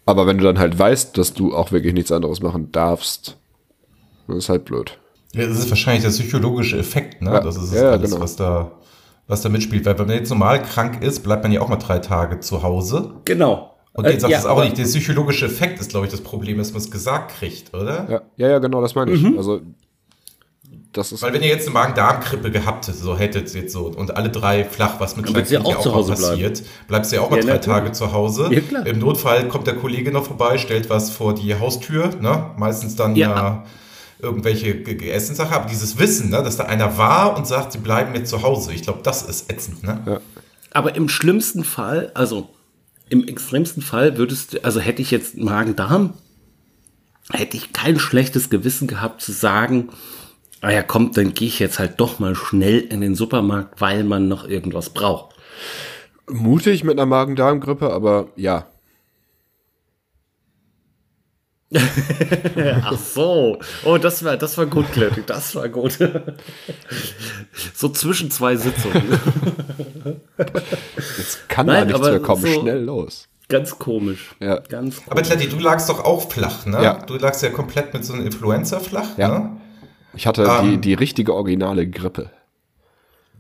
Aber 0.07 0.27
wenn 0.27 0.39
du 0.39 0.45
dann 0.45 0.59
halt 0.59 0.79
weißt, 0.79 1.17
dass 1.19 1.35
du 1.35 1.55
auch 1.55 1.71
wirklich 1.71 1.93
nichts 1.95 2.11
anderes 2.11 2.41
machen 2.41 2.73
darfst, 2.73 3.37
dann 4.27 4.37
ist 4.39 4.49
halt 4.49 4.65
blöd. 4.65 4.99
Ja, 5.35 5.47
das 5.47 5.59
ist 5.59 5.71
wahrscheinlich 5.71 6.03
der 6.03 6.11
psychologische 6.11 6.79
Effekt, 6.79 7.23
ne? 7.23 7.31
Ja, 7.31 7.41
Das 7.41 7.57
ist 7.57 7.73
ja, 7.75 7.83
ja, 7.85 7.91
alles, 7.93 8.11
genau. 8.11 8.23
was 8.23 8.37
da, 8.37 8.73
was 9.29 9.43
da 9.43 9.49
mitspielt. 9.49 9.85
Weil 9.87 9.99
wenn 9.99 10.07
man 10.09 10.17
jetzt 10.17 10.31
normal 10.31 10.63
krank 10.63 11.03
ist, 11.03 11.21
bleibt 11.23 11.43
man 11.45 11.53
ja 11.53 11.61
auch 11.61 11.69
mal 11.69 11.77
drei 11.77 11.99
Tage 12.01 12.41
zu 12.41 12.63
Hause. 12.63 13.15
Genau. 13.27 13.77
Und 13.93 14.05
jetzt 14.05 14.19
Äh, 14.19 14.21
sagt 14.21 14.33
ja, 14.33 14.39
es 14.39 14.47
auch 14.47 14.63
nicht. 14.63 14.79
Der 14.79 14.85
psychologische 14.85 15.47
Effekt 15.47 15.81
ist, 15.81 15.91
glaube 15.91 16.07
ich, 16.07 16.13
das 16.13 16.21
Problem, 16.21 16.59
dass 16.59 16.71
man 16.73 16.81
es 16.81 16.91
gesagt 16.91 17.33
kriegt, 17.39 17.75
oder? 17.75 18.07
Ja, 18.09 18.21
ja, 18.37 18.49
ja 18.53 18.59
genau, 18.59 18.81
das 18.81 18.95
meine 18.95 19.11
ich. 19.13 19.23
Mhm. 19.23 19.37
Also, 19.37 19.61
das 20.93 21.13
ist. 21.13 21.23
Weil 21.23 21.33
wenn 21.33 21.43
ihr 21.43 21.49
jetzt 21.49 21.67
eine 21.67 21.75
Magen-Darm-Grippe 21.75 22.51
gehabt 22.51 22.87
hättet, 22.87 23.01
so 23.01 23.17
hättet 23.17 23.53
jetzt 23.55 23.73
so 23.73 23.87
und 23.87 24.17
alle 24.17 24.29
drei 24.31 24.65
flach, 24.65 24.99
was 24.99 25.17
mit 25.17 25.29
du 25.29 25.33
ja 25.33 25.41
Kleinkind 25.43 25.67
auch 25.77 25.81
zu 25.83 25.95
Hause 25.95 26.13
passiert, 26.13 26.63
bleibst 26.89 27.11
du 27.13 27.17
ja 27.17 27.23
auch 27.23 27.31
mal 27.31 27.37
Ja, 27.37 27.43
drei 27.43 27.53
natürlich. 27.55 27.79
Tage 27.79 27.93
zu 27.93 28.13
Hause. 28.13 28.49
Ja, 28.53 28.61
klar. 28.61 28.87
Im 28.87 28.99
Notfall 28.99 29.49
kommt 29.49 29.67
der 29.67 29.75
Kollege 29.77 30.11
noch 30.13 30.25
vorbei, 30.25 30.59
stellt 30.59 30.89
was 30.91 31.11
vor 31.11 31.35
die 31.35 31.55
Haustür, 31.55 32.11
ne? 32.21 32.51
Meistens 32.57 32.97
dann 32.97 33.15
ja, 33.17 33.29
Ja. 33.31 33.65
irgendwelche 34.21 34.75
Ge- 34.83 34.95
Ge- 34.95 35.11
Essenssache, 35.11 35.55
aber 35.55 35.69
dieses 35.69 35.99
Wissen, 35.99 36.31
ne, 36.31 36.43
dass 36.43 36.57
da 36.57 36.65
einer 36.65 36.97
war 36.99 37.37
und 37.37 37.47
sagt, 37.47 37.73
sie 37.73 37.79
bleiben 37.79 38.15
jetzt 38.15 38.31
zu 38.31 38.43
Hause. 38.43 38.73
Ich 38.73 38.83
glaube, 38.83 39.01
das 39.03 39.23
ist 39.23 39.51
ätzend, 39.51 39.83
ne? 39.83 40.21
Aber 40.73 40.95
im 40.95 41.09
schlimmsten 41.09 41.65
Fall, 41.65 42.11
also 42.15 42.49
im 43.11 43.27
extremsten 43.27 43.83
Fall 43.83 44.17
würdest 44.17 44.55
du, 44.55 44.65
also 44.65 44.81
hätte 44.81 45.03
ich 45.03 45.11
jetzt 45.11 45.37
Magen-Darm, 45.37 46.15
hätte 47.31 47.57
ich 47.57 47.73
kein 47.73 47.99
schlechtes 47.99 48.49
Gewissen 48.49 48.89
gehabt 48.89 49.21
zu 49.21 49.33
sagen, 49.33 49.91
ah 50.63 50.71
ja, 50.71 50.83
kommt, 50.83 51.17
dann 51.17 51.35
gehe 51.35 51.49
ich 51.49 51.59
jetzt 51.59 51.79
halt 51.79 52.01
doch 52.01 52.19
mal 52.19 52.35
schnell 52.35 52.79
in 52.79 53.01
den 53.01 53.15
Supermarkt, 53.15 53.81
weil 53.81 54.05
man 54.05 54.29
noch 54.29 54.49
irgendwas 54.49 54.91
braucht. 54.91 55.35
mutig 56.31 56.85
mit 56.85 56.99
einer 56.99 57.07
Magen-Darm-Grippe, 57.07 57.93
aber 57.93 58.29
ja. 58.37 58.70
Ach 62.83 62.99
so. 62.99 63.59
Oh, 63.85 63.97
das 63.99 64.25
war, 64.25 64.37
das 64.37 64.59
war 64.59 64.67
gut, 64.67 64.91
Kletti, 64.93 65.23
das 65.25 65.55
war 65.55 65.69
gut. 65.69 65.99
so 67.75 67.89
zwischen 67.91 68.31
zwei 68.31 68.57
Sitzungen. 68.57 69.03
Jetzt 71.17 71.49
kann 71.49 71.67
Nein, 71.67 71.89
da 71.89 71.95
nichts 71.95 72.09
mehr 72.11 72.21
kommen. 72.21 72.43
so- 72.43 72.61
Schnell 72.61 72.83
los. 72.83 73.29
Ganz 73.49 73.79
komisch. 73.79 74.31
Ja. 74.41 74.61
Ganz 74.69 74.97
komisch. 74.97 75.11
Aber 75.11 75.23
Kletti, 75.23 75.49
du 75.49 75.59
lagst 75.59 75.89
doch 75.89 76.05
auch 76.05 76.31
flach, 76.31 76.67
ne? 76.67 76.83
Ja. 76.83 76.95
Du 77.07 77.15
lagst 77.17 77.43
ja 77.43 77.51
komplett 77.51 77.93
mit 77.95 78.05
so 78.05 78.13
einem 78.15 78.25
Influenza 78.27 78.79
flach, 78.79 79.17
Ja. 79.19 79.29
ne? 79.29 79.51
Ich 80.15 80.27
hatte 80.27 80.43
Ähm. 80.45 80.71
die, 80.73 80.79
die 80.79 80.95
richtige 80.95 81.35
originale 81.35 81.89
Grippe. 81.89 82.31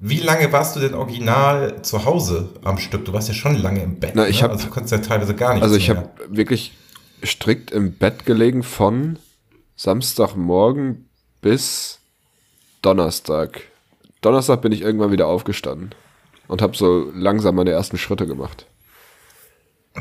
Wie 0.00 0.18
lange 0.20 0.50
warst 0.52 0.76
du 0.76 0.80
denn 0.80 0.94
original 0.94 1.82
zu 1.82 2.04
Hause 2.04 2.48
am 2.64 2.78
Stück? 2.78 3.04
Du 3.04 3.12
warst 3.12 3.28
ja 3.28 3.34
schon 3.34 3.60
lange 3.60 3.82
im 3.82 4.00
Bett. 4.00 4.12
Na, 4.14 4.26
ich 4.26 4.38
ne? 4.38 4.44
hab- 4.44 4.52
also 4.52 4.66
du 4.66 4.70
konntest 4.72 4.92
ja 4.92 4.98
teilweise 4.98 5.34
gar 5.34 5.50
nichts 5.52 5.64
Also 5.64 5.76
ich 5.76 5.90
habe 5.90 6.08
wirklich 6.28 6.72
strikt 7.24 7.70
im 7.70 7.92
Bett 7.92 8.26
gelegen 8.26 8.62
von 8.62 9.18
Samstagmorgen 9.76 11.08
bis 11.40 12.00
Donnerstag. 12.82 13.62
Donnerstag 14.20 14.62
bin 14.62 14.72
ich 14.72 14.82
irgendwann 14.82 15.12
wieder 15.12 15.26
aufgestanden 15.26 15.94
und 16.48 16.62
habe 16.62 16.76
so 16.76 17.10
langsam 17.14 17.54
meine 17.54 17.70
ersten 17.70 17.96
Schritte 17.96 18.26
gemacht. 18.26 18.66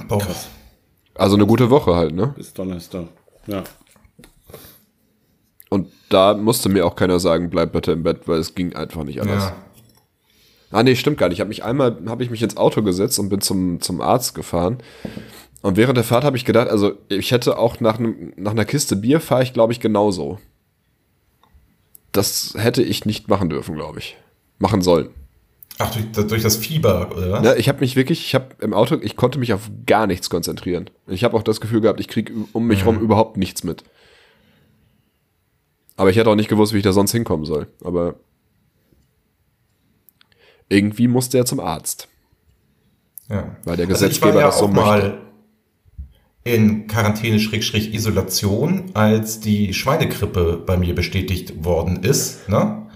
Boah. 0.08 0.26
Also 1.16 1.36
eine 1.36 1.46
gute 1.46 1.70
Woche 1.70 1.96
halt, 1.96 2.14
ne? 2.14 2.34
Bis 2.36 2.54
Donnerstag. 2.54 3.08
Ja. 3.48 3.64
Und 5.70 5.92
da 6.10 6.34
musste 6.34 6.70
mir 6.70 6.86
auch 6.86 6.96
keiner 6.96 7.20
sagen, 7.20 7.50
bleib 7.50 7.74
bitte 7.74 7.92
im 7.92 8.04
Bett, 8.04 8.28
weil 8.28 8.40
es 8.40 8.56
ging 8.56 8.76
einfach 8.76 9.04
nicht 9.04 9.22
anders. 9.22 9.46
Ja. 9.46 9.56
Ah, 10.72 10.84
nee, 10.84 10.96
stimmt 10.96 11.18
gar 11.18 11.30
nicht. 11.30 11.38
Ich 11.38 11.42
habe 11.42 11.50
mich 11.50 11.64
einmal, 11.64 11.98
habe 12.08 12.24
ich 12.24 12.30
mich 12.30 12.44
ins 12.44 12.58
Auto 12.58 12.84
gesetzt 12.84 13.18
und 13.20 13.30
bin 13.30 13.42
zum, 13.42 13.82
zum 13.82 14.02
Arzt 14.02 14.36
gefahren. 14.36 14.78
Und 15.62 15.76
während 15.76 15.97
der 15.97 16.03
Fahrt 16.03 16.24
habe 16.24 16.38
ich 16.38 16.45
gedacht, 16.45 16.70
also 16.70 16.93
ich 17.10 17.32
hätte 17.32 17.57
auch 17.57 17.80
nach, 17.80 17.99
einem, 17.99 18.34
nach 18.38 18.51
einer 18.51 18.66
Kiste 18.66 18.95
Bier 18.95 19.20
fahre 19.20 19.43
ich, 19.43 19.53
glaube 19.53 19.74
ich, 19.74 19.80
genauso. 19.80 20.39
Das 22.12 22.53
hätte 22.57 22.82
ich 22.82 23.05
nicht 23.05 23.28
machen 23.28 23.49
dürfen, 23.49 23.76
glaube 23.76 23.99
ich. 23.99 24.18
Machen 24.57 24.82
sollen. 24.82 25.10
Ach, 25.78 25.93
durch, 25.93 26.28
durch 26.28 26.43
das 26.43 26.57
Fieber, 26.57 27.10
oder 27.16 27.32
was? 27.32 27.41
Ne, 27.41 27.55
ich 27.55 27.70
habe 27.70 27.80
mich 27.80 27.95
wirklich, 27.95 28.26
ich 28.26 28.36
habe 28.36 28.47
im 28.60 28.74
Auto, 28.74 28.97
ich 29.01 29.16
konnte 29.16 29.39
mich 29.39 29.53
auf 29.53 29.70
gar 29.86 30.07
nichts 30.07 30.30
konzentrieren. 30.30 30.89
Ich 31.07 31.24
habe 31.24 31.36
auch 31.38 31.43
das 31.43 31.62
Gefühl 31.62 31.82
gehabt, 31.82 31.99
ich 31.99 32.07
kriege 32.07 32.34
um 32.53 32.68
mich 32.68 32.86
rum 32.86 32.99
überhaupt 32.99 33.38
nichts 33.38 33.64
mit. 33.64 33.84
Aber 35.95 36.10
ich 36.10 36.18
hätte 36.18 36.30
auch 36.30 36.36
nicht 36.36 36.49
gewusst, 36.49 36.74
wie 36.74 36.78
ich 36.78 36.84
da 36.84 36.93
sonst 36.93 37.12
hinkommen 37.12 37.45
soll. 37.45 37.68
Aber 37.84 38.16
irgendwie 40.70 41.07
musste 41.07 41.38
er 41.38 41.45
zum 41.45 41.60
Arzt. 41.60 42.07
Ja. 43.30 43.55
Weil 43.64 43.78
der 43.78 43.88
Also 43.88 44.05
Gesetzgeber 44.05 44.36
war 44.36 44.41
ja 44.41 44.47
das 44.47 44.60
so 44.60 44.66
auch 44.66 44.72
möchte. 44.72 45.29
In 46.56 46.88
Quarantäne-Isolation, 46.88 48.91
als 48.93 49.39
die 49.39 49.74
Schweinegrippe 49.74 50.62
bei 50.66 50.78
mir 50.78 50.95
bestätigt 50.95 51.64
worden 51.64 52.04
ist. 52.04 52.50
Ne? 52.50 52.88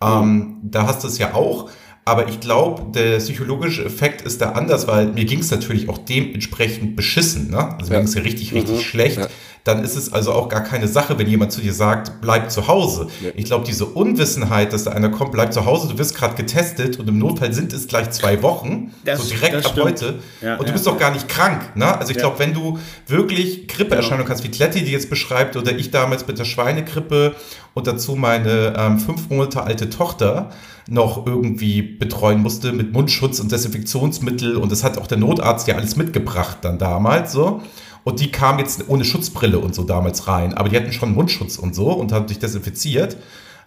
Ähm, 0.00 0.56
da 0.62 0.86
hast 0.86 1.04
du 1.04 1.08
es 1.08 1.18
ja 1.18 1.34
auch. 1.34 1.70
Aber 2.06 2.28
ich 2.28 2.40
glaube, 2.40 2.82
der 2.92 3.16
psychologische 3.18 3.84
Effekt 3.84 4.22
ist 4.22 4.40
da 4.42 4.50
anders, 4.52 4.86
weil 4.86 5.06
mir 5.06 5.24
ging 5.24 5.38
es 5.40 5.50
natürlich 5.50 5.88
auch 5.88 5.98
dementsprechend 5.98 6.96
beschissen. 6.96 7.50
Ne? 7.50 7.74
Also 7.78 7.88
mir 7.90 7.94
Ja. 7.94 8.00
ging 8.00 8.08
es 8.08 8.14
ja 8.14 8.22
richtig, 8.22 8.52
richtig 8.52 8.82
schlecht. 8.86 9.16
Ja. 9.18 9.28
Dann 9.64 9.82
ist 9.82 9.96
es 9.96 10.12
also 10.12 10.32
auch 10.34 10.50
gar 10.50 10.62
keine 10.62 10.86
Sache, 10.86 11.18
wenn 11.18 11.26
jemand 11.26 11.50
zu 11.50 11.62
dir 11.62 11.72
sagt, 11.72 12.20
bleib 12.20 12.50
zu 12.50 12.68
Hause. 12.68 13.06
Ich 13.34 13.46
glaube, 13.46 13.64
diese 13.66 13.86
Unwissenheit, 13.86 14.74
dass 14.74 14.84
da 14.84 14.90
einer 14.90 15.08
kommt, 15.08 15.32
bleib 15.32 15.54
zu 15.54 15.64
Hause, 15.64 15.88
du 15.88 15.96
wirst 15.96 16.14
gerade 16.14 16.34
getestet 16.34 16.98
und 16.98 17.08
im 17.08 17.18
Notfall 17.18 17.54
sind 17.54 17.72
es 17.72 17.86
gleich 17.86 18.10
zwei 18.10 18.42
Wochen, 18.42 18.92
Das- 19.06 19.20
so 19.22 19.28
direkt 19.34 19.54
ab 19.64 19.64
stimmt. 19.72 19.86
heute. 19.86 20.14
Ja, 20.42 20.56
und 20.56 20.64
du 20.64 20.66
ja, 20.66 20.72
bist 20.72 20.86
doch 20.86 20.98
gar 20.98 21.12
nicht 21.12 21.28
krank. 21.30 21.74
Ne? 21.76 21.86
Also 21.98 22.10
ich 22.10 22.16
Ja. 22.18 22.24
glaube, 22.24 22.40
wenn 22.40 22.52
du 22.52 22.78
wirklich 23.06 23.66
Grippeerscheinungen 23.66 24.30
hast, 24.30 24.44
wie 24.44 24.50
Kletti 24.50 24.84
die 24.84 24.92
jetzt 24.92 25.08
beschreibt, 25.08 25.56
oder 25.56 25.72
ich 25.74 25.90
damals 25.90 26.26
mit 26.26 26.38
der 26.38 26.44
Schweinegrippe 26.44 27.34
und 27.72 27.86
dazu 27.86 28.16
meine 28.16 28.74
ähm, 28.76 28.98
fünf 28.98 29.30
Monate 29.30 29.62
alte 29.62 29.88
Tochter 29.88 30.50
noch 30.88 31.26
irgendwie 31.26 31.82
betreuen 31.82 32.42
musste 32.42 32.72
mit 32.72 32.92
Mundschutz 32.92 33.40
und 33.40 33.50
Desinfektionsmittel 33.50 34.56
und 34.56 34.70
das 34.70 34.84
hat 34.84 34.98
auch 34.98 35.06
der 35.06 35.18
Notarzt 35.18 35.66
ja 35.66 35.76
alles 35.76 35.96
mitgebracht 35.96 36.58
dann 36.62 36.78
damals 36.78 37.32
so. 37.32 37.62
Und 38.04 38.20
die 38.20 38.30
kam 38.30 38.58
jetzt 38.58 38.88
ohne 38.88 39.04
Schutzbrille 39.04 39.58
und 39.58 39.74
so 39.74 39.82
damals 39.82 40.28
rein, 40.28 40.52
aber 40.52 40.68
die 40.68 40.76
hatten 40.76 40.92
schon 40.92 41.14
Mundschutz 41.14 41.56
und 41.56 41.74
so 41.74 41.90
und 41.90 42.12
haben 42.12 42.28
sich 42.28 42.38
desinfiziert. 42.38 43.16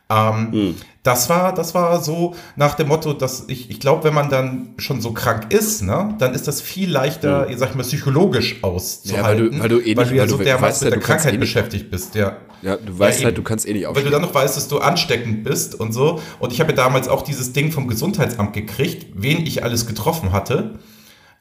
Ähm, 0.10 0.76
Das 1.04 1.30
war, 1.30 1.54
das 1.54 1.74
war 1.74 2.02
so 2.04 2.36
nach 2.58 2.74
dem 2.76 2.90
Motto, 2.90 3.14
dass 3.14 3.46
ich, 3.48 3.70
ich 3.70 3.80
glaube, 3.80 4.04
wenn 4.04 4.14
man 4.14 4.30
dann 4.30 4.74
schon 4.78 5.00
so 5.00 5.12
krank 5.14 5.54
ist, 5.54 5.82
ne, 5.82 6.16
dann 6.20 6.34
ist 6.34 6.48
das 6.50 6.60
viel 6.60 6.92
leichter, 6.92 7.48
sag 7.56 7.70
ich 7.70 7.76
mal, 7.76 7.84
psychologisch 7.84 8.62
auszuhalten. 8.62 9.16
Ja, 9.16 9.24
weil 9.24 9.38
du- 9.38 9.60
weil 9.64 9.70
du 9.70 9.80
eh 9.80 9.96
nicht- 9.96 10.12
ja 10.12 10.18
weil 10.18 10.28
du 10.28 10.32
so 10.34 10.40
weißt 10.40 10.48
dermaßen 10.48 10.86
ja, 10.88 10.90
mit 10.90 10.94
der 10.96 11.00
du 11.02 11.06
kannst 11.08 11.24
Krankheit 11.24 11.34
eh 11.34 11.38
beschäftigt 11.38 11.90
bist, 11.90 12.16
ja. 12.16 12.38
Ja, 12.62 12.76
du 12.76 12.98
weißt 13.00 13.20
Ja, 13.20 13.26
halt, 13.28 13.38
du 13.38 13.44
kannst 13.44 13.66
eh 13.68 13.74
nicht 13.74 13.84
Weil 13.86 13.94
du 13.94 14.00
aufstehen. 14.00 14.12
dann 14.12 14.22
noch 14.24 14.34
weißt, 14.34 14.58
dass 14.58 14.68
du 14.68 14.80
ansteckend 14.80 15.44
bist 15.46 15.76
und 15.80 15.94
so. 15.94 16.22
Und 16.40 16.52
ich 16.52 16.60
habe 16.60 16.72
ja 16.72 16.76
damals 16.76 17.08
auch 17.08 17.22
dieses 17.22 17.54
Ding 17.54 17.72
vom 17.72 17.88
Gesundheitsamt 17.88 18.52
gekriegt, 18.54 19.06
wen 19.14 19.46
ich 19.46 19.64
alles 19.64 19.86
getroffen 19.88 20.32
hatte. 20.34 20.80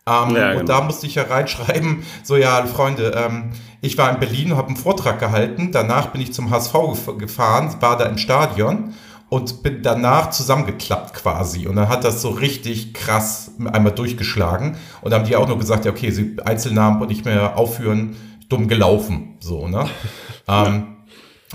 Ähm, 0.08 0.36
Ja, 0.36 0.50
und 0.52 0.58
genau. 0.58 0.64
da 0.64 0.80
musste 0.82 1.06
ich 1.08 1.16
ja 1.16 1.24
reinschreiben, 1.24 2.04
so 2.22 2.36
ja, 2.36 2.64
Freunde, 2.66 3.12
ähm, 3.16 3.50
ich 3.86 3.96
war 3.96 4.10
in 4.12 4.18
Berlin 4.18 4.52
und 4.52 4.58
habe 4.58 4.68
einen 4.68 4.76
Vortrag 4.76 5.20
gehalten. 5.20 5.70
Danach 5.72 6.08
bin 6.08 6.20
ich 6.20 6.32
zum 6.32 6.50
HSV 6.50 6.72
gef 6.72 7.18
gefahren, 7.18 7.76
war 7.80 7.96
da 7.96 8.06
im 8.06 8.18
Stadion 8.18 8.94
und 9.28 9.62
bin 9.62 9.82
danach 9.82 10.30
zusammengeklappt 10.30 11.14
quasi. 11.14 11.66
Und 11.66 11.76
dann 11.76 11.88
hat 11.88 12.04
das 12.04 12.20
so 12.20 12.30
richtig 12.30 12.94
krass 12.94 13.52
einmal 13.72 13.92
durchgeschlagen. 13.92 14.76
Und 15.02 15.10
dann 15.10 15.20
haben 15.20 15.28
die 15.28 15.36
auch 15.36 15.48
nur 15.48 15.58
gesagt, 15.58 15.84
ja, 15.84 15.92
okay, 15.92 16.10
sie 16.10 16.36
Einzelnamen 16.44 17.00
und 17.00 17.08
nicht 17.08 17.24
mehr 17.24 17.56
aufführen, 17.56 18.16
dumm 18.48 18.68
gelaufen. 18.68 19.36
So, 19.40 19.68
ne? 19.68 19.88
ähm, 20.48 20.96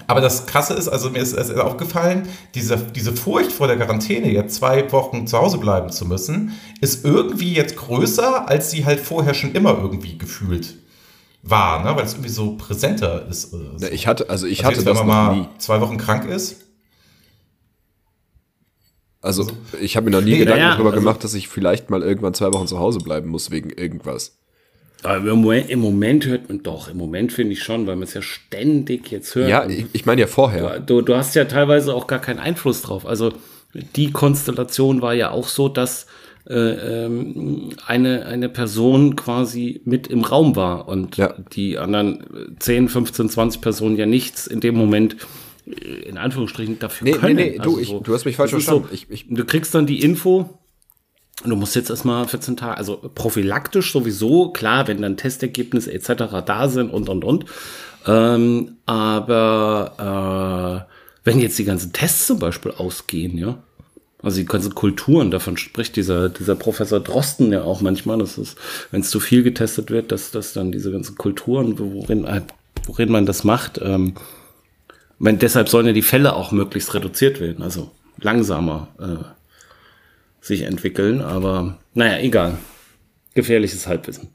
aber 0.07 0.21
das 0.21 0.45
Krasse 0.45 0.73
ist, 0.73 0.87
also 0.87 1.09
mir 1.09 1.19
ist 1.19 1.33
es 1.33 1.53
aufgefallen, 1.53 2.29
diese, 2.55 2.77
diese 2.77 3.13
Furcht 3.13 3.51
vor 3.51 3.67
der 3.67 3.75
Quarantäne, 3.75 4.31
jetzt 4.31 4.55
zwei 4.55 4.89
Wochen 4.93 5.27
zu 5.27 5.37
Hause 5.37 5.57
bleiben 5.57 5.89
zu 5.91 6.05
müssen, 6.05 6.53
ist 6.79 7.03
irgendwie 7.03 7.53
jetzt 7.53 7.75
größer, 7.75 8.47
als 8.47 8.71
sie 8.71 8.85
halt 8.85 9.01
vorher 9.01 9.33
schon 9.33 9.51
immer 9.51 9.77
irgendwie 9.77 10.17
gefühlt 10.17 10.80
war, 11.43 11.83
ne? 11.83 11.95
weil 11.95 12.05
es 12.05 12.13
irgendwie 12.13 12.29
so 12.29 12.55
präsenter 12.55 13.27
ist. 13.29 13.53
oder 13.53 13.77
so. 13.77 13.85
Ne, 13.85 13.89
Ich 13.89 14.07
hatte, 14.07 14.29
also 14.29 14.45
ich 14.47 14.59
Also 14.59 14.67
hatte 14.67 14.75
jetzt, 14.77 14.85
wenn 14.85 14.93
das 14.93 15.03
man 15.03 15.07
noch 15.07 15.35
mal 15.35 15.35
nie. 15.41 15.47
zwei 15.57 15.81
Wochen 15.81 15.97
krank 15.97 16.29
ist. 16.29 16.61
Also 19.21 19.47
ich 19.79 19.95
habe 19.95 20.05
mir 20.05 20.11
noch 20.17 20.21
nie 20.21 20.31
Nee, 20.31 20.37
Gedanken 20.39 20.61
naja, 20.61 20.73
darüber 20.73 20.89
also- 20.91 20.99
gemacht, 21.01 21.23
dass 21.23 21.33
ich 21.35 21.47
vielleicht 21.47 21.89
mal 21.89 22.01
irgendwann 22.01 22.33
zwei 22.33 22.51
Wochen 22.53 22.67
zu 22.67 22.79
Hause 22.79 22.99
bleiben 22.99 23.29
muss 23.29 23.51
wegen 23.51 23.69
irgendwas. 23.69 24.37
Aber 25.03 25.17
im 25.31 25.41
Moment, 25.41 25.69
im 25.69 25.79
Moment 25.79 26.25
hört 26.27 26.47
man 26.49 26.61
doch, 26.61 26.87
im 26.87 26.97
Moment 26.97 27.31
finde 27.33 27.53
ich 27.53 27.63
schon, 27.63 27.87
weil 27.87 27.95
man 27.95 28.03
es 28.03 28.13
ja 28.13 28.21
ständig 28.21 29.09
jetzt 29.11 29.33
hört. 29.33 29.49
Ja, 29.49 29.65
ich, 29.67 29.85
ich 29.93 30.05
meine 30.05 30.21
ja 30.21 30.27
vorher. 30.27 30.79
du, 30.79 31.01
du 31.01 31.15
hast 31.15 31.33
ja 31.35 31.45
teilweise 31.45 31.93
auch 31.95 32.05
gar 32.07 32.19
keinen 32.19 32.39
Einfluss 32.39 32.83
drauf. 32.83 33.05
Also 33.07 33.33
die 33.95 34.11
Konstellation 34.11 35.01
war 35.01 35.13
ja 35.13 35.31
auch 35.31 35.47
so, 35.47 35.69
dass 35.69 36.05
äh, 36.49 37.05
ähm, 37.05 37.69
eine, 37.85 38.25
eine 38.25 38.49
Person 38.49 39.15
quasi 39.15 39.81
mit 39.85 40.07
im 40.07 40.23
Raum 40.23 40.55
war 40.55 40.87
und 40.87 41.17
Ja. 41.17 41.33
die 41.53 41.77
anderen 41.77 42.55
10, 42.59 42.89
15, 42.89 43.29
20 43.29 43.61
Personen 43.61 43.97
ja 43.97 44.05
nichts 44.05 44.47
in 44.47 44.59
dem 44.59 44.75
Moment 44.75 45.15
äh, 45.67 45.71
in 46.09 46.17
Anführungsstrichen 46.17 46.79
dafür 46.79 47.05
Nee, 47.05 47.11
nee, 47.13 47.17
können. 47.19 47.35
nee, 47.35 47.59
du, 47.61 47.79
ich- 47.79 47.89
du 47.91 48.13
hast 48.13 48.25
mich 48.25 48.35
falsch 48.35 48.51
verstanden. 48.51 48.85
So, 48.89 48.93
Ich- 48.93 49.09
ich- 49.09 49.25
du 49.29 49.45
kriegst 49.45 49.73
dann 49.75 49.85
die 49.85 50.01
Info, 50.01 50.57
Du 51.43 51.55
musst 51.55 51.75
jetzt 51.75 51.89
erstmal 51.89 52.27
14 52.27 52.55
Tage, 52.55 52.77
also 52.77 52.97
prophylaktisch 53.15 53.93
sowieso, 53.93 54.51
klar, 54.51 54.87
wenn 54.87 55.01
dann 55.01 55.17
Testergebnisse 55.17 55.91
etc. 55.91 56.43
da 56.45 56.69
sind 56.69 56.91
und 56.91 57.09
und 57.09 57.23
und. 57.23 57.45
Ähm, 58.05 58.75
aber 58.85 60.85
äh, 60.87 60.91
wenn 61.23 61.39
jetzt 61.39 61.57
die 61.57 61.63
ganzen 61.65 61.93
Tests 61.93 62.27
zum 62.27 62.37
Beispiel 62.37 62.71
ausgehen, 62.77 63.39
ja, 63.39 63.57
also 64.23 64.37
die 64.37 64.45
ganzen 64.45 64.75
Kulturen, 64.75 65.31
davon 65.31 65.57
spricht 65.57 65.95
dieser, 65.95 66.29
dieser 66.29 66.55
Professor 66.55 66.99
Drosten 66.99 67.51
ja 67.51 67.63
auch 67.63 67.81
manchmal, 67.81 68.19
dass 68.19 68.37
es, 68.37 68.55
wenn 68.91 69.01
es 69.01 69.09
zu 69.09 69.19
viel 69.19 69.43
getestet 69.43 69.89
wird, 69.89 70.11
dass, 70.11 70.31
dass 70.31 70.53
dann 70.53 70.71
diese 70.71 70.91
ganzen 70.91 71.15
Kulturen, 71.15 71.77
worin, 71.79 72.25
äh, 72.25 72.41
worin 72.85 73.11
man 73.11 73.25
das 73.25 73.43
macht, 73.43 73.79
ähm, 73.83 74.13
wenn, 75.19 75.39
deshalb 75.39 75.69
sollen 75.69 75.87
ja 75.87 75.93
die 75.93 76.01
Fälle 76.01 76.35
auch 76.35 76.51
möglichst 76.51 76.93
reduziert 76.93 77.39
werden, 77.39 77.63
also 77.63 77.91
langsamer 78.19 78.87
äh, 78.99 80.45
sich 80.45 80.63
entwickeln, 80.63 81.21
aber 81.21 81.77
naja, 81.93 82.19
egal. 82.19 82.57
Gefährliches 83.33 83.87
Halbwissen. 83.87 84.29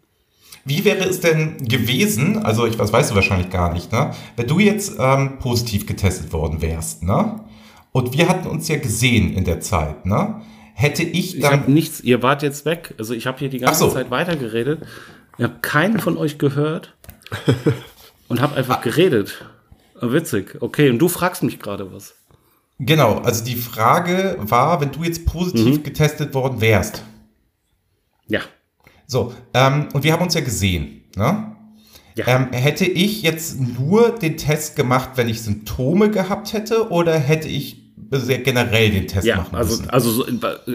Wie 0.65 0.85
wäre 0.85 1.05
es 1.05 1.21
denn 1.21 1.59
gewesen, 1.59 2.39
also 2.39 2.67
ich, 2.67 2.77
das 2.77 2.93
weißt 2.93 3.11
du 3.11 3.15
wahrscheinlich 3.15 3.51
gar 3.51 3.73
nicht, 3.73 3.93
ne? 3.93 4.13
Wenn 4.37 4.49
du 4.49 4.59
jetzt 4.59 4.95
ähm, 4.99 5.39
positiv 5.39 5.87
getestet 5.87 6.33
worden 6.33 6.61
wärst, 6.61 7.03
ne? 7.03 7.41
Und 7.97 8.13
wir 8.13 8.29
hatten 8.29 8.47
uns 8.47 8.69
ja 8.69 8.77
gesehen 8.77 9.33
in 9.33 9.45
der 9.45 9.61
Zeit, 9.61 10.05
ne? 10.05 10.43
Hätte 10.75 11.03
ich 11.03 11.39
Ich 11.39 11.45
habe 11.45 11.63
dann. 11.65 11.73
nichts, 11.73 12.01
ihr 12.03 12.23
wart 12.23 12.43
jetzt 12.43 12.67
weg, 12.67 12.95
also 12.99 13.15
ich 13.15 13.27
habe 13.27 13.39
hier 13.39 13.49
die 13.49 13.59
ganze 13.59 13.81
so. 13.81 13.89
Zeit 13.91 14.11
weitergeredet. 14.11 14.83
Ich 15.39 15.45
habe 15.45 15.55
keinen 15.63 15.99
von 15.99 16.19
euch 16.19 16.37
gehört 16.37 16.95
und 18.29 18.43
habe 18.43 18.55
einfach 18.57 18.83
geredet. 18.83 19.47
Ah, 19.99 20.13
Witzig, 20.13 20.59
okay, 20.61 20.91
und 20.91 20.99
du 20.99 21.09
fragst 21.09 21.43
mich 21.43 21.59
gerade 21.59 21.91
was. 21.91 22.15
Genau, 22.79 23.15
also 23.21 23.43
die 23.43 23.57
Frage 23.57 24.37
war, 24.41 24.83
wenn 24.83 24.93
du 24.93 25.03
jetzt 25.03 25.21
Mhm. 25.21 25.25
positiv 25.31 25.83
getestet 25.83 26.35
worden 26.35 26.61
wärst. 26.61 27.03
Ja, 28.29 28.41
So, 29.07 29.33
ähm, 29.55 29.89
und 29.95 30.05
wir 30.05 30.13
haben 30.13 30.23
uns 30.23 30.35
ja 30.35 30.43
gesehen, 30.43 31.05
ne? 31.17 31.57
Ja. 32.17 32.27
Ähm, 32.29 32.49
hätte 32.53 32.85
ich 32.85 33.23
jetzt 33.23 33.59
nur 33.59 34.11
den 34.11 34.37
Test 34.37 34.77
gemacht, 34.77 35.11
wenn 35.15 35.31
ich 35.31 35.41
Symptome 35.41 36.11
gehabt 36.11 36.53
hätte, 36.53 36.91
oder 36.91 37.19
hätte 37.19 37.49
ich 37.49 37.86
sehr 38.11 38.39
generell 38.39 38.91
den 38.91 39.07
Test 39.09 39.27
Ja, 39.27 39.37
machen 39.39 39.55
also, 39.57 39.77
müssen? 39.77 39.91
also, 39.91 40.11
so- 40.11 40.27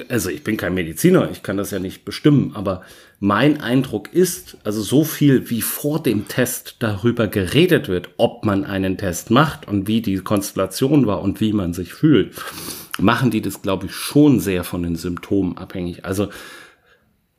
also 0.10 0.30
ich 0.30 0.44
bin 0.44 0.58
kein 0.58 0.74
Mediziner, 0.74 1.30
ich 1.32 1.44
kann 1.44 1.58
das 1.58 1.72
ja 1.72 1.80
nicht 1.80 2.04
bestimmen, 2.06 2.52
aber 2.56 2.82
mein 3.20 3.62
Eindruck 3.62 4.14
ist, 4.14 4.58
also 4.64 4.82
so 4.82 5.04
viel 5.04 5.50
wie 5.50 5.62
vor 5.62 6.02
dem 6.02 6.28
Test 6.28 6.78
darüber 6.80 7.28
geredet 7.28 7.88
wird, 7.88 8.10
ob 8.18 8.46
man 8.46 8.66
einen 8.66 8.98
Test 8.98 9.30
macht 9.32 9.68
und 9.68 9.88
wie 9.88 10.02
die 10.02 10.18
Konstellation 10.18 11.06
war 11.08 11.22
und 11.22 11.40
wie 11.40 11.54
man 11.54 11.74
sich 11.74 11.94
fühlt, 11.94 12.34
machen 13.00 13.32
die 13.32 13.42
das, 13.42 13.62
glaube 13.62 13.86
ich, 13.88 13.94
schon 13.94 14.40
sehr 14.40 14.64
von 14.64 14.84
den 14.84 14.96
Symptomen 14.96 15.58
abhängig. 15.58 16.04
Also 16.06 16.30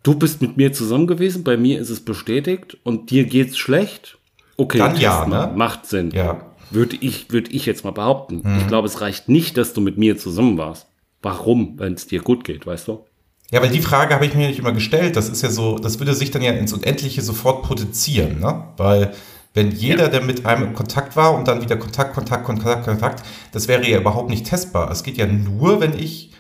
du 0.03 0.15
bist 0.15 0.41
mit 0.41 0.57
mir 0.57 0.73
zusammen 0.73 1.07
gewesen, 1.07 1.45
bei 1.45 1.57
mir 1.57 1.81
ist 1.81 1.91
es 1.91 2.01
bestätigt 2.01 2.77
und 2.85 3.11
dir 3.11 3.25
geht's 3.25 3.59
schlecht. 3.59 4.19
Okay, 4.57 4.79
Dann 4.79 4.97
ja, 4.97 5.27
ne? 5.27 5.53
macht 5.57 5.87
Sinn. 5.87 6.11
Ja. 6.13 6.52
Würde 6.73 6.97
ich, 7.01 7.31
würde 7.31 7.51
ich 7.51 7.67
jetzt 7.67 7.85
mal 7.85 7.93
behaupten. 7.93 8.43
Ich 8.59 8.67
glaube, 8.67 8.89
es 8.89 9.01
reicht 9.01 9.29
nicht, 9.29 9.57
dass 9.57 9.73
du 9.75 9.81
mit 9.81 9.99
mir 9.99 10.17
zusammen 10.17 10.59
warst. 10.59 10.87
Warum, 11.21 11.79
wenn 11.79 11.95
es 11.95 12.07
dir 12.07 12.21
gut 12.21 12.45
geht, 12.45 12.67
weißt 12.67 12.89
du? 12.89 13.05
Ja, 13.53 13.61
weil 13.63 13.71
die 13.71 13.83
Frage 13.83 14.15
habe 14.15 14.25
ich 14.25 14.35
mir 14.35 14.49
nicht 14.49 14.59
immer 14.59 14.73
gestellt. 14.73 15.15
Das 15.15 15.29
ist 15.29 15.43
ja 15.43 15.51
so, 15.51 15.79
das 15.79 16.01
würde 16.01 16.15
sich 16.15 16.31
dann 16.31 16.43
ja 16.43 16.53
ins 16.53 16.73
Unendliche 16.73 17.21
sofort 17.21 17.63
potenzieren, 17.63 18.41
ne? 18.41 18.65
Weil 18.79 19.13
wenn 19.55 19.71
jeder, 19.71 20.09
der 20.09 20.23
mit 20.23 20.47
einem 20.47 20.69
in 20.69 20.73
Kontakt 20.73 21.15
war 21.17 21.35
und 21.35 21.47
dann 21.47 21.61
wieder 21.61 21.77
Kontakt, 21.77 22.15
Kontakt, 22.15 22.45
Kontakt, 22.45 22.85
Kontakt, 22.87 23.23
das 23.53 23.69
wäre 23.69 23.87
ja 23.87 23.99
überhaupt 23.99 24.31
nicht 24.31 24.47
testbar. 24.47 24.91
Es 24.91 25.03
geht 25.03 25.19
ja 25.19 25.27
nur, 25.27 25.81
wenn 25.81 25.93
ich, 25.93 26.32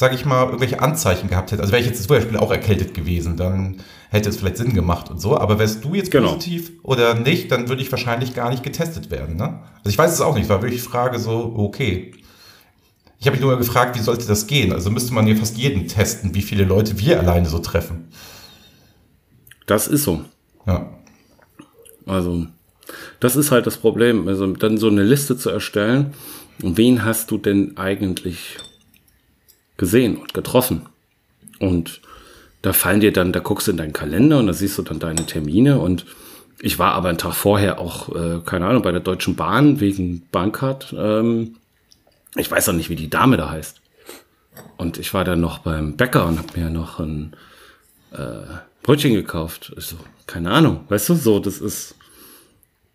sage 0.00 0.14
ich 0.14 0.24
mal, 0.24 0.46
irgendwelche 0.46 0.80
Anzeichen 0.80 1.28
gehabt 1.28 1.52
hätte. 1.52 1.60
Also 1.60 1.72
wäre 1.72 1.82
ich 1.82 1.86
jetzt 1.86 2.02
zum 2.02 2.08
Beispiel 2.08 2.38
auch 2.38 2.50
erkältet 2.50 2.94
gewesen, 2.94 3.36
dann 3.36 3.82
hätte 4.08 4.30
es 4.30 4.38
vielleicht 4.38 4.56
Sinn 4.56 4.72
gemacht 4.72 5.10
und 5.10 5.20
so. 5.20 5.36
Aber 5.36 5.58
wärst 5.58 5.84
du 5.84 5.94
jetzt 5.94 6.10
Genau. 6.10 6.32
positiv 6.32 6.72
oder 6.82 7.12
nicht, 7.12 7.52
dann 7.52 7.68
würde 7.68 7.82
ich 7.82 7.92
wahrscheinlich 7.92 8.34
gar 8.34 8.48
nicht 8.48 8.62
getestet 8.62 9.10
werden, 9.10 9.36
ne? 9.36 9.60
Also 9.76 9.90
ich 9.90 9.98
weiß 9.98 10.10
es 10.10 10.22
auch 10.22 10.34
nicht, 10.34 10.48
war 10.48 10.62
wirklich 10.62 10.82
Frage 10.82 11.18
so, 11.18 11.52
okay. 11.54 12.14
Ich 13.18 13.26
habe 13.26 13.36
mich 13.36 13.44
nur 13.44 13.58
gefragt, 13.58 13.94
wie 13.94 14.00
sollte 14.00 14.26
das 14.26 14.46
gehen? 14.46 14.72
Also 14.72 14.90
müsste 14.90 15.12
man 15.12 15.26
ja 15.26 15.34
fast 15.34 15.58
jeden 15.58 15.86
testen, 15.86 16.34
wie 16.34 16.40
viele 16.40 16.64
Leute 16.64 16.98
wir 16.98 17.20
alleine 17.20 17.50
so 17.50 17.58
treffen. 17.58 18.08
Das 19.66 19.86
ist 19.86 20.04
so. 20.04 20.24
Ja. 20.66 20.88
Also, 22.06 22.46
das 23.20 23.36
ist 23.36 23.50
halt 23.50 23.66
das 23.66 23.76
Problem. 23.76 24.28
Also, 24.28 24.46
dann 24.46 24.78
so 24.78 24.88
eine 24.88 25.02
Liste 25.02 25.36
zu 25.36 25.50
erstellen. 25.50 26.14
Und 26.62 26.78
wen 26.78 27.04
hast 27.04 27.30
du 27.30 27.36
denn 27.36 27.76
eigentlich 27.76 28.56
gesehen 29.80 30.16
und 30.16 30.32
getroffen? 30.32 30.86
Und 31.58 32.00
da 32.62 32.72
fallen 32.72 33.00
dir 33.00 33.12
dann, 33.12 33.32
da 33.32 33.40
guckst 33.40 33.66
du 33.66 33.72
in 33.72 33.78
deinen 33.78 33.92
Kalender 33.92 34.38
und 34.38 34.46
da 34.46 34.52
siehst 34.52 34.78
du 34.78 34.82
dann 34.82 35.00
deine 35.00 35.26
Termine. 35.26 35.80
Und 35.80 36.06
ich 36.60 36.78
war 36.78 36.92
aber 36.92 37.08
einen 37.08 37.18
Tag 37.18 37.34
vorher 37.34 37.80
auch, 37.80 38.14
äh, 38.14 38.40
keine 38.44 38.66
Ahnung, 38.66 38.82
bei 38.82 38.92
der 38.92 39.00
Deutschen 39.00 39.34
Bahn 39.34 39.80
wegen 39.80 40.22
Bahncard. 40.30 40.94
Ähm, 40.96 41.56
ich 42.36 42.48
weiß 42.48 42.68
auch 42.68 42.74
nicht, 42.74 42.90
wie 42.90 42.96
die 42.96 43.10
Dame 43.10 43.36
da 43.36 43.50
heißt. 43.50 43.80
Und 44.76 44.98
ich 44.98 45.12
war 45.14 45.24
dann 45.24 45.40
noch 45.40 45.58
beim 45.58 45.96
Bäcker 45.96 46.26
und 46.26 46.38
habe 46.38 46.60
mir 46.60 46.70
noch 46.70 47.00
ein 47.00 47.34
Brötchen 48.82 49.14
gekauft. 49.14 49.72
Ich 49.76 49.86
so, 49.86 49.96
keine 50.26 50.50
Ahnung, 50.50 50.84
weißt 50.88 51.10
du, 51.10 51.14
so, 51.14 51.38
das 51.38 51.58
ist 51.58 51.94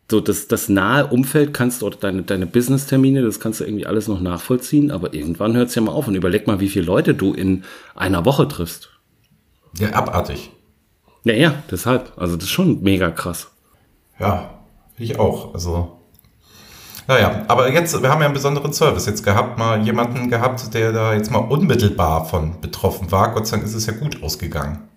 so, 0.09 0.19
das, 0.19 0.47
das 0.47 0.69
nahe 0.69 1.07
Umfeld 1.07 1.53
kannst 1.53 1.81
du, 1.81 1.87
oder 1.87 1.97
deine, 1.97 2.21
deine 2.21 2.45
Business-Termine, 2.45 3.23
das 3.23 3.39
kannst 3.39 3.59
du 3.59 3.63
irgendwie 3.63 3.87
alles 3.87 4.07
noch 4.07 4.21
nachvollziehen, 4.21 4.91
aber 4.91 5.13
irgendwann 5.13 5.55
hört 5.55 5.69
es 5.69 5.75
ja 5.75 5.81
mal 5.81 5.93
auf 5.93 6.07
und 6.07 6.15
überleg 6.15 6.45
mal, 6.45 6.59
wie 6.59 6.69
viele 6.69 6.85
Leute 6.85 7.15
du 7.15 7.33
in 7.33 7.63
einer 7.95 8.23
Woche 8.23 8.47
triffst. 8.47 8.89
Ja, 9.79 9.93
abartig. 9.93 10.51
Ja, 11.23 11.33
ja, 11.33 11.63
deshalb. 11.71 12.13
Also, 12.17 12.35
das 12.35 12.45
ist 12.45 12.51
schon 12.51 12.83
mega 12.83 13.09
krass. 13.09 13.51
Ja, 14.19 14.59
ich 14.97 15.19
auch. 15.19 15.53
Also. 15.55 15.97
Naja, 17.07 17.45
aber 17.47 17.71
jetzt, 17.71 18.01
wir 18.01 18.09
haben 18.09 18.19
ja 18.21 18.25
einen 18.25 18.33
besonderen 18.33 18.73
Service 18.73 19.05
jetzt 19.07 19.23
gehabt, 19.23 19.57
mal 19.57 19.83
jemanden 19.83 20.29
gehabt, 20.29 20.73
der 20.73 20.91
da 20.91 21.13
jetzt 21.13 21.31
mal 21.31 21.39
unmittelbar 21.39 22.25
von 22.25 22.61
betroffen 22.61 23.11
war. 23.11 23.33
Gott 23.33 23.47
sei 23.47 23.57
Dank 23.57 23.67
ist 23.67 23.75
es 23.75 23.85
ja 23.87 23.93
gut 23.93 24.23
ausgegangen. 24.23 24.87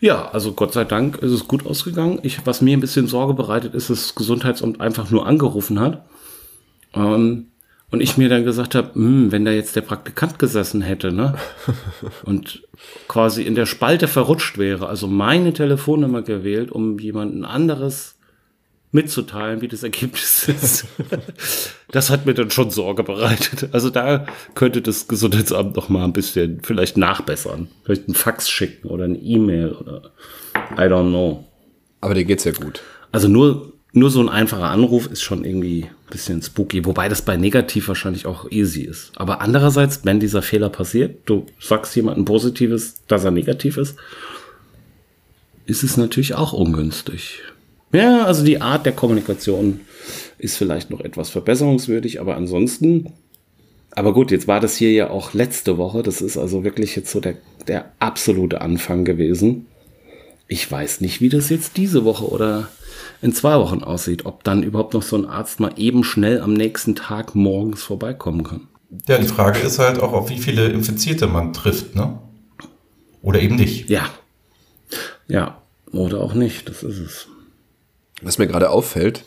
Ja, 0.00 0.30
also 0.30 0.52
Gott 0.52 0.72
sei 0.72 0.84
Dank 0.84 1.18
ist 1.18 1.32
es 1.32 1.48
gut 1.48 1.66
ausgegangen. 1.66 2.20
Ich, 2.22 2.46
was 2.46 2.60
mir 2.60 2.76
ein 2.76 2.80
bisschen 2.80 3.06
Sorge 3.06 3.34
bereitet, 3.34 3.74
ist, 3.74 3.90
dass 3.90 4.00
das 4.00 4.14
Gesundheitsamt 4.14 4.80
einfach 4.80 5.10
nur 5.10 5.26
angerufen 5.26 5.80
hat. 5.80 6.04
Ähm, 6.94 7.46
und 7.90 8.00
ich 8.00 8.16
mir 8.16 8.28
dann 8.28 8.44
gesagt 8.44 8.74
habe, 8.74 8.94
hm, 8.94 9.30
wenn 9.30 9.44
da 9.44 9.52
jetzt 9.52 9.76
der 9.76 9.82
Praktikant 9.82 10.38
gesessen 10.38 10.82
hätte, 10.82 11.12
ne? 11.12 11.36
Und 12.24 12.62
quasi 13.06 13.42
in 13.42 13.54
der 13.54 13.66
Spalte 13.66 14.08
verrutscht 14.08 14.58
wäre, 14.58 14.88
also 14.88 15.06
meine 15.06 15.52
Telefonnummer 15.52 16.22
gewählt, 16.22 16.72
um 16.72 16.98
jemanden 16.98 17.44
anderes 17.44 18.13
mitzuteilen, 18.94 19.60
wie 19.60 19.68
das 19.68 19.82
Ergebnis 19.82 20.48
ist. 20.48 20.86
das 21.90 22.10
hat 22.10 22.26
mir 22.26 22.34
dann 22.34 22.50
schon 22.50 22.70
Sorge 22.70 23.02
bereitet. 23.02 23.68
Also 23.72 23.90
da 23.90 24.26
könnte 24.54 24.80
das 24.80 25.08
Gesundheitsamt 25.08 25.76
noch 25.76 25.88
mal 25.88 26.04
ein 26.04 26.12
bisschen 26.12 26.60
vielleicht 26.62 26.96
nachbessern. 26.96 27.68
Vielleicht 27.84 28.06
einen 28.06 28.14
Fax 28.14 28.48
schicken 28.48 28.88
oder 28.88 29.04
eine 29.04 29.18
E-Mail 29.18 29.72
oder 29.72 30.12
I 30.78 30.82
don't 30.82 31.08
know. 31.08 31.44
Aber 32.00 32.14
dir 32.14 32.24
geht's 32.24 32.44
ja 32.44 32.52
gut. 32.52 32.82
Also 33.10 33.28
nur, 33.28 33.72
nur 33.92 34.10
so 34.10 34.20
ein 34.20 34.28
einfacher 34.28 34.70
Anruf 34.70 35.08
ist 35.10 35.22
schon 35.22 35.44
irgendwie 35.44 35.84
ein 35.84 36.10
bisschen 36.10 36.40
spooky, 36.40 36.84
wobei 36.84 37.08
das 37.08 37.22
bei 37.22 37.36
negativ 37.36 37.88
wahrscheinlich 37.88 38.26
auch 38.26 38.50
easy 38.50 38.82
ist. 38.82 39.12
Aber 39.16 39.40
andererseits, 39.40 40.04
wenn 40.04 40.20
dieser 40.20 40.42
Fehler 40.42 40.68
passiert, 40.68 41.22
du 41.26 41.46
sagst 41.58 41.96
jemandem 41.96 42.24
Positives, 42.24 43.02
dass 43.08 43.24
er 43.24 43.32
negativ 43.32 43.76
ist, 43.76 43.96
ist 45.66 45.82
es 45.82 45.96
natürlich 45.96 46.34
auch 46.34 46.52
ungünstig. 46.52 47.40
Ja, 47.94 48.24
also 48.24 48.44
die 48.44 48.60
Art 48.60 48.86
der 48.86 48.92
Kommunikation 48.92 49.80
ist 50.38 50.56
vielleicht 50.56 50.90
noch 50.90 51.00
etwas 51.00 51.30
verbesserungswürdig, 51.30 52.20
aber 52.20 52.36
ansonsten, 52.36 53.12
aber 53.92 54.12
gut, 54.12 54.32
jetzt 54.32 54.48
war 54.48 54.58
das 54.58 54.76
hier 54.76 54.90
ja 54.90 55.10
auch 55.10 55.32
letzte 55.32 55.78
Woche, 55.78 56.02
das 56.02 56.20
ist 56.20 56.36
also 56.36 56.64
wirklich 56.64 56.96
jetzt 56.96 57.12
so 57.12 57.20
der, 57.20 57.36
der 57.68 57.92
absolute 58.00 58.60
Anfang 58.60 59.04
gewesen. 59.04 59.66
Ich 60.48 60.70
weiß 60.70 61.02
nicht, 61.02 61.20
wie 61.20 61.28
das 61.28 61.50
jetzt 61.50 61.76
diese 61.76 62.04
Woche 62.04 62.28
oder 62.28 62.68
in 63.22 63.32
zwei 63.32 63.58
Wochen 63.60 63.84
aussieht, 63.84 64.26
ob 64.26 64.42
dann 64.42 64.64
überhaupt 64.64 64.94
noch 64.94 65.02
so 65.02 65.16
ein 65.16 65.24
Arzt 65.24 65.60
mal 65.60 65.72
eben 65.76 66.02
schnell 66.02 66.40
am 66.40 66.52
nächsten 66.52 66.96
Tag 66.96 67.36
morgens 67.36 67.84
vorbeikommen 67.84 68.42
kann. 68.42 68.66
Ja, 69.06 69.18
die 69.18 69.28
Frage 69.28 69.60
ist 69.60 69.78
halt 69.78 70.00
auch, 70.00 70.12
auf 70.12 70.30
wie 70.30 70.38
viele 70.38 70.68
Infizierte 70.68 71.28
man 71.28 71.52
trifft, 71.52 71.94
ne? 71.94 72.18
Oder 73.22 73.40
eben 73.40 73.54
nicht. 73.54 73.88
Ja. 73.88 74.10
Ja. 75.28 75.62
Oder 75.92 76.20
auch 76.20 76.34
nicht, 76.34 76.68
das 76.68 76.82
ist 76.82 76.98
es. 76.98 77.28
Was 78.22 78.38
mir 78.38 78.46
gerade 78.46 78.70
auffällt, 78.70 79.24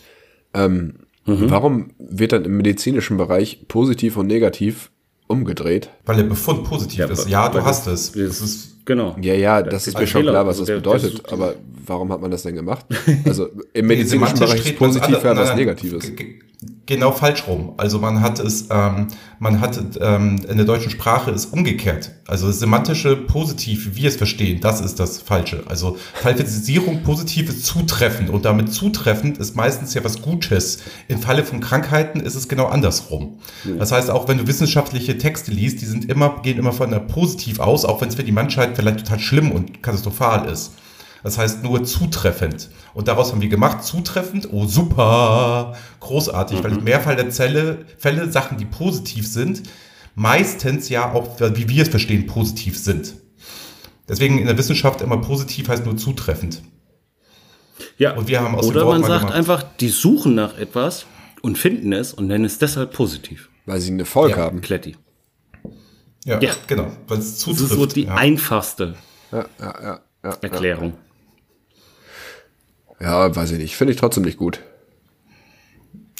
ähm, 0.54 0.96
warum 1.26 1.92
wird 2.00 2.32
dann 2.32 2.46
im 2.46 2.58
medizinischen 2.58 3.18
Bereich 3.18 3.66
positiv 3.68 4.16
und 4.18 4.28
negativ 4.28 4.92
umgedreht. 5.28 5.90
Weil 6.06 6.16
der 6.18 6.24
Befund 6.24 6.64
positiv 6.64 7.00
Ja, 7.00 7.06
ist. 7.08 7.28
Ja, 7.30 7.50
du 7.50 7.64
hast 7.66 7.86
das- 7.88 8.16
es. 8.16 8.40
das- 8.40 8.42
ist 8.42 8.74
Genau. 8.86 9.18
Ja, 9.22 9.34
ja, 9.34 9.62
Das 9.62 9.74
das 9.84 9.88
ist 9.88 10.00
mir 10.00 10.08
schon 10.08 10.22
Fehler. 10.22 10.32
klar, 10.32 10.48
was 10.48 10.60
das 10.60 10.68
der- 10.68 10.76
bedeutet. 10.78 11.26
der- 11.26 11.34
aber 11.34 11.56
warum 11.86 12.10
hat 12.14 12.22
man 12.22 12.32
das 12.32 12.44
denn 12.44 12.56
gemacht? 12.56 12.86
Also 13.26 13.50
im 13.74 13.86
medizinischen 13.88 14.40
Bereich 14.40 14.66
ist 14.66 14.78
positiv 14.78 15.22
ja 15.22 15.36
was 15.36 15.54
Negatives. 15.56 16.10
Genau 16.88 17.12
falsch 17.12 17.46
rum. 17.48 17.74
Also 17.76 18.00
man 18.00 18.22
hat 18.22 18.40
es, 18.40 18.70
ähm, 18.72 19.08
man 19.40 19.60
hat 19.60 19.78
ähm, 20.00 20.40
in 20.50 20.56
der 20.56 20.66
deutschen 20.66 20.90
Sprache 20.90 21.32
ist 21.32 21.52
umgekehrt. 21.54 22.12
Also 22.28 22.48
das 22.48 22.60
semantische 22.60 23.18
Positiv, 23.18 23.88
wie 23.88 23.98
wir 23.98 24.10
es 24.10 24.16
verstehen, 24.16 24.62
das 24.62 24.80
ist 24.80 24.98
das 24.98 25.20
Falsche. 25.22 25.64
Also 25.68 25.98
Qualifizierung 26.22 27.04
positiv 27.04 27.50
ist 27.50 27.66
zutreffend 27.66 28.30
und 28.30 28.46
damit 28.46 28.74
zutreffend 28.74 29.38
ist 29.38 29.58
meistens 29.58 29.94
ja 29.96 30.04
was 30.06 30.22
Gutes. 30.22 30.80
Im 31.10 31.20
Falle 31.20 31.44
von 31.44 31.60
Krankheiten 31.60 32.22
ist 32.22 32.36
es 32.36 32.48
genau 32.48 32.68
andersrum. 32.68 33.40
Das 33.78 33.92
heißt, 33.92 34.10
auch 34.10 34.30
wenn 34.30 34.38
du 34.38 34.48
wissenschaftliche 34.48 35.18
Texte 35.18 35.52
liest, 35.52 35.82
die 35.82 35.86
sind 35.86 36.10
immer, 36.10 36.42
gehen 36.42 36.58
immer 36.58 36.72
von 36.72 36.90
der 36.90 37.00
positiv 37.00 37.60
aus, 37.60 37.84
auch 37.84 38.00
wenn 38.00 38.08
es 38.08 38.16
für 38.16 38.24
die 38.24 38.32
Menschheit 38.32 38.78
vielleicht 38.78 39.00
total 39.00 39.20
schlimm 39.20 39.52
und 39.52 39.84
katastrophal 39.84 40.50
ist. 40.50 40.72
Das 41.28 41.38
heißt 41.38 41.62
nur 41.62 41.84
zutreffend. 41.84 42.70
Und 42.94 43.10
daraus 43.10 43.34
haben 43.34 43.42
wir 43.42 43.50
gemacht, 43.50 43.84
zutreffend, 43.84 44.48
oh 44.50 44.66
super, 44.66 45.76
großartig, 46.00 46.64
weil 46.64 46.72
im 46.78 46.86
Mehrfall 46.86 47.18
der 47.18 47.30
Zelle, 47.32 47.80
Fälle 47.98 48.32
Sachen, 48.32 48.58
die 48.58 48.64
positiv 48.64 49.28
sind, 49.28 49.64
meistens 50.16 50.88
ja 50.88 51.12
auch, 51.12 51.38
wie 51.42 51.68
wir 51.68 51.84
es 51.84 51.90
verstehen, 51.90 52.28
positiv 52.28 52.80
sind. 52.80 53.16
Deswegen 54.08 54.40
in 54.40 54.46
der 54.48 54.58
Wissenschaft 54.58 55.02
immer 55.02 55.18
positiv 55.18 55.68
heißt 55.68 55.84
nur 55.86 55.98
zutreffend. 55.98 56.62
Ja. 57.98 58.14
Und 58.16 58.30
wir 58.30 58.40
haben 58.40 58.56
aus 58.56 58.62
dem 58.66 58.70
Oder 58.78 58.86
Wort 58.86 59.00
man 59.02 59.10
sagt 59.10 59.20
gemacht. 59.24 59.36
einfach, 59.36 59.64
die 59.82 59.90
suchen 59.90 60.34
nach 60.34 60.58
etwas 60.58 61.08
und 61.42 61.58
finden 61.58 61.92
es 61.92 62.14
und 62.14 62.28
nennen 62.28 62.46
es 62.46 62.58
deshalb 62.58 62.94
positiv. 62.94 63.50
Weil 63.66 63.82
sie 63.82 63.90
einen 63.90 64.00
Erfolg 64.00 64.32
Ja. 64.32 64.38
haben. 64.38 64.62
Kletti. 64.62 64.96
Ja, 66.24 66.40
Ja. 66.40 66.54
genau, 66.68 66.88
weil 67.10 67.18
es 67.18 67.32
Das 67.34 67.40
zutrifft. 67.40 67.72
ist 67.72 67.78
so 67.78 67.86
die 67.86 68.04
ja. 68.06 68.16
einfachste 68.16 68.96
Ja, 69.34 69.46
ja, 69.60 69.76
ja, 69.84 70.00
ja, 70.24 70.38
Erklärung. 70.42 70.94
Ja, 73.00 73.36
weiß 73.36 73.52
ich 73.52 73.60
nicht. 73.60 73.76
Finde 73.76 73.94
ich 73.94 74.00
trotzdem 74.00 74.24
nicht 74.24 74.38
gut. 74.38 74.62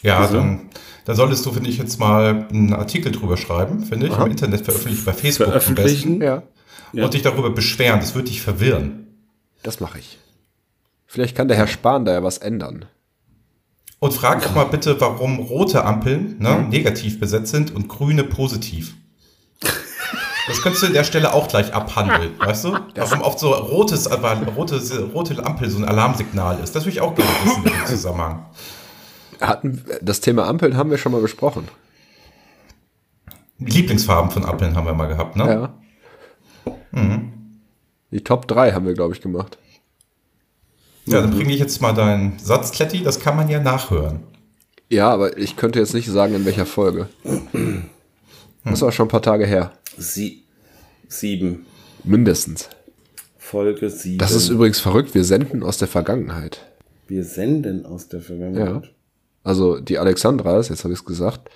Ja, 0.04 0.28
dann, 0.28 0.70
da 1.06 1.16
solltest 1.16 1.46
du, 1.46 1.52
finde 1.52 1.70
ich, 1.70 1.78
jetzt 1.78 2.00
mal 2.00 2.48
einen 2.52 2.74
Artikel 2.74 3.12
drüber 3.12 3.36
schreiben, 3.36 3.84
finde 3.84 4.08
ich, 4.08 4.18
im 4.18 4.28
Internet 4.28 4.64
veröffentlichen, 4.64 5.06
bei 5.06 5.14
Facebook 5.14 5.48
am 5.48 5.54
besten. 5.54 5.76
Veröffentlichen. 5.76 6.22
Ja, 6.22 6.44
Ja. 6.94 7.06
Und 7.06 7.14
dich 7.14 7.24
darüber 7.24 7.50
beschweren, 7.50 8.00
das 8.00 8.16
wird 8.16 8.30
dich 8.30 8.42
verwirren. 8.42 9.08
das 9.64 9.80
mache 9.80 10.00
ich. 10.00 10.20
Vielleicht 11.06 11.36
kann 11.36 11.48
der 11.48 11.58
Herr 11.58 11.68
Spahn 11.68 12.06
da 12.06 12.14
ja 12.14 12.24
was 12.24 12.38
ändern. 12.38 12.86
Und 14.00 14.14
frag 14.14 14.44
doch 14.44 14.54
mal 14.54 14.66
bitte, 14.66 15.02
warum 15.02 15.40
rote 15.40 15.84
Ampeln 15.84 16.36
ne, 16.40 16.68
negativ 16.70 17.20
besetzt 17.20 17.52
sind 17.52 17.74
und 17.74 17.88
grüne 17.88 18.24
positiv. 18.24 18.94
Das 20.48 20.62
könntest 20.62 20.84
du 20.84 20.88
an 20.88 20.94
der 20.94 21.04
Stelle 21.04 21.34
auch 21.34 21.48
gleich 21.48 21.74
abhandeln, 21.74 22.32
weißt 22.40 22.66
du? 22.66 22.80
Warum 22.96 23.22
oft 23.22 23.40
so 23.40 23.52
rotes, 23.54 24.08
aber 24.08 24.36
rote, 24.56 24.80
rote 25.14 25.46
Ampel 25.46 25.70
so 25.70 25.78
ein 25.78 25.86
Alarmsignal 25.86 26.60
ist. 26.64 26.76
Das 26.76 26.84
würde 26.84 26.92
ich 26.92 27.02
auch 27.02 27.14
gerne 27.16 27.30
wissen 27.44 27.64
in 27.66 27.72
dem 27.72 27.86
Zusammenhang. 27.86 28.46
Hatten, 29.42 29.84
das 30.02 30.22
Thema 30.22 30.48
Ampeln 30.48 30.78
haben 30.78 30.90
wir 30.90 30.98
schon 30.98 31.12
mal 31.12 31.22
besprochen. 31.22 31.68
Lieblingsfarben 33.60 34.32
von 34.32 34.46
Ampeln 34.46 34.76
haben 34.76 34.86
wir 34.86 34.94
mal 34.94 35.08
gehabt, 35.08 35.36
ne? 35.36 35.72
Ja. 36.66 36.72
Mhm. 36.92 37.34
Die 38.12 38.24
Top 38.24 38.48
3 38.48 38.72
haben 38.72 38.86
wir, 38.86 38.94
glaube 38.94 39.14
ich, 39.14 39.22
gemacht. 39.22 39.58
Ja, 41.06 41.22
dann 41.22 41.32
bringe 41.32 41.54
ich 41.54 41.60
jetzt 41.60 41.82
mal 41.82 41.94
deinen 41.94 42.38
Satz, 42.40 42.72
Kletti, 42.72 43.04
das 43.04 43.20
kann 43.20 43.36
man 43.36 43.50
ja 43.50 43.60
nachhören. 43.60 44.24
Ja, 44.90 45.10
aber 45.10 45.38
ich 45.38 45.56
könnte 45.56 45.80
jetzt 45.80 45.94
nicht 45.94 46.10
sagen, 46.10 46.34
in 46.34 46.46
welcher 46.46 46.66
Folge. 46.66 47.10
Das 48.64 48.82
war 48.82 48.92
schon 48.92 49.06
ein 49.08 49.10
paar 49.10 49.22
Tage 49.22 49.46
her. 49.46 49.72
Sie 49.98 50.44
sieben. 51.08 51.66
Mindestens. 52.04 52.70
Folge 53.38 53.90
sieben. 53.90 54.18
Das 54.20 54.32
ist 54.34 54.50
übrigens 54.50 54.80
verrückt. 54.80 55.14
Wir 55.16 55.24
senden 55.24 55.64
aus 55.64 55.78
der 55.78 55.88
Vergangenheit. 55.88 56.66
Wir 57.08 57.24
senden 57.24 57.86
aus 57.86 58.08
der 58.10 58.20
Ja. 58.20 58.26
Vergangenheit. 58.26 58.92
Also 59.44 59.80
die 59.80 59.98
Alexandras, 59.98 60.70
jetzt 60.70 60.84
habe 60.84 60.94
ich 60.94 61.00
es 61.00 61.06
gesagt, 61.06 61.50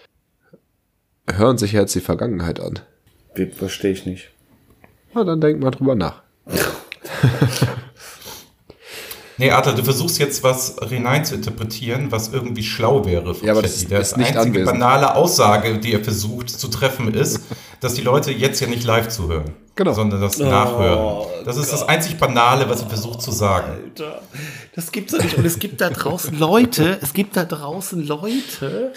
hören 1.30 1.58
sich 1.58 1.74
jetzt 1.74 1.94
die 1.94 2.00
Vergangenheit 2.00 2.60
an. 2.60 2.80
Ja. 3.38 3.46
Verstehe 3.48 3.92
ich 3.92 4.06
nicht. 4.06 4.30
Na, 5.14 5.24
dann 5.26 5.42
denk 5.42 5.60
mal 5.60 5.72
drüber 5.72 5.96
nach. 5.96 6.22
Nee, 9.38 9.50
Adler, 9.50 9.74
du 9.74 9.84
versuchst 9.84 10.20
jetzt 10.20 10.44
was 10.44 10.76
hinein 10.88 11.26
zu 11.26 11.34
interpretieren, 11.34 12.12
was 12.12 12.32
irgendwie 12.32 12.62
schlau 12.62 13.06
wäre. 13.08 13.34
für 13.34 13.46
Ja, 13.46 13.54
aber 13.54 13.64
das 13.64 13.88
Der 13.88 14.00
ist 14.00 14.16
nicht 14.16 14.28
einzige 14.38 14.42
anwesend. 14.60 14.66
banale 14.80 15.16
Aussage, 15.16 15.80
die 15.80 15.94
er 15.94 16.04
versucht 16.04 16.52
zu 16.52 16.68
treffen, 16.68 17.12
ist, 17.16 17.40
dass 17.82 17.96
die 17.96 18.02
Leute 18.02 18.32
jetzt 18.32 18.62
ja 18.62 18.68
nicht 18.68 18.86
live 18.86 19.10
zuhören, 19.10 19.56
Genau. 19.76 19.94
sondern 19.94 20.22
das 20.22 20.38
nachhören. 20.38 21.28
Das 21.46 21.58
ist 21.58 21.74
das 21.74 21.84
einzig 21.84 22.18
Banale, 22.18 22.70
was 22.70 22.84
er 22.84 22.88
versucht 22.90 23.22
zu 23.22 23.32
sagen. 23.32 23.72
Alter, 23.72 24.22
das 24.76 24.92
gibt's 24.92 25.12
doch 25.12 25.22
nicht. 25.22 25.38
Und 25.38 25.46
es 25.46 25.60
gibt 25.60 25.82
da 25.82 25.90
draußen 25.90 26.38
Leute, 26.38 27.00
es 27.02 27.14
gibt 27.14 27.36
da 27.36 27.44
draußen 27.44 28.06
Leute, 28.06 28.94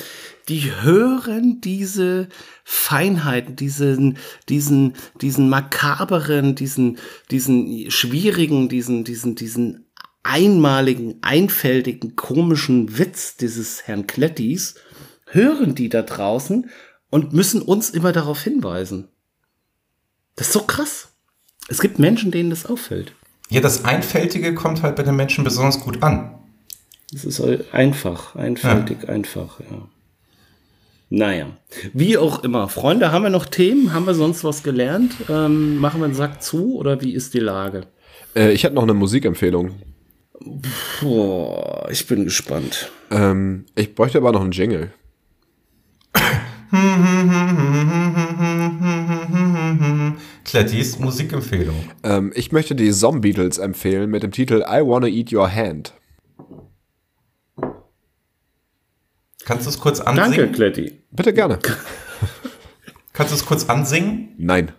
die 0.48 0.70
hören 0.82 1.62
diese 1.62 2.28
Feinheiten, 2.62 3.56
diesen, 3.56 4.18
diesen, 4.50 4.94
diesen 5.22 5.48
makaberen, 5.48 6.54
diesen, 6.54 6.98
diesen 7.30 7.90
schwierigen, 7.90 8.68
diesen, 8.68 9.04
diesen, 9.04 9.34
diesen 9.34 9.86
einmaligen, 10.22 11.16
einfältigen, 11.22 12.16
komischen 12.16 12.98
Witz 12.98 13.38
dieses 13.38 13.86
Herrn 13.86 14.06
Klettis, 14.06 14.74
hören 15.26 15.74
die 15.74 15.88
da 15.88 16.02
draußen 16.02 16.68
und 17.14 17.32
müssen 17.32 17.62
uns 17.62 17.90
immer 17.90 18.10
darauf 18.10 18.42
hinweisen. 18.42 19.06
Das 20.34 20.48
ist 20.48 20.52
so 20.52 20.62
krass. 20.62 21.12
Es 21.68 21.80
gibt 21.80 22.00
Menschen, 22.00 22.32
denen 22.32 22.50
das 22.50 22.66
auffällt. 22.66 23.12
Ja, 23.50 23.60
das 23.60 23.84
Einfältige 23.84 24.52
kommt 24.52 24.82
halt 24.82 24.96
bei 24.96 25.04
den 25.04 25.14
Menschen 25.14 25.44
besonders 25.44 25.78
gut 25.78 26.02
an. 26.02 26.34
Es 27.14 27.24
ist 27.24 27.40
einfach, 27.70 28.34
einfältig, 28.34 29.08
einfach, 29.08 29.60
ja. 29.60 29.88
Naja, 31.08 31.46
wie 31.92 32.18
auch 32.18 32.42
immer. 32.42 32.68
Freunde, 32.68 33.12
haben 33.12 33.22
wir 33.22 33.30
noch 33.30 33.46
Themen? 33.46 33.92
Haben 33.92 34.08
wir 34.08 34.14
sonst 34.14 34.42
was 34.42 34.64
gelernt? 34.64 35.14
Ähm, 35.28 35.76
machen 35.76 36.00
wir 36.00 36.06
einen 36.06 36.14
Sack 36.14 36.42
zu 36.42 36.74
oder 36.74 37.00
wie 37.00 37.14
ist 37.14 37.32
die 37.32 37.38
Lage? 37.38 37.86
Äh, 38.34 38.50
ich 38.50 38.64
hätte 38.64 38.74
noch 38.74 38.82
eine 38.82 38.94
Musikempfehlung. 38.94 39.76
Boah, 41.00 41.86
ich 41.92 42.08
bin 42.08 42.24
gespannt. 42.24 42.90
Ähm, 43.12 43.66
ich 43.76 43.94
bräuchte 43.94 44.18
aber 44.18 44.32
noch 44.32 44.42
einen 44.42 44.50
Jingle. 44.50 44.92
Klettis 50.44 50.98
Musikempfehlung. 50.98 51.76
Ähm, 52.02 52.32
ich 52.34 52.52
möchte 52.52 52.74
die 52.74 52.90
Zombietles 52.92 53.58
empfehlen 53.58 54.10
mit 54.10 54.22
dem 54.22 54.30
Titel 54.30 54.64
I 54.66 54.80
Wanna 54.82 55.06
Eat 55.08 55.32
Your 55.32 55.50
Hand. 55.52 55.94
Kannst 59.44 59.66
du 59.66 59.70
es 59.70 59.78
kurz 59.78 59.98
Danke, 60.02 60.22
ansingen? 60.22 60.52
Kletti. 60.52 61.02
Bitte 61.10 61.32
gerne. 61.32 61.58
Kannst 63.12 63.32
du 63.32 63.36
es 63.36 63.44
kurz 63.44 63.68
ansingen? 63.68 64.30
Nein. 64.38 64.72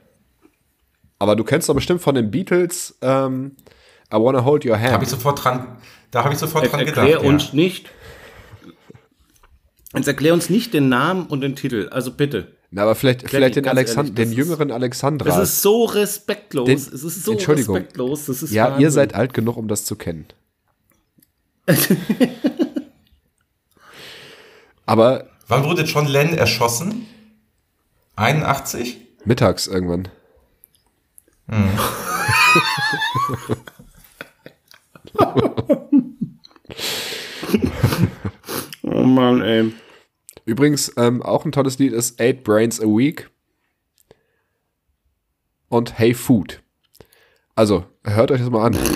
Aber 1.20 1.36
du 1.36 1.44
kennst 1.44 1.70
doch 1.70 1.76
bestimmt 1.76 2.02
von 2.02 2.16
den 2.16 2.32
Beatles 2.32 2.98
ähm, 3.02 3.56
I 4.12 4.16
Wanna 4.18 4.44
Hold 4.44 4.66
Your 4.66 4.74
Da 4.74 4.82
habe 4.82 4.94
Hand. 4.94 5.04
ich 5.04 5.10
sofort 5.10 5.44
dran, 5.44 5.78
da 6.12 6.24
habe 6.24 6.34
ich 6.34 6.40
sofort 6.40 6.72
dran 6.72 6.82
Erklär 6.82 7.06
gedacht. 7.18 7.24
uns 7.26 7.48
ja. 7.50 7.56
nicht. 7.56 7.90
Jetzt 9.96 10.08
erklär 10.08 10.34
uns 10.34 10.50
nicht 10.50 10.74
den 10.74 10.90
Namen 10.90 11.26
und 11.28 11.42
den 11.42 11.56
Titel. 11.56 11.88
Also 11.92 12.12
bitte. 12.12 12.48
Na, 12.72 12.82
aber 12.84 12.96
vielleicht, 12.96 13.30
vielleicht 13.30 13.56
den, 13.56 13.68
Alexand 13.68 14.10
ehrlich, 14.10 14.16
den 14.16 14.26
das 14.26 14.32
ist- 14.32 14.38
jüngeren 14.38 14.68
Das 14.70 14.76
Alexandra. 14.76 15.42
ist 15.42 15.62
so 15.62 15.86
respektlos. 15.86 16.66
Den- 16.66 16.78
es 16.78 16.88
ist 16.88 17.24
so 17.24 17.32
Entschuldigung. 17.34 17.76
respektlos. 17.76 18.26
Das 18.26 18.44
ist 18.44 18.52
ja, 18.52 18.66
ihr 18.68 18.72
Wahnsinn. 18.74 18.92
seid 18.92 19.16
alt 19.16 19.34
genug, 19.34 19.56
um 19.58 19.68
das 19.70 19.86
zu 19.86 19.96
kennen. 19.96 20.26
aber 24.86 25.30
Wann 25.48 25.64
wurde 25.64 25.84
John 25.84 26.08
Lennon 26.08 26.38
erschossen? 26.38 27.06
81? 28.16 28.98
mittags 29.26 29.68
irgendwann. 29.68 30.08
Oh 38.84 39.04
Mann, 39.04 39.42
ey. 39.42 39.74
Übrigens, 40.46 40.92
ähm, 40.96 41.22
auch 41.22 41.44
ein 41.44 41.52
tolles 41.52 41.80
Lied 41.80 41.94
ist 41.94 42.22
Eight 42.22 42.44
Brains 42.44 42.80
a 42.80 42.86
Week 42.86 43.30
und 45.70 45.98
Hey 45.98 46.14
Food. 46.14 46.62
Also, 47.56 47.86
hört 48.04 48.32
euch 48.32 48.42
das 48.42 48.50
mal 48.50 48.68
an. 48.68 48.78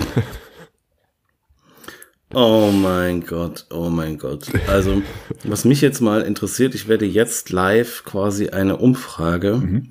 Oh 2.32 2.70
mein 2.72 3.26
Gott, 3.26 3.66
oh 3.72 3.90
mein 3.90 4.20
Gott. 4.20 4.50
Also, 4.68 5.02
was 5.44 5.66
mich 5.66 5.82
jetzt 5.82 6.00
mal 6.00 6.22
interessiert, 6.22 6.76
ich 6.76 6.88
werde 6.88 7.06
jetzt 7.08 7.50
live 7.50 8.04
quasi 8.04 8.50
eine 8.50 8.78
Umfrage 8.78 9.84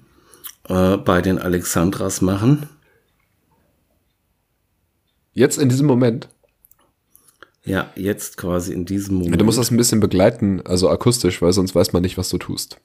äh, 0.69 0.97
bei 0.99 1.21
den 1.21 1.41
Alexandras 1.41 2.21
machen. 2.21 2.69
Jetzt 5.33 5.59
in 5.59 5.69
diesem 5.69 5.89
Moment. 5.89 6.29
Ja, 7.65 7.93
jetzt 7.97 8.37
quasi 8.37 8.73
in 8.73 8.85
diesem 8.87 9.17
Moment. 9.17 9.41
Du 9.41 9.45
musst 9.45 9.59
das 9.59 9.71
ein 9.71 9.77
bisschen 9.77 10.01
begleiten, 10.01 10.63
also 10.65 10.89
akustisch, 10.89 11.43
weil 11.43 11.53
sonst 11.53 11.75
weiß 11.75 11.93
man 11.93 12.03
nicht, 12.03 12.17
was 12.17 12.29
du 12.31 12.39
tust. 12.39 12.81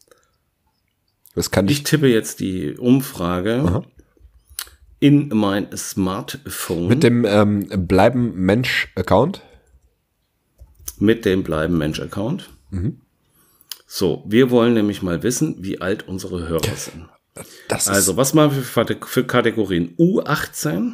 Das 1.36 1.52
kann 1.52 1.68
Ich 1.68 1.84
tippe 1.84 2.08
jetzt 2.08 2.40
die 2.40 2.76
Umfrage 2.78 3.84
in 5.00 5.30
mein 5.30 5.76
Smartphone 5.76 6.88
mit 6.88 7.04
dem 7.04 7.26
ähm, 7.26 7.68
Bleiben 7.88 8.34
Mensch-Account. 8.36 9.42
mit 11.00 11.26
dem 11.26 11.44
Bleiben 11.44 11.78
Mensch-Account. 11.78 12.50
So, 13.88 14.24
wir 14.28 14.50
wollen 14.50 14.74
nämlich 14.74 15.02
mal 15.02 15.22
wissen, 15.24 15.58
wie 15.60 15.82
alt 15.82 16.08
unsere 16.08 16.48
Hörer 16.48 16.76
sind. 16.76 17.08
Also, 17.68 18.16
was 18.18 18.34
machen 18.34 18.56
wir 18.56 18.98
für 19.06 19.24
Kategorien? 19.24 19.96
U18, 19.98 20.94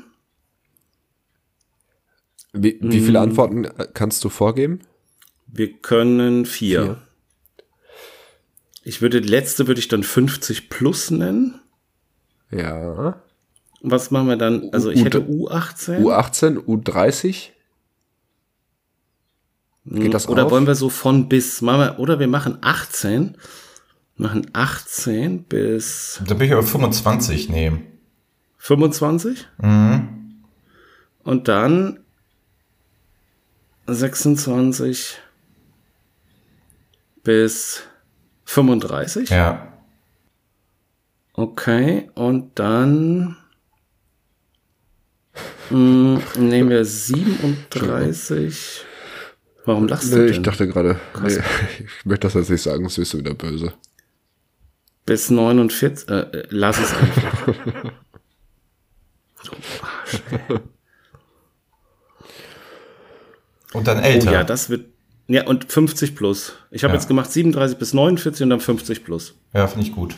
wie, 2.54 2.78
wie 2.82 3.00
viele 3.02 3.20
Antworten 3.20 3.66
äh, 3.66 3.88
kannst 3.94 4.24
du 4.24 4.30
vorgeben? 4.30 4.80
wir 5.52 5.74
können 5.74 6.46
vier. 6.46 6.84
Vier. 6.84 6.98
Ich 8.84 9.02
würde, 9.02 9.20
die 9.22 9.28
letzte 9.30 9.68
würde 9.68 9.80
ich 9.80 9.88
dann 9.88 10.04
50 10.04 10.70
plus 10.70 11.10
nennen. 11.12 11.60
Ja. 12.52 13.22
Was 13.82 14.12
machen 14.12 14.28
wir 14.28 14.36
dann? 14.38 14.70
Also, 14.72 14.90
ich 14.92 15.02
U- 15.02 15.06
hätte 15.06 15.20
U18. 15.22 16.00
U18, 16.02 16.58
U30. 16.66 17.50
Geht 19.86 20.14
das 20.14 20.28
Oder 20.28 20.46
auf? 20.46 20.52
wollen 20.52 20.68
wir 20.68 20.76
so 20.76 20.90
von 20.90 21.30
bis? 21.30 21.62
Machen 21.62 21.80
wir, 21.82 22.00
oder 22.00 22.20
wir 22.20 22.28
machen 22.28 22.58
18. 22.62 23.36
Machen 24.18 24.48
18 24.54 25.44
bis 25.44 26.22
Da 26.28 26.34
bin 26.36 26.48
ich 26.48 26.54
aber 26.54 26.64
25 26.64 27.50
nehmen. 27.50 27.84
25. 28.58 29.48
Und 31.24 31.48
dann 31.48 32.00
26 33.94 35.18
bis 37.24 37.84
35. 38.46 39.30
Ja. 39.30 39.74
Okay, 41.34 42.10
und 42.16 42.58
dann 42.60 43.38
mh, 45.70 46.22
nehmen 46.38 46.70
wir 46.70 46.84
37. 46.86 48.86
Warum 49.66 49.88
lachst 49.88 50.12
du 50.12 50.18
Nee, 50.18 50.26
denn? 50.26 50.34
ich 50.34 50.42
dachte 50.42 50.68
gerade, 50.68 51.00
nee, 51.22 51.38
ich 51.80 52.06
möchte 52.06 52.28
das 52.28 52.34
jetzt 52.34 52.50
nicht 52.50 52.62
sagen, 52.64 52.82
sonst 52.84 52.98
wirst 52.98 53.14
du 53.14 53.20
wieder 53.20 53.34
böse. 53.36 53.74
Bis 55.06 55.30
49. 55.30 56.10
Äh, 56.10 56.20
äh, 56.20 56.48
lass 56.50 56.78
es 56.80 56.94
einfach. 56.94 57.46
du 59.46 59.52
Arsch, 59.82 60.22
ey. 60.50 60.60
Und 63.74 63.88
dann 63.88 64.00
Oh 64.00 64.02
älter. 64.02 64.32
ja, 64.32 64.44
das 64.44 64.70
wird. 64.70 64.86
Ja, 65.28 65.46
und 65.46 65.72
50 65.72 66.16
plus. 66.16 66.54
Ich 66.72 66.84
habe 66.84 66.94
Ja. 66.94 67.00
jetzt 67.00 67.08
gemacht 67.08 67.32
37 67.32 67.78
bis 67.78 67.94
49 67.94 68.44
und 68.44 68.50
dann 68.50 68.60
50 68.60 69.04
plus. 69.06 69.36
Ja, 69.54 69.68
finde 69.68 69.86
ich 69.88 69.94
gut. 69.94 70.16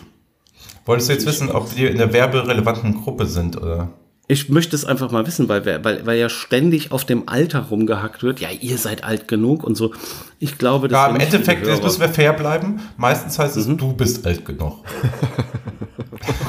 Wolltest 0.85 1.09
du 1.09 1.13
jetzt 1.13 1.25
wissen, 1.25 1.49
ob 1.51 1.75
wir 1.75 1.91
in 1.91 1.97
der 1.97 2.13
werberelevanten 2.13 3.01
Gruppe 3.03 3.25
sind 3.25 3.57
oder? 3.57 3.89
Ich 4.27 4.47
möchte 4.47 4.73
es 4.77 4.85
einfach 4.85 5.11
mal 5.11 5.27
wissen, 5.27 5.49
weil, 5.49 5.65
weil, 5.83 6.05
weil 6.05 6.17
ja 6.17 6.29
ständig 6.29 6.93
auf 6.93 7.03
dem 7.03 7.27
Alter 7.27 7.59
rumgehackt 7.63 8.23
wird. 8.23 8.39
Ja, 8.39 8.47
ihr 8.49 8.77
seid 8.77 9.03
alt 9.03 9.27
genug 9.27 9.65
und 9.65 9.75
so. 9.75 9.93
Ich 10.39 10.57
glaube, 10.57 10.87
dass 10.87 10.95
Ja, 10.97 11.07
im 11.07 11.17
Endeffekt 11.19 11.67
jetzt 11.67 11.83
müssen 11.83 11.99
wir 11.99 12.07
fair 12.07 12.31
bleiben. 12.31 12.79
Meistens 12.95 13.37
heißt 13.37 13.57
Mhm. 13.57 13.71
es, 13.73 13.77
du 13.77 13.91
bist 13.93 14.25
alt 14.25 14.45
genug. 14.45 14.77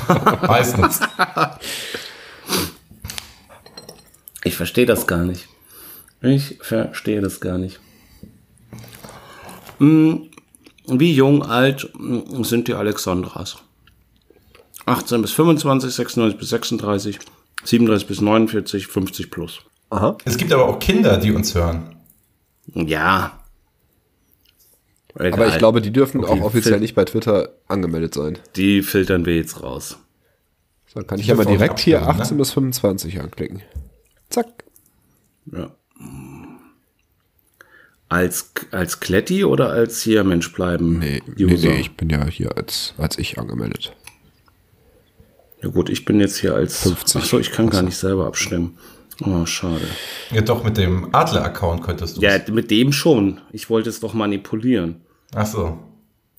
Meistens. 0.46 1.00
Ich 4.44 4.54
verstehe 4.56 4.86
das 4.86 5.06
gar 5.08 5.24
nicht. 5.24 5.48
Ich 6.22 6.58
verstehe 6.60 7.20
das 7.20 7.40
gar 7.40 7.58
nicht. 7.58 7.80
Hm, 9.78 10.30
Wie 10.86 11.12
jung, 11.12 11.42
alt 11.42 11.90
sind 12.42 12.68
die 12.68 12.74
Alexandras? 12.74 13.56
18 14.86 15.22
bis 15.22 15.32
25, 15.32 15.92
96 15.92 16.38
bis 16.38 16.48
36, 16.48 17.18
37 17.64 18.08
bis 18.08 18.20
49, 18.20 18.86
50 18.86 19.30
plus. 19.30 19.60
Aha. 19.90 20.16
Es 20.24 20.36
gibt 20.36 20.52
aber 20.52 20.68
auch 20.68 20.78
Kinder, 20.78 21.18
die 21.18 21.32
uns 21.32 21.54
hören. 21.54 21.96
Ja. 22.74 23.38
Aber 25.14 25.46
ich 25.48 25.58
glaube, 25.58 25.82
die 25.82 25.92
dürfen 25.92 26.24
auch 26.24 26.40
offiziell 26.40 26.80
nicht 26.80 26.94
bei 26.94 27.04
Twitter 27.04 27.50
angemeldet 27.68 28.14
sein. 28.14 28.38
Die 28.56 28.82
filtern 28.82 29.26
wir 29.26 29.36
jetzt 29.36 29.62
raus. 29.62 29.98
So, 30.86 31.00
dann 31.00 31.06
kann 31.06 31.18
ich 31.18 31.26
Die 31.26 31.30
ja 31.30 31.34
mal 31.36 31.44
dürfen 31.44 31.54
auch 31.56 31.58
direkt 31.58 31.80
hier 31.80 31.98
abstimmen, 31.98 32.16
ne? 32.18 32.22
18 32.22 32.38
bis 32.38 32.50
25 32.52 33.20
anklicken. 33.20 33.62
Zack. 34.30 34.64
Ja. 35.52 35.70
Als, 38.08 38.52
als 38.72 39.00
Kletti 39.00 39.44
oder 39.44 39.70
als 39.70 40.02
hier 40.02 40.22
Mensch 40.22 40.52
bleiben? 40.52 40.98
Nee, 40.98 41.22
nee, 41.36 41.44
User? 41.44 41.70
nee, 41.70 41.80
ich 41.80 41.96
bin 41.96 42.10
ja 42.10 42.26
hier 42.26 42.54
als, 42.56 42.92
als 42.98 43.18
ich 43.18 43.38
angemeldet. 43.38 43.94
Ja 45.62 45.68
gut, 45.70 45.88
ich 45.88 46.04
bin 46.04 46.20
jetzt 46.20 46.36
hier 46.38 46.54
als 46.54 46.82
50. 46.82 47.22
Ach 47.22 47.26
so, 47.26 47.38
ich 47.38 47.52
kann 47.52 47.70
gar 47.70 47.82
nicht 47.82 47.96
selber 47.96 48.26
abstimmen. 48.26 48.76
Oh, 49.24 49.46
schade. 49.46 49.86
Ja, 50.30 50.40
doch, 50.40 50.64
mit 50.64 50.76
dem 50.76 51.14
Adler-Account 51.14 51.82
könntest 51.82 52.16
du 52.16 52.20
Ja, 52.20 52.38
mit 52.50 52.70
dem 52.70 52.92
schon. 52.92 53.40
Ich 53.52 53.70
wollte 53.70 53.88
es 53.88 54.00
doch 54.00 54.14
manipulieren. 54.14 55.02
Ach 55.34 55.46
so. 55.46 55.78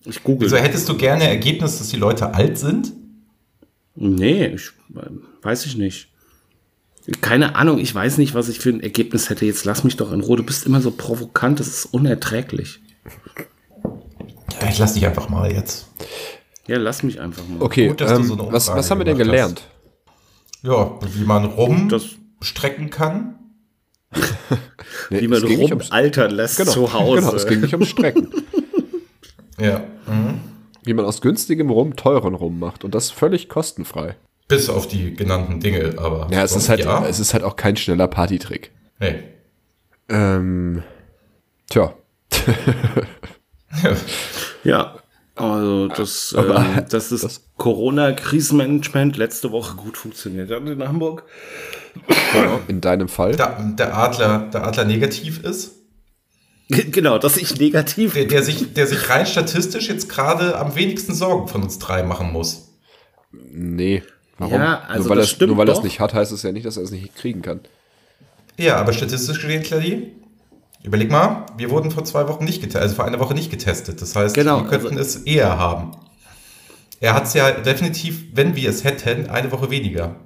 Ich 0.04 0.22
google. 0.22 0.46
Wieso 0.46 0.58
hättest 0.58 0.88
du 0.88 0.96
gerne 0.96 1.26
Ergebnis, 1.26 1.78
dass 1.78 1.88
die 1.88 1.96
Leute 1.96 2.34
alt 2.34 2.58
sind? 2.58 2.92
Nee, 3.94 4.46
ich, 4.48 4.70
weiß 5.42 5.66
ich 5.66 5.76
nicht. 5.76 6.08
Keine 7.20 7.54
Ahnung, 7.56 7.78
ich 7.78 7.94
weiß 7.94 8.16
nicht, 8.18 8.34
was 8.34 8.48
ich 8.48 8.60
für 8.60 8.70
ein 8.70 8.80
Ergebnis 8.80 9.28
hätte. 9.28 9.44
Jetzt 9.44 9.64
lass 9.64 9.84
mich 9.84 9.96
doch 9.96 10.10
in 10.12 10.20
Ruhe. 10.20 10.38
Du 10.38 10.42
bist 10.42 10.64
immer 10.64 10.80
so 10.80 10.90
provokant, 10.90 11.60
das 11.60 11.68
ist 11.68 11.84
unerträglich. 11.86 12.80
Ja, 14.60 14.68
ich 14.70 14.78
lass 14.78 14.94
dich 14.94 15.06
einfach 15.06 15.28
mal 15.28 15.52
jetzt. 15.52 15.88
Ja, 16.66 16.78
lass 16.78 17.02
mich 17.02 17.20
einfach 17.20 17.42
mal. 17.46 17.60
Okay, 17.62 17.88
Gut, 17.88 18.00
dass 18.00 18.10
du 18.12 18.16
ähm, 18.20 18.24
so 18.24 18.52
was, 18.52 18.68
was 18.68 18.90
haben 18.90 18.98
wir 19.00 19.04
denn 19.04 19.18
gelernt? 19.18 19.68
Ja, 20.62 20.98
wie 21.12 21.24
man 21.24 21.44
rum 21.44 21.88
Das- 21.90 22.16
strecken 22.40 22.90
kann. 22.90 23.38
Nee, 25.10 25.20
Wie 25.22 25.28
man 25.28 25.42
rumaltern 25.42 26.30
lässt 26.30 26.56
genau, 26.56 26.70
zu 26.72 26.92
Hause. 26.94 27.20
Genau, 27.20 27.34
es 27.34 27.46
ging 27.46 27.60
nicht 27.60 27.74
ums 27.74 27.88
Strecken. 27.90 28.28
Ja. 29.60 29.80
Mhm. 30.06 30.40
Wie 30.84 30.94
man 30.94 31.04
aus 31.04 31.20
günstigem 31.20 31.70
Rum 31.70 31.94
teuren 31.96 32.34
Rum 32.34 32.58
macht. 32.58 32.82
Und 32.84 32.94
das 32.94 33.10
völlig 33.10 33.48
kostenfrei. 33.48 34.16
Bis 34.48 34.68
auf 34.68 34.86
die 34.88 35.14
genannten 35.14 35.60
Dinge, 35.60 35.94
aber. 35.96 36.28
Ja, 36.30 36.42
es 36.44 36.50
sonst 36.52 36.64
ist 36.64 36.68
halt, 36.68 36.80
Ja. 36.84 37.06
es 37.06 37.18
ist 37.18 37.32
halt 37.34 37.44
auch 37.44 37.56
kein 37.56 37.76
schneller 37.76 38.08
Partytrick. 38.08 38.70
hey. 38.98 39.22
Ähm, 40.08 40.82
tja. 41.70 41.94
Ja, 44.62 44.96
also 45.34 45.88
das, 45.88 46.34
Aber 46.38 46.56
ähm, 46.58 46.84
dass 46.88 47.08
das, 47.08 47.20
das- 47.22 47.40
Corona-Krisenmanagement 47.56 49.16
letzte 49.16 49.52
Woche 49.52 49.76
gut 49.76 49.96
funktioniert 49.96 50.50
hat 50.50 50.66
in 50.68 50.82
Hamburg. 50.86 51.24
In 52.66 52.80
deinem 52.80 53.08
Fall. 53.08 53.36
Da, 53.36 53.58
der 53.78 53.96
Adler, 53.96 54.50
der 54.52 54.64
Adler 54.66 54.84
negativ 54.84 55.42
ist, 55.44 55.72
Genau, 56.68 57.18
dass 57.18 57.36
ich 57.36 57.58
negativ. 57.60 58.14
der, 58.14 58.24
der, 58.24 58.42
sich, 58.42 58.72
der 58.74 58.86
sich 58.86 59.08
rein 59.10 59.26
statistisch 59.26 59.88
jetzt 59.88 60.08
gerade 60.08 60.56
am 60.58 60.74
wenigsten 60.74 61.14
Sorgen 61.14 61.46
von 61.46 61.62
uns 61.62 61.78
drei 61.78 62.02
machen 62.02 62.32
muss. 62.32 62.72
Nee. 63.30 64.02
Warum? 64.44 64.60
Ja, 64.60 64.80
also 64.88 65.02
nur 65.02 65.10
weil, 65.10 65.16
das 65.18 65.26
er 65.26 65.34
stimmt 65.34 65.48
nur 65.50 65.58
weil 65.58 65.68
er 65.68 65.74
es 65.76 65.82
nicht 65.82 66.00
hat, 66.00 66.14
heißt 66.14 66.32
es 66.32 66.42
ja 66.42 66.52
nicht, 66.52 66.66
dass 66.66 66.76
er 66.76 66.82
es 66.84 66.90
nicht 66.90 67.14
kriegen 67.16 67.42
kann. 67.42 67.60
Ja, 68.56 68.76
aber 68.76 68.92
statistisch 68.92 69.40
gesehen, 69.40 69.62
Clady, 69.62 70.12
überleg 70.82 71.10
mal, 71.10 71.46
wir 71.56 71.70
wurden 71.70 71.90
vor 71.90 72.04
zwei 72.04 72.28
Wochen 72.28 72.44
nicht 72.44 72.60
getestet, 72.60 72.82
also 72.82 72.94
vor 72.94 73.04
einer 73.04 73.18
Woche 73.20 73.34
nicht 73.34 73.50
getestet. 73.50 74.00
Das 74.00 74.14
heißt, 74.14 74.34
Genau, 74.34 74.62
wir 74.62 74.68
könnten 74.70 74.96
es 74.98 75.16
eher 75.16 75.58
haben. 75.58 75.96
Er 77.00 77.14
hat 77.14 77.24
es 77.24 77.34
ja 77.34 77.50
definitiv, 77.50 78.24
wenn 78.32 78.54
wir 78.56 78.70
es 78.70 78.84
hätten, 78.84 79.28
eine 79.28 79.50
Woche 79.52 79.70
weniger. 79.70 80.16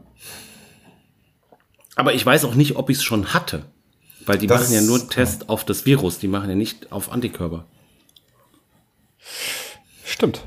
Aber 1.97 2.15
ich 2.15 2.25
weiß 2.25 2.45
auch 2.45 2.55
nicht, 2.55 2.77
ob 2.77 2.91
ich 2.91 2.99
es 2.99 3.03
schon 3.05 3.33
hatte. 3.35 3.65
Weil 4.27 4.39
die 4.39 4.47
Das- 4.47 4.61
machen 4.63 4.75
ja 4.75 4.83
nur 4.83 4.99
einen 5.01 5.09
Test 5.11 5.49
auf 5.49 5.65
das 5.65 5.87
Virus, 5.87 6.19
die 6.19 6.29
machen 6.29 6.51
ja 6.51 6.55
nicht 6.55 6.93
auf 6.93 7.11
Antikörper. 7.11 7.65
Stimmt. 10.05 10.43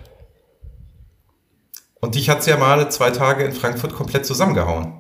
Und 2.02 2.16
dich 2.16 2.30
hat 2.30 2.40
es 2.40 2.46
ja 2.48 2.58
mal 2.58 2.92
zwei 2.92 3.12
Tage 3.12 3.44
in 3.44 3.54
Frankfurt 3.54 3.94
komplett 3.94 4.26
zusammengehauen. 4.26 4.94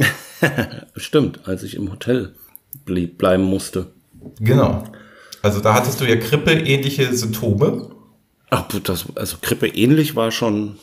Stimmt, 0.96 1.46
als 1.46 1.62
ich 1.62 1.74
im 1.76 1.90
Hotel 1.90 2.34
blieb, 2.84 3.18
bleiben 3.18 3.42
musste. 3.44 3.92
Genau. 4.40 4.84
Also 5.42 5.60
da 5.60 5.74
hattest 5.74 6.00
du 6.00 6.04
ja 6.04 6.16
Grippe-ähnliche 6.16 7.14
Symptome. 7.14 7.90
Ach, 8.50 8.64
das, 8.82 9.06
also 9.14 9.36
Grippe 9.40 9.68
ähnlich 9.68 10.16
war 10.16 10.30
schon. 10.30 10.78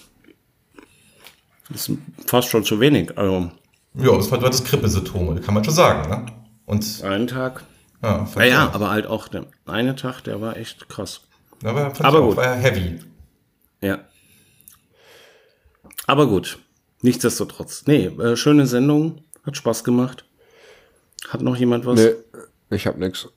Ist 1.74 1.92
fast 2.28 2.50
schon 2.50 2.64
zu 2.64 2.80
wenig. 2.80 3.18
Also 3.18 3.52
Ja, 3.96 4.16
das 4.16 4.30
war 4.30 4.38
du 4.38 4.46
hattest 4.46 4.66
Grippesymptome, 4.68 5.42
kann 5.42 5.54
man 5.56 5.64
schon 5.64 5.74
sagen, 5.74 6.10
ne? 6.10 6.26
Und 6.66 7.04
einen 7.04 7.28
Tag. 7.28 7.64
ja, 8.04 8.20
fand 8.26 8.36
Naja, 8.38 8.68
ich- 8.70 8.76
aber 8.76 8.90
halt 8.92 9.08
auch 9.08 9.28
der 9.28 9.46
eine 9.66 9.96
Tag, 9.96 10.22
der 10.24 10.40
war 10.42 10.58
echt 10.58 10.88
krass. 10.90 11.22
aber, 11.64 11.92
aber 12.00 12.22
gut. 12.22 12.38
war 12.38 12.56
heavy. 12.56 13.00
Ja. 13.82 14.00
Aber 16.08 16.28
gut. 16.28 16.60
Nichtsdestotrotz. 17.02 17.84
Nee, 17.88 18.06
äh, 18.06 18.36
schöne 18.36 18.68
Sendung. 18.68 19.22
Hat 19.46 19.58
Spaß 19.58 19.84
gemacht. 19.84 20.26
Hat 21.30 21.42
noch 21.42 21.56
jemand 21.56 21.86
was? 21.86 22.00
Nee, 22.00 22.14
ich 22.70 22.88
hab 22.88 22.98
nix. 22.98 23.28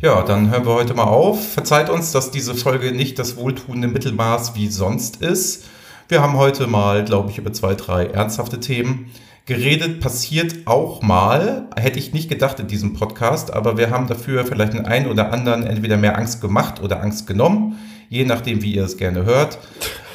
Ja, 0.00 0.22
dann 0.22 0.50
hören 0.50 0.66
wir 0.66 0.74
heute 0.74 0.94
mal 0.94 1.04
auf. 1.04 1.52
Verzeiht 1.54 1.90
uns, 1.90 2.12
dass 2.12 2.30
diese 2.30 2.54
Folge 2.54 2.92
nicht 2.92 3.18
das 3.18 3.36
wohltuende 3.36 3.88
Mittelmaß 3.88 4.54
wie 4.54 4.68
sonst 4.68 5.22
ist. 5.22 5.64
Wir 6.08 6.22
haben 6.22 6.36
heute 6.36 6.66
mal, 6.66 7.04
glaube 7.04 7.30
ich, 7.30 7.38
über 7.38 7.52
zwei, 7.52 7.74
drei 7.74 8.06
ernsthafte 8.06 8.60
Themen 8.60 9.10
geredet. 9.46 10.00
Passiert 10.00 10.66
auch 10.66 11.02
mal, 11.02 11.68
hätte 11.76 11.98
ich 11.98 12.12
nicht 12.12 12.28
gedacht 12.28 12.60
in 12.60 12.68
diesem 12.68 12.94
Podcast, 12.94 13.52
aber 13.52 13.76
wir 13.76 13.90
haben 13.90 14.06
dafür 14.06 14.46
vielleicht 14.46 14.74
den 14.74 14.86
einen 14.86 15.10
oder 15.10 15.32
anderen 15.32 15.64
entweder 15.64 15.96
mehr 15.96 16.16
Angst 16.16 16.40
gemacht 16.40 16.80
oder 16.80 17.02
Angst 17.02 17.26
genommen, 17.26 17.78
je 18.08 18.24
nachdem, 18.24 18.62
wie 18.62 18.74
ihr 18.74 18.84
es 18.84 18.98
gerne 18.98 19.24
hört. 19.24 19.58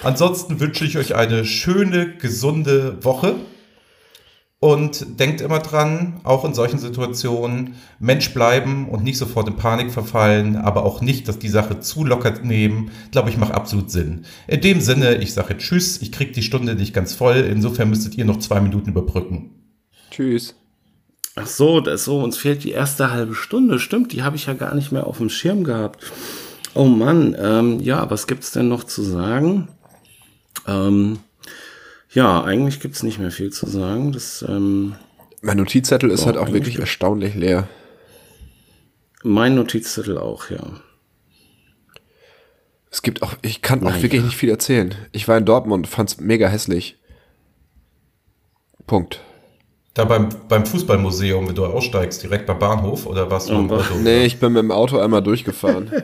Ansonsten 0.04 0.60
wünsche 0.60 0.84
ich 0.84 0.98
euch 0.98 1.16
eine 1.16 1.46
schöne, 1.46 2.16
gesunde 2.18 3.04
Woche. 3.04 3.36
Und 4.60 5.20
denkt 5.20 5.42
immer 5.42 5.60
dran, 5.60 6.22
auch 6.24 6.46
in 6.46 6.54
solchen 6.54 6.80
Situationen, 6.80 7.76
Mensch 8.00 8.34
bleiben 8.34 8.88
und 8.88 9.04
nicht 9.04 9.18
sofort 9.18 9.50
in 9.50 9.58
Panik 9.58 9.92
verfallen, 9.92 10.56
aber 10.56 10.86
auch 10.86 11.02
nicht, 11.02 11.28
dass 11.28 11.38
die 11.38 11.50
Sache 11.50 11.82
zu 11.82 12.06
locker 12.06 12.40
nehmen, 12.42 12.92
glaube 13.12 13.30
ich, 13.30 13.36
macht 13.36 13.52
absolut 13.52 13.92
Sinn. 13.92 14.24
In 14.48 14.62
dem 14.62 14.80
Sinne, 14.80 15.16
ich 15.16 15.34
sage 15.34 15.58
Tschüss, 15.58 16.02
ich 16.02 16.14
kriege 16.14 16.32
die 16.32 16.44
Stunde 16.44 16.76
nicht 16.76 16.94
ganz 16.94 17.14
voll, 17.14 17.36
insofern 17.36 17.90
müsstet 17.90 18.18
ihr 18.18 18.24
noch 18.24 18.40
zwei 18.40 18.62
Minuten 18.62 18.92
überbrücken. 18.92 19.50
Tschüss. 20.12 20.56
Ach 21.36 21.48
so, 21.48 21.82
das 21.82 22.06
so, 22.06 22.24
uns 22.24 22.38
fehlt 22.38 22.64
die 22.64 22.72
erste 22.72 23.12
halbe 23.12 23.36
Stunde, 23.36 23.80
stimmt, 23.80 24.14
die 24.14 24.24
habe 24.24 24.38
ich 24.38 24.46
ja 24.46 24.54
gar 24.54 24.76
nicht 24.76 24.94
mehr 24.94 25.08
auf 25.08 25.18
dem 25.18 25.30
Schirm 25.30 25.66
gehabt. 25.66 26.10
Oh 26.74 26.86
Mann, 26.86 27.36
ähm, 27.38 27.82
ja, 27.82 28.10
was 28.10 28.28
gibt's 28.28 28.52
denn 28.52 28.70
noch 28.70 28.86
zu 28.86 29.04
sagen? 29.04 29.68
Ähm, 30.68 31.20
ja, 32.12 32.44
eigentlich 32.44 32.80
gibt's 32.80 33.04
nicht 33.04 33.20
mehr 33.20 33.32
viel 33.32 33.52
zu 33.52 33.68
sagen. 33.68 34.12
Das, 34.12 34.44
ähm, 34.48 34.96
Mein 35.42 35.58
Notizzettel 35.58 36.12
ist 36.12 36.26
halt 36.26 36.38
auch 36.38 36.52
wirklich 36.52 36.80
erstaunlich 36.80 37.36
leer. 37.36 37.68
mein 39.24 39.56
Notizzettel 39.56 40.18
auch, 40.18 40.50
ja. 40.50 40.60
Es 42.92 43.02
gibt 43.02 43.24
auch, 43.24 43.34
ich 43.42 43.62
kann 43.64 43.80
auch 43.80 43.90
Naja. 43.92 44.04
wirklich 44.04 44.24
nicht 44.24 44.38
viel 44.38 44.50
erzählen. 44.50 44.94
Ich 45.12 45.28
war 45.28 45.38
in 45.38 45.46
Dortmund, 45.46 45.88
fand's 45.88 46.20
mega 46.20 46.48
hässlich. 46.48 46.98
Punkt. 48.86 49.22
Da 49.96 50.06
beim, 50.06 50.30
beim 50.50 50.66
Fußballmuseum, 50.66 51.48
wenn 51.48 51.56
du 51.56 51.66
aussteigst, 51.66 52.22
direkt 52.24 52.46
beim 52.48 52.60
Bahnhof 52.60 53.06
oder 53.06 53.30
was? 53.32 53.50
Oh, 53.50 53.70
was? 53.70 53.90
Nee, 53.96 54.26
ich 54.26 54.40
bin 54.40 54.54
mit 54.54 54.62
dem 54.64 54.72
Auto 54.72 54.98
einmal 55.00 55.24
durchgefahren. 55.24 55.92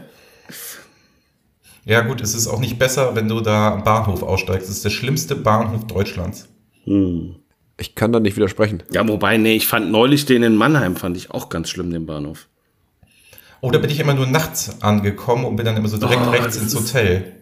Ja 1.89 2.01
gut, 2.01 2.21
es 2.21 2.35
ist 2.35 2.47
auch 2.47 2.59
nicht 2.59 2.77
besser, 2.77 3.15
wenn 3.15 3.27
du 3.27 3.41
da 3.41 3.73
am 3.73 3.83
Bahnhof 3.83 4.21
aussteigst. 4.21 4.69
Es 4.69 4.75
ist 4.75 4.85
der 4.85 4.91
schlimmste 4.91 5.35
Bahnhof 5.35 5.87
Deutschlands. 5.87 6.47
Hm. 6.83 7.37
Ich 7.79 7.95
kann 7.95 8.11
da 8.11 8.19
nicht 8.19 8.35
widersprechen. 8.35 8.83
Ja, 8.93 9.07
wobei, 9.07 9.37
nee, 9.37 9.55
ich 9.55 9.65
fand 9.65 9.89
neulich 9.89 10.25
den 10.25 10.43
in 10.43 10.55
Mannheim, 10.55 10.95
fand 10.95 11.17
ich 11.17 11.31
auch 11.31 11.49
ganz 11.49 11.67
schlimm, 11.69 11.89
den 11.89 12.05
Bahnhof. 12.05 12.47
Oh, 13.61 13.71
da 13.71 13.79
bin 13.79 13.89
ich 13.89 13.99
immer 13.99 14.13
nur 14.13 14.27
nachts 14.27 14.83
angekommen 14.83 15.45
und 15.45 15.55
bin 15.55 15.65
dann 15.65 15.77
immer 15.77 15.87
so 15.87 15.97
direkt 15.97 16.21
Oh, 16.27 16.29
rechts 16.29 16.45
das 16.55 16.57
ins 16.61 16.73
ist- 16.75 16.93
Hotel. 16.93 17.33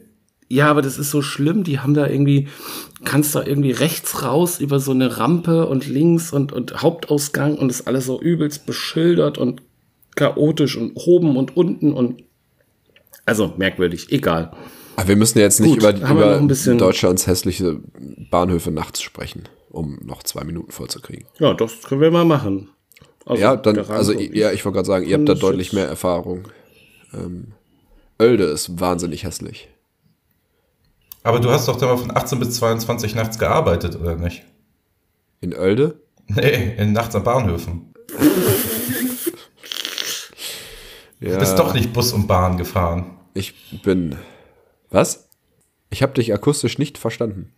Ja, 0.47 0.69
aber 0.69 0.81
das 0.81 0.97
ist 0.97 1.11
so 1.11 1.21
schlimm. 1.21 1.65
Die 1.65 1.79
haben 1.79 1.93
da 1.93 2.07
irgendwie, 2.07 2.47
kannst 3.03 3.35
da 3.35 3.43
irgendwie 3.43 3.71
rechts 3.71 4.23
raus 4.23 4.61
über 4.61 4.79
so 4.79 4.91
eine 4.91 5.17
Rampe 5.17 5.67
und 5.67 5.87
links 5.87 6.31
und, 6.31 6.53
und 6.53 6.81
Hauptausgang 6.81 7.57
und 7.57 7.69
ist 7.69 7.85
alles 7.85 8.05
so 8.05 8.21
übelst 8.21 8.65
beschildert 8.65 9.37
und 9.37 9.61
chaotisch 10.15 10.77
und 10.77 10.93
oben 10.95 11.35
und 11.35 11.57
unten 11.57 11.91
und 11.91 12.23
also 13.28 13.53
merkwürdig, 13.57 14.11
egal. 14.11 14.51
Aber 14.95 15.07
wir 15.09 15.15
müssen 15.15 15.38
jetzt 15.38 15.59
nicht 15.59 15.80
Gut, 15.80 15.97
über, 15.99 16.09
über 16.09 16.38
ein 16.38 16.47
bisschen- 16.47 16.80
Deutschlands 16.80 17.28
hässliche 17.28 17.80
Bahnhöfe 18.32 18.71
nachts 18.71 19.01
sprechen, 19.03 19.43
um 19.69 19.99
noch 20.03 20.23
zwei 20.23 20.43
Minuten 20.43 20.71
vollzukriegen. 20.71 21.28
Ja, 21.39 21.53
das 21.53 21.84
können 21.84 22.01
wir 22.01 22.09
mal 22.09 22.25
machen. 22.25 22.69
Also, 23.25 23.41
ja, 23.43 23.55
dann, 23.55 23.78
also 23.78 24.13
und 24.13 24.36
ja, 24.36 24.51
ich 24.51 24.65
wollte 24.65 24.78
gerade 24.78 24.88
sagen, 24.88 25.05
ihr 25.05 25.15
habt 25.17 25.30
da 25.30 25.36
deutlich 25.36 25.73
mehr 25.73 25.88
Erfahrung. 25.88 26.47
Ähm, 27.13 27.53
Oelde 28.19 28.45
ist 28.45 28.80
wahnsinnig 28.80 29.23
hässlich. 29.23 29.69
Aber 31.23 31.39
du 31.41 31.49
hast 31.51 31.67
doch 31.67 31.75
da 31.75 31.88
mal 31.88 31.97
von 31.97 32.15
18 32.15 32.39
bis 32.39 32.55
22 32.55 33.13
nachts 33.13 33.38
gearbeitet, 33.38 33.99
oder 33.99 34.15
nicht? 34.15 34.43
In 35.41 35.53
Oelde? 35.53 35.99
Nee, 36.28 36.75
in 36.78 36.93
nachts 36.93 37.15
an 37.15 37.23
Bahnhöfen. 37.23 37.93
Ja, 41.19 41.32
Du 41.34 41.38
bist 41.39 41.59
doch 41.59 41.73
nicht 41.73 41.93
Bus 41.93 42.13
und 42.13 42.28
Bahn 42.28 42.57
gefahren. 42.57 43.16
Ich 43.38 43.81
bin. 43.83 44.15
Was? 44.89 45.29
Ich 45.91 46.01
habe 46.01 46.13
dich 46.13 46.33
akustisch 46.33 46.79
nicht 46.79 46.97
verstanden. 46.97 47.53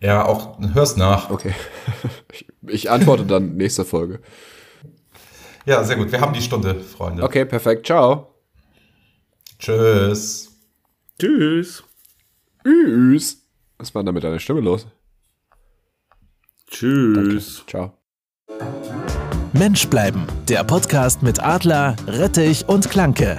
Ja, 0.00 0.24
auch 0.24 0.58
hörst 0.72 0.96
nach. 0.96 1.28
Okay. 1.28 1.54
ich, 2.32 2.46
ich 2.66 2.90
antworte 2.90 3.26
dann 3.26 3.56
nächste 3.56 3.84
Folge. 3.84 4.20
Ja, 5.66 5.84
sehr 5.84 5.96
gut. 5.96 6.10
Wir 6.10 6.22
haben 6.22 6.32
die 6.32 6.40
Stunde, 6.40 6.74
Freunde. 6.80 7.22
Okay, 7.22 7.44
perfekt. 7.44 7.84
Ciao. 7.86 8.34
Tschüss. 9.58 10.52
Tschüss. 11.18 11.84
Tschüss. 12.64 13.42
Was 13.76 13.94
war 13.94 14.00
denn 14.00 14.06
da 14.06 14.12
mit 14.12 14.24
deiner 14.24 14.38
Stimme 14.38 14.60
los? 14.62 14.86
Tschüss. 16.66 17.62
Ciao. 17.66 17.92
Mensch 19.52 19.86
bleiben, 19.86 20.26
der 20.48 20.64
Podcast 20.64 21.22
mit 21.22 21.42
Adler, 21.42 21.94
Rettich 22.06 22.66
und 22.68 22.88
Klanke. 22.88 23.38